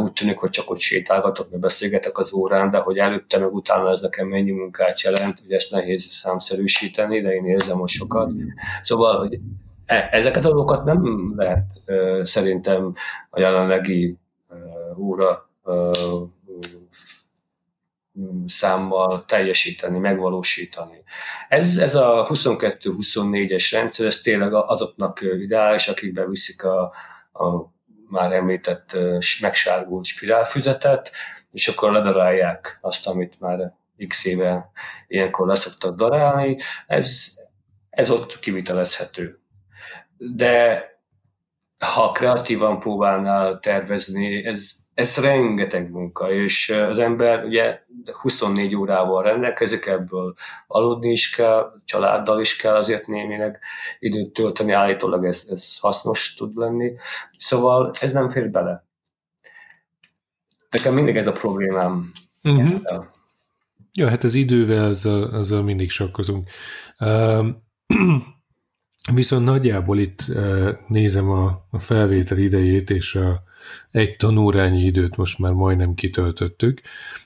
úgy 0.03 0.13
tűnik, 0.13 0.39
hogy 0.39 0.51
csak 0.51 0.71
ott 0.71 0.79
sétálgatok, 0.79 1.51
mert 1.51 1.63
beszélgetek 1.63 2.19
az 2.19 2.33
órán, 2.33 2.71
de 2.71 2.79
hogy 2.79 2.99
előtte 2.99 3.39
meg 3.39 3.55
utána 3.55 3.91
ez 3.91 4.01
nekem 4.01 4.29
mennyi 4.29 4.51
munkát 4.51 5.01
jelent, 5.01 5.41
hogy 5.41 5.53
ezt 5.53 5.71
nehéz 5.71 6.05
számszerűsíteni, 6.05 7.21
de 7.21 7.35
én 7.35 7.47
érzem 7.47 7.79
hogy 7.79 7.89
sokat. 7.89 8.33
Szóval, 8.83 9.19
hogy 9.19 9.39
e, 9.87 10.09
ezeket 10.13 10.45
a 10.45 10.51
dolgokat 10.51 10.85
nem 10.85 11.33
lehet 11.37 11.71
szerintem 12.23 12.93
a 13.31 13.41
jelenlegi 13.41 14.17
óra 14.99 15.49
számmal 18.47 19.25
teljesíteni, 19.25 19.99
megvalósítani. 19.99 21.03
Ez, 21.49 21.77
ez 21.77 21.95
a 21.95 22.27
22-24-es 22.29 23.69
rendszer, 23.73 24.07
ez 24.07 24.21
tényleg 24.21 24.55
azoknak 24.55 25.21
ideális, 25.21 25.89
akik 25.89 26.13
beviszik 26.13 26.65
a, 26.65 26.81
a 27.33 27.73
már 28.11 28.33
említett 28.33 28.97
megsárgult 29.41 30.05
spirálfüzetet, 30.05 31.11
és 31.51 31.69
akkor 31.69 31.93
ledarálják 31.93 32.79
azt, 32.81 33.07
amit 33.07 33.41
már 33.41 33.75
x 34.09 34.25
éve 34.25 34.71
ilyenkor 35.07 35.47
leszoktak 35.47 35.97
darálni. 35.97 36.57
Ez, 36.87 37.39
ez 37.91 38.11
ott 38.11 38.39
kivitelezhető. 38.39 39.41
De 40.17 40.85
ha 41.79 42.11
kreatívan 42.11 42.81
próbálnál 42.81 43.59
tervezni, 43.59 44.45
ez, 44.45 44.75
ez 45.01 45.19
rengeteg 45.19 45.91
munka, 45.91 46.33
és 46.33 46.69
az 46.71 46.99
ember 46.99 47.45
ugye 47.45 47.81
24 48.21 48.75
órával 48.77 49.23
rendelkezik, 49.23 49.87
ebből 49.87 50.35
aludni 50.67 51.11
is 51.11 51.31
kell, 51.31 51.73
családdal 51.85 52.41
is 52.41 52.57
kell 52.57 52.75
azért 52.75 53.07
némileg 53.07 53.59
időt 53.99 54.33
tölteni, 54.33 54.73
állítólag 54.73 55.25
ez, 55.25 55.47
ez 55.51 55.79
hasznos 55.79 56.35
tud 56.35 56.57
lenni. 56.57 56.93
Szóval 57.39 57.91
ez 58.01 58.13
nem 58.13 58.29
fér 58.29 58.51
bele. 58.51 58.85
Nekem 60.71 60.95
mindig 60.95 61.17
ez 61.17 61.27
a 61.27 61.33
problémám. 61.33 62.13
Uh-huh. 62.43 63.05
Ja, 63.93 64.09
hát 64.09 64.25
az 64.25 64.35
idővel 64.35 64.85
azzal, 64.85 65.23
azzal 65.23 65.63
mindig 65.63 65.91
sokkozunk. 65.91 66.49
Uh, 66.99 67.47
viszont 69.15 69.45
nagyjából 69.45 69.99
itt 69.99 70.25
nézem 70.89 71.31
a, 71.31 71.67
felvétel 71.79 72.39
idejét, 72.39 72.91
és 72.91 73.15
a, 73.15 73.43
egy 73.91 74.17
tanórányi 74.17 74.85
időt 74.85 75.17
most 75.17 75.39
már 75.39 75.53
majdnem 75.53 75.95
kitöltöttük. 75.95 76.81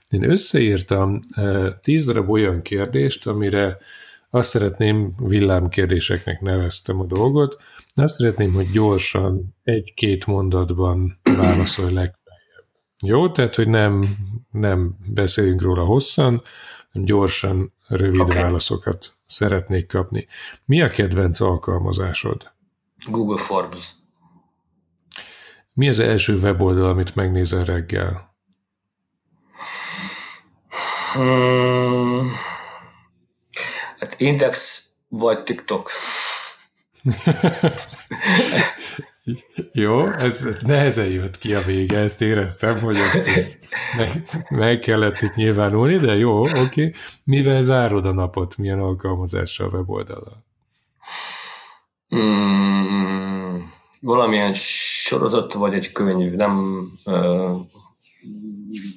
Én 0.08 0.30
összeírtam 0.30 1.20
tíz 1.80 2.04
darab 2.04 2.30
olyan 2.30 2.62
kérdést, 2.62 3.26
amire 3.26 3.78
azt 4.30 4.48
szeretném, 4.48 5.14
villámkérdéseknek 5.18 6.40
neveztem 6.40 7.00
a 7.00 7.04
dolgot, 7.04 7.62
azt 7.94 8.18
szeretném, 8.18 8.52
hogy 8.52 8.66
gyorsan, 8.72 9.54
egy-két 9.64 10.26
mondatban 10.26 11.18
válaszolj 11.22 11.92
legfeljebb. 11.92 12.64
Jó, 13.02 13.30
tehát, 13.30 13.54
hogy 13.54 13.68
nem, 13.68 14.16
nem 14.50 14.96
beszéljünk 15.12 15.62
róla 15.62 15.84
hosszan, 15.84 16.42
gyorsan, 16.94 17.72
rövid 17.86 18.20
okay. 18.20 18.42
válaszokat 18.42 19.16
szeretnék 19.26 19.86
kapni. 19.86 20.26
Mi 20.64 20.82
a 20.82 20.90
kedvenc 20.90 21.40
alkalmazásod? 21.40 22.52
Google 23.06 23.38
Forms. 23.38 23.90
Mi 25.72 25.88
az 25.88 25.98
első 25.98 26.38
weboldal, 26.38 26.88
amit 26.88 27.14
megnézel 27.14 27.64
reggel? 27.64 28.34
Hmm. 31.12 32.30
Hát 33.98 34.20
Index 34.20 34.84
vagy 35.08 35.42
TikTok. 35.42 35.90
Jó, 39.72 40.12
ez 40.12 40.46
nehezen 40.62 41.06
jött 41.06 41.38
ki 41.38 41.54
a 41.54 41.60
vége, 41.62 41.98
ezt 41.98 42.22
éreztem, 42.22 42.80
hogy 42.80 42.96
ezt, 42.96 43.26
ezt 43.26 43.58
meg, 43.96 44.44
meg 44.48 44.78
kellett 44.78 45.20
itt 45.20 45.34
nyilvánulni, 45.34 45.96
de 45.96 46.14
jó, 46.14 46.40
oké. 46.40 46.60
Okay. 46.60 46.94
Mivel 47.24 47.62
zárod 47.62 48.04
a 48.04 48.12
napot? 48.12 48.56
Milyen 48.56 48.78
alkalmazással 48.78 49.68
weboldalal? 49.68 50.44
Hmm 52.08 52.94
valamilyen 54.04 54.54
sorozat, 54.54 55.52
vagy 55.52 55.74
egy 55.74 55.92
könyv, 55.92 56.32
nem 56.32 56.86
uh, 57.06 57.50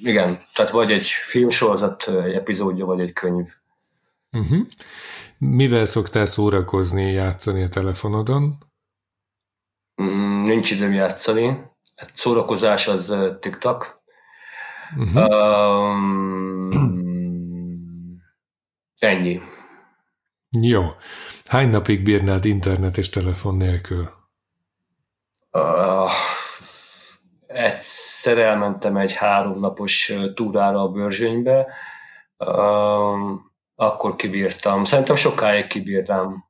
igen, 0.02 0.38
tehát 0.54 0.70
vagy 0.70 0.92
egy 0.92 1.06
filmsorozat, 1.06 2.08
egy 2.08 2.34
epizódja, 2.34 2.84
vagy 2.84 3.00
egy 3.00 3.12
könyv. 3.12 3.48
Uh-huh. 4.32 4.66
Mivel 5.38 5.84
szoktál 5.84 6.26
szórakozni, 6.26 7.12
játszani 7.12 7.62
a 7.62 7.68
telefonodon? 7.68 8.58
Mm, 10.02 10.42
nincs 10.42 10.70
időm 10.70 10.92
játszani. 10.92 11.46
Hát 11.96 12.10
szórakozás 12.14 12.88
az 12.88 13.16
TikTok. 13.40 14.02
Uh-huh. 14.96 15.30
Um, 15.90 16.70
ennyi. 18.98 19.40
Jó. 20.50 20.82
Hány 21.46 21.68
napig 21.68 22.02
bírnád 22.02 22.44
internet 22.44 22.96
és 22.96 23.08
telefon 23.08 23.56
nélkül? 23.56 24.10
Uh, 25.50 26.10
egyszer 27.46 28.38
elmentem 28.38 28.96
egy 28.96 29.14
háromnapos 29.14 30.12
túrára 30.34 30.82
a 30.82 30.88
Börzsönybe, 30.88 31.66
uh, 32.38 33.40
akkor 33.74 34.16
kibírtam. 34.16 34.84
Szerintem 34.84 35.16
sokáig 35.16 35.66
kibírtam, 35.66 36.44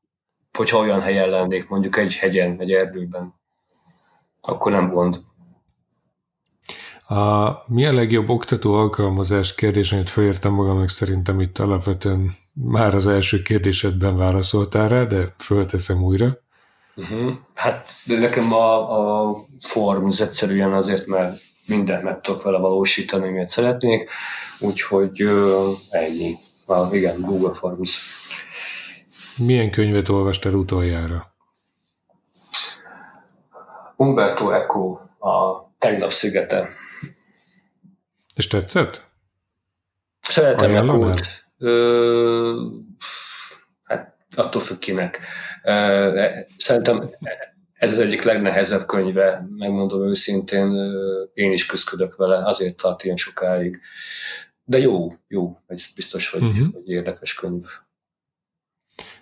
hogyha 0.57 0.79
olyan 0.79 1.01
helyen 1.01 1.29
lennék, 1.29 1.69
mondjuk 1.69 1.97
egy 1.97 2.17
hegyen, 2.17 2.61
egy 2.61 2.73
erdőben. 2.73 3.38
Akkor 4.41 4.73
nem 4.73 4.91
gond. 4.91 5.21
A, 7.09 7.51
mi 7.67 7.87
a 7.87 7.93
legjobb 7.93 8.29
oktató 8.29 8.75
alkalmazás 8.75 9.55
kérdés, 9.55 9.93
amit 9.93 10.11
felírtam 10.11 10.55
magamnak, 10.55 10.89
szerintem 10.89 11.41
itt 11.41 11.59
alapvetően 11.59 12.31
már 12.53 12.95
az 12.95 13.07
első 13.07 13.43
kérdésedben 13.43 14.17
válaszoltál 14.17 14.89
rá, 14.89 15.05
de 15.05 15.35
fölteszem 15.39 16.03
újra. 16.03 16.39
Uh-huh. 16.97 17.33
Hát 17.55 17.89
nekem 18.07 18.53
a, 18.53 19.29
a 19.29 19.37
Forms 19.61 20.21
egyszerűen 20.21 20.73
azért, 20.73 21.07
mert 21.07 21.41
mindent 21.67 22.03
meg 22.03 22.21
tudok 22.21 22.43
vele 22.43 22.59
valósítani, 22.59 23.29
amit 23.29 23.49
szeretnék, 23.49 24.11
úgyhogy 24.61 25.23
uh, 25.23 25.69
ennyi. 25.91 26.35
Ah, 26.67 26.95
igen, 26.95 27.21
Google 27.21 27.53
Forms. 27.55 28.01
Milyen 29.47 29.71
könyvet 29.71 30.09
olvastál 30.09 30.55
utoljára? 30.55 31.33
Umberto 34.01 34.51
Eco, 34.51 34.99
a 35.19 35.67
Tegnap 35.79 36.13
szigete. 36.13 36.69
És 38.35 38.47
tetszett? 38.47 39.07
Szeretem 40.21 40.75
Eco-t. 40.75 41.47
Hát 43.83 44.17
attól 44.37 44.61
függ 44.61 44.79
kinek. 44.79 45.21
Szerintem 46.57 47.11
ez 47.73 47.93
az 47.93 47.99
egyik 47.99 48.23
legnehezebb 48.23 48.87
könyve, 48.87 49.47
megmondom 49.57 50.09
őszintén, 50.09 50.93
én 51.35 51.53
is 51.53 51.67
küzdök 51.67 52.17
vele, 52.17 52.47
azért 52.47 52.77
tart 52.77 53.05
ilyen 53.05 53.17
sokáig. 53.17 53.81
De 54.65 54.79
jó, 54.79 55.13
jó, 55.29 55.59
ez 55.67 55.95
biztos, 55.95 56.31
hogy, 56.31 56.43
uh-huh. 56.43 56.73
hogy 56.73 56.89
érdekes 56.89 57.35
könyv. 57.35 57.65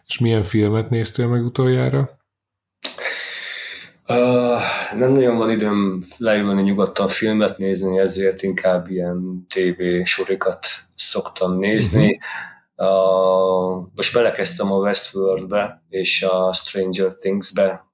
És 0.06 0.18
milyen 0.18 0.42
filmet 0.42 0.90
néztél 0.90 1.26
meg 1.26 1.44
utoljára? 1.44 2.10
Uh, 4.08 4.60
nem 4.94 5.10
nagyon 5.12 5.36
van 5.36 5.50
időm 5.50 5.98
leülni 6.18 6.62
nyugodtan 6.62 7.08
filmet 7.08 7.58
nézni, 7.58 7.98
ezért 7.98 8.42
inkább 8.42 8.90
ilyen 8.90 9.46
TV 9.48 9.82
sorikat 10.04 10.66
szoktam 10.94 11.58
nézni. 11.58 12.18
Uh, 12.76 13.86
most 13.94 14.14
belekezdtem 14.14 14.72
a 14.72 14.76
Westworld-be 14.76 15.84
és 15.88 16.22
a 16.22 16.52
Stranger 16.52 17.12
Things-be, 17.12 17.86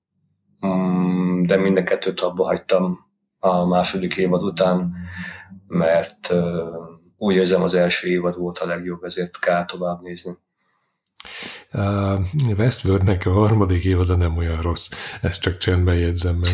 um, 0.61 1.43
de 1.47 1.57
mind 1.57 1.77
a 1.77 1.83
kettőt 1.83 2.21
abba 2.21 2.45
hagytam 2.45 2.99
a 3.39 3.65
második 3.65 4.17
évad 4.17 4.43
után, 4.43 4.95
mert 5.67 6.33
uh, 6.33 6.93
úgy 7.17 7.35
érzem 7.35 7.63
az 7.63 7.75
első 7.75 8.09
évad 8.09 8.37
volt 8.37 8.59
a 8.59 8.67
legjobb, 8.67 9.05
ezért 9.05 9.39
kell 9.39 9.65
tovább 9.65 10.03
nézni. 10.03 10.39
A 11.73 12.19
Westworldnek 12.57 13.27
a 13.27 13.33
harmadik 13.33 13.85
évada 13.85 14.17
nem 14.17 14.37
olyan 14.37 14.63
rossz, 14.63 14.89
ezt 15.21 15.41
csak 15.41 15.59
csendben 15.59 15.97
jegyzem 15.97 16.37
meg. 16.37 16.53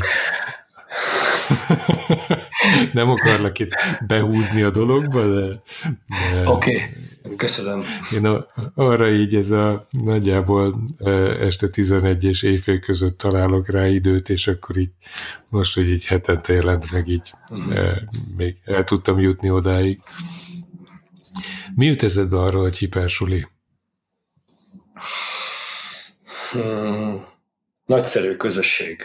nem 2.93 3.09
akarlak 3.09 3.59
itt 3.59 3.73
behúzni 4.07 4.62
a 4.62 4.71
dologba, 4.71 5.27
de... 5.27 5.61
de 6.33 6.49
Oké, 6.49 6.75
okay. 6.75 7.37
köszönöm. 7.37 7.83
Én 8.14 8.27
a, 8.27 8.47
arra 8.75 9.11
így 9.11 9.35
ez 9.35 9.51
a 9.51 9.87
nagyjából 9.91 10.85
este 11.41 11.69
11 11.69 12.25
és 12.25 12.43
éjfél 12.43 12.81
között 12.81 13.19
találok 13.19 13.69
rá 13.69 13.87
időt, 13.87 14.29
és 14.29 14.47
akkor 14.47 14.77
így 14.77 14.91
most, 15.49 15.75
hogy 15.75 15.91
így 15.91 16.05
hetente 16.05 16.53
jelent 16.53 16.93
meg, 16.93 17.09
így 17.09 17.33
uh-huh. 17.51 17.97
még 18.37 18.57
el 18.64 18.85
tudtam 18.85 19.21
jutni 19.21 19.51
odáig. 19.51 20.01
Mi 21.75 21.87
jut 21.87 22.03
eszedbe 22.03 22.39
arról, 22.39 22.62
hogy 22.62 22.79
hipersuli? 22.79 23.47
Hmm, 26.53 27.24
nagyszerű 27.86 28.36
közösség. 28.36 29.03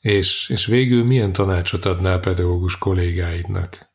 És, 0.00 0.48
és 0.48 0.66
végül 0.66 1.04
milyen 1.04 1.32
tanácsot 1.32 1.84
adnál 1.84 2.20
pedagógus 2.20 2.78
kollégáidnak? 2.78 3.88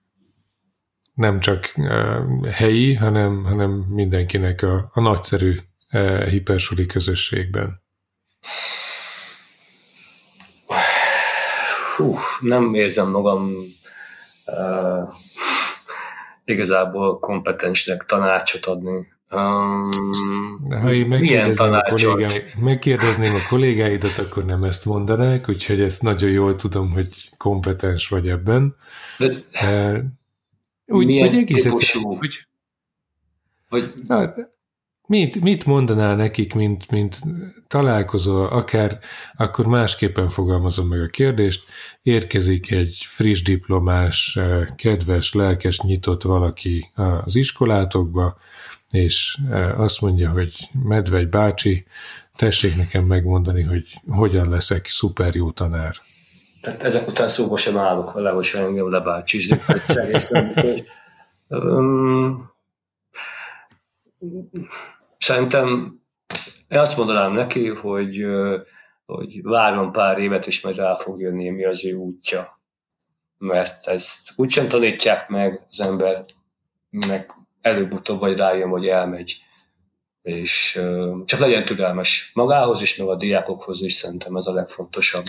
Nem 1.14 1.40
csak 1.40 1.72
uh, 1.76 2.48
helyi, 2.50 2.94
hanem, 2.94 3.44
hanem 3.44 3.72
mindenkinek 3.72 4.62
a, 4.62 4.90
a 4.94 5.02
nagyszerű 5.02 5.60
uh, 5.92 6.28
hipersuli 6.28 6.86
közösségben. 6.86 7.84
Hú, 11.96 12.18
nem 12.40 12.74
érzem 12.74 13.10
magam 13.10 13.52
uh, 14.46 15.10
igazából 16.46 17.20
kompetensnek 17.20 18.06
tanácsot 18.06 18.66
adni. 18.66 19.14
Um, 19.32 19.90
De 20.68 20.78
ha 20.78 20.94
én 20.94 21.08
megkérdezném 21.08 21.74
a, 21.74 21.82
kollégái, 21.82 22.44
megkérdezném 22.60 23.36
a 23.36 23.48
kollégáidat, 23.50 24.18
akkor 24.18 24.46
nem 24.46 24.64
ezt 24.64 24.86
mondanák, 24.86 25.50
úgyhogy 25.50 25.82
ezt 25.82 26.02
nagyon 26.02 26.30
jól 26.30 26.56
tudom, 26.56 26.92
hogy 26.92 27.30
kompetens 27.38 28.08
vagy 28.08 28.28
ebben. 28.30 28.76
De, 29.18 29.28
uh, 29.62 30.04
úgy, 30.86 31.06
milyen 31.06 31.28
úgy 31.28 31.36
egész 31.36 31.64
típusú? 31.64 32.16
Hogy, 32.16 32.48
vagy... 33.70 33.94
Hát, 34.08 34.56
mit, 35.08 35.42
mit 35.42 35.66
mondanál 35.66 36.16
nekik, 36.16 36.54
mint, 36.54 36.92
mint 36.92 37.20
találkozó, 37.68 38.44
akár 38.44 39.00
akkor 39.36 39.66
másképpen 39.66 40.30
fogalmazom 40.30 40.88
meg 40.88 41.02
a 41.02 41.08
kérdést, 41.08 41.66
érkezik 42.02 42.72
egy 42.72 42.98
friss 43.02 43.42
diplomás, 43.42 44.40
kedves, 44.76 45.34
lelkes, 45.34 45.80
nyitott 45.80 46.22
valaki 46.22 46.92
az 46.94 47.36
iskolátokba, 47.36 48.38
és 48.92 49.38
e, 49.52 49.76
azt 49.76 50.02
mondja, 50.02 50.30
hogy 50.30 50.70
Medvegy 50.84 51.30
bácsi, 51.30 51.86
tessék 52.36 52.76
nekem 52.76 53.04
megmondani, 53.04 53.62
hogy 53.62 53.94
hogyan 54.08 54.50
leszek 54.50 54.88
szuper 54.88 55.36
jó 55.36 55.52
tanár. 55.52 55.96
Tehát 56.62 56.84
ezek 56.84 57.08
után 57.08 57.28
szóba 57.28 57.58
sem 57.58 57.78
állok 57.78 58.14
vele, 58.14 58.30
hogy 58.30 58.52
engem 58.54 58.92
lebácsizni. 58.92 59.62
Szerintem 65.18 66.00
én 66.68 66.80
azt 66.80 66.98
mondanám 66.98 67.34
neki, 67.34 67.68
hogy, 67.68 68.26
hogy 69.06 69.44
várjon 69.44 69.92
pár 69.92 70.20
évet, 70.20 70.48
és 70.48 70.62
majd 70.62 70.76
rá 70.76 70.96
fog 70.96 71.22
jönni, 71.22 71.50
mi 71.50 71.66
az 71.66 71.86
ő 71.86 71.94
útja. 71.94 72.48
Mert 73.38 73.88
ezt 73.88 74.34
úgysem 74.36 74.68
tanítják 74.68 75.28
meg 75.28 75.66
az 75.70 75.82
ember, 75.82 76.26
meg 76.90 77.35
előbb-utóbb 77.66 78.20
vagy 78.20 78.38
rájön, 78.38 78.70
hogy 78.70 78.88
elmegy. 78.88 79.44
És 80.22 80.82
csak 81.26 81.40
legyen 81.40 81.66
türelmes 81.66 82.32
magához 82.34 82.82
is, 82.82 82.98
meg 82.98 83.08
a 83.08 83.16
diákokhoz 83.16 83.82
is, 83.82 83.94
szerintem 83.94 84.36
ez 84.36 84.46
a 84.46 84.54
legfontosabb. 84.54 85.24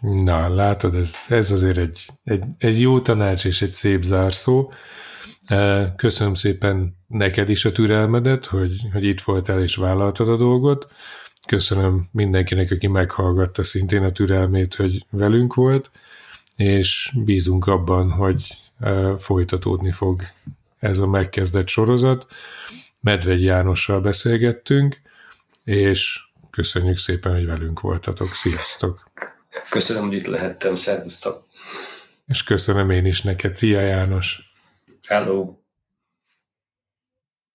Na, 0.00 0.54
látod, 0.54 0.94
ez, 0.94 1.14
ez 1.28 1.50
azért 1.50 1.76
egy, 1.76 2.06
egy, 2.24 2.42
egy 2.58 2.80
jó 2.80 3.00
tanács 3.00 3.44
és 3.44 3.62
egy 3.62 3.74
szép 3.74 4.02
zárszó. 4.02 4.72
Köszönöm 5.96 6.34
szépen 6.34 6.96
neked 7.06 7.50
is 7.50 7.64
a 7.64 7.72
türelmedet, 7.72 8.46
hogy, 8.46 8.80
hogy 8.92 9.04
itt 9.04 9.20
voltál 9.20 9.62
és 9.62 9.76
vállaltad 9.76 10.28
a 10.28 10.36
dolgot. 10.36 10.86
Köszönöm 11.46 12.04
mindenkinek, 12.12 12.70
aki 12.70 12.86
meghallgatta 12.86 13.64
szintén 13.64 14.02
a 14.02 14.12
türelmét, 14.12 14.74
hogy 14.74 15.06
velünk 15.10 15.54
volt, 15.54 15.90
és 16.56 17.12
bízunk 17.24 17.66
abban, 17.66 18.10
hogy 18.10 18.56
folytatódni 19.18 19.92
fog 19.92 20.22
ez 20.78 20.98
a 20.98 21.06
megkezdett 21.06 21.68
sorozat. 21.68 22.26
Medvegy 23.00 23.42
Jánossal 23.42 24.00
beszélgettünk, 24.00 25.00
és 25.64 26.20
köszönjük 26.50 26.98
szépen, 26.98 27.32
hogy 27.32 27.46
velünk 27.46 27.80
voltatok. 27.80 28.28
Sziasztok! 28.28 29.10
Köszönöm, 29.70 30.06
hogy 30.06 30.14
itt 30.14 30.26
lehettem. 30.26 30.74
Szervusztok! 30.74 31.44
És 32.26 32.42
köszönöm 32.42 32.90
én 32.90 33.04
is 33.04 33.22
neked. 33.22 33.56
Szia 33.56 33.80
János! 33.80 34.54
Hello! 35.06 35.54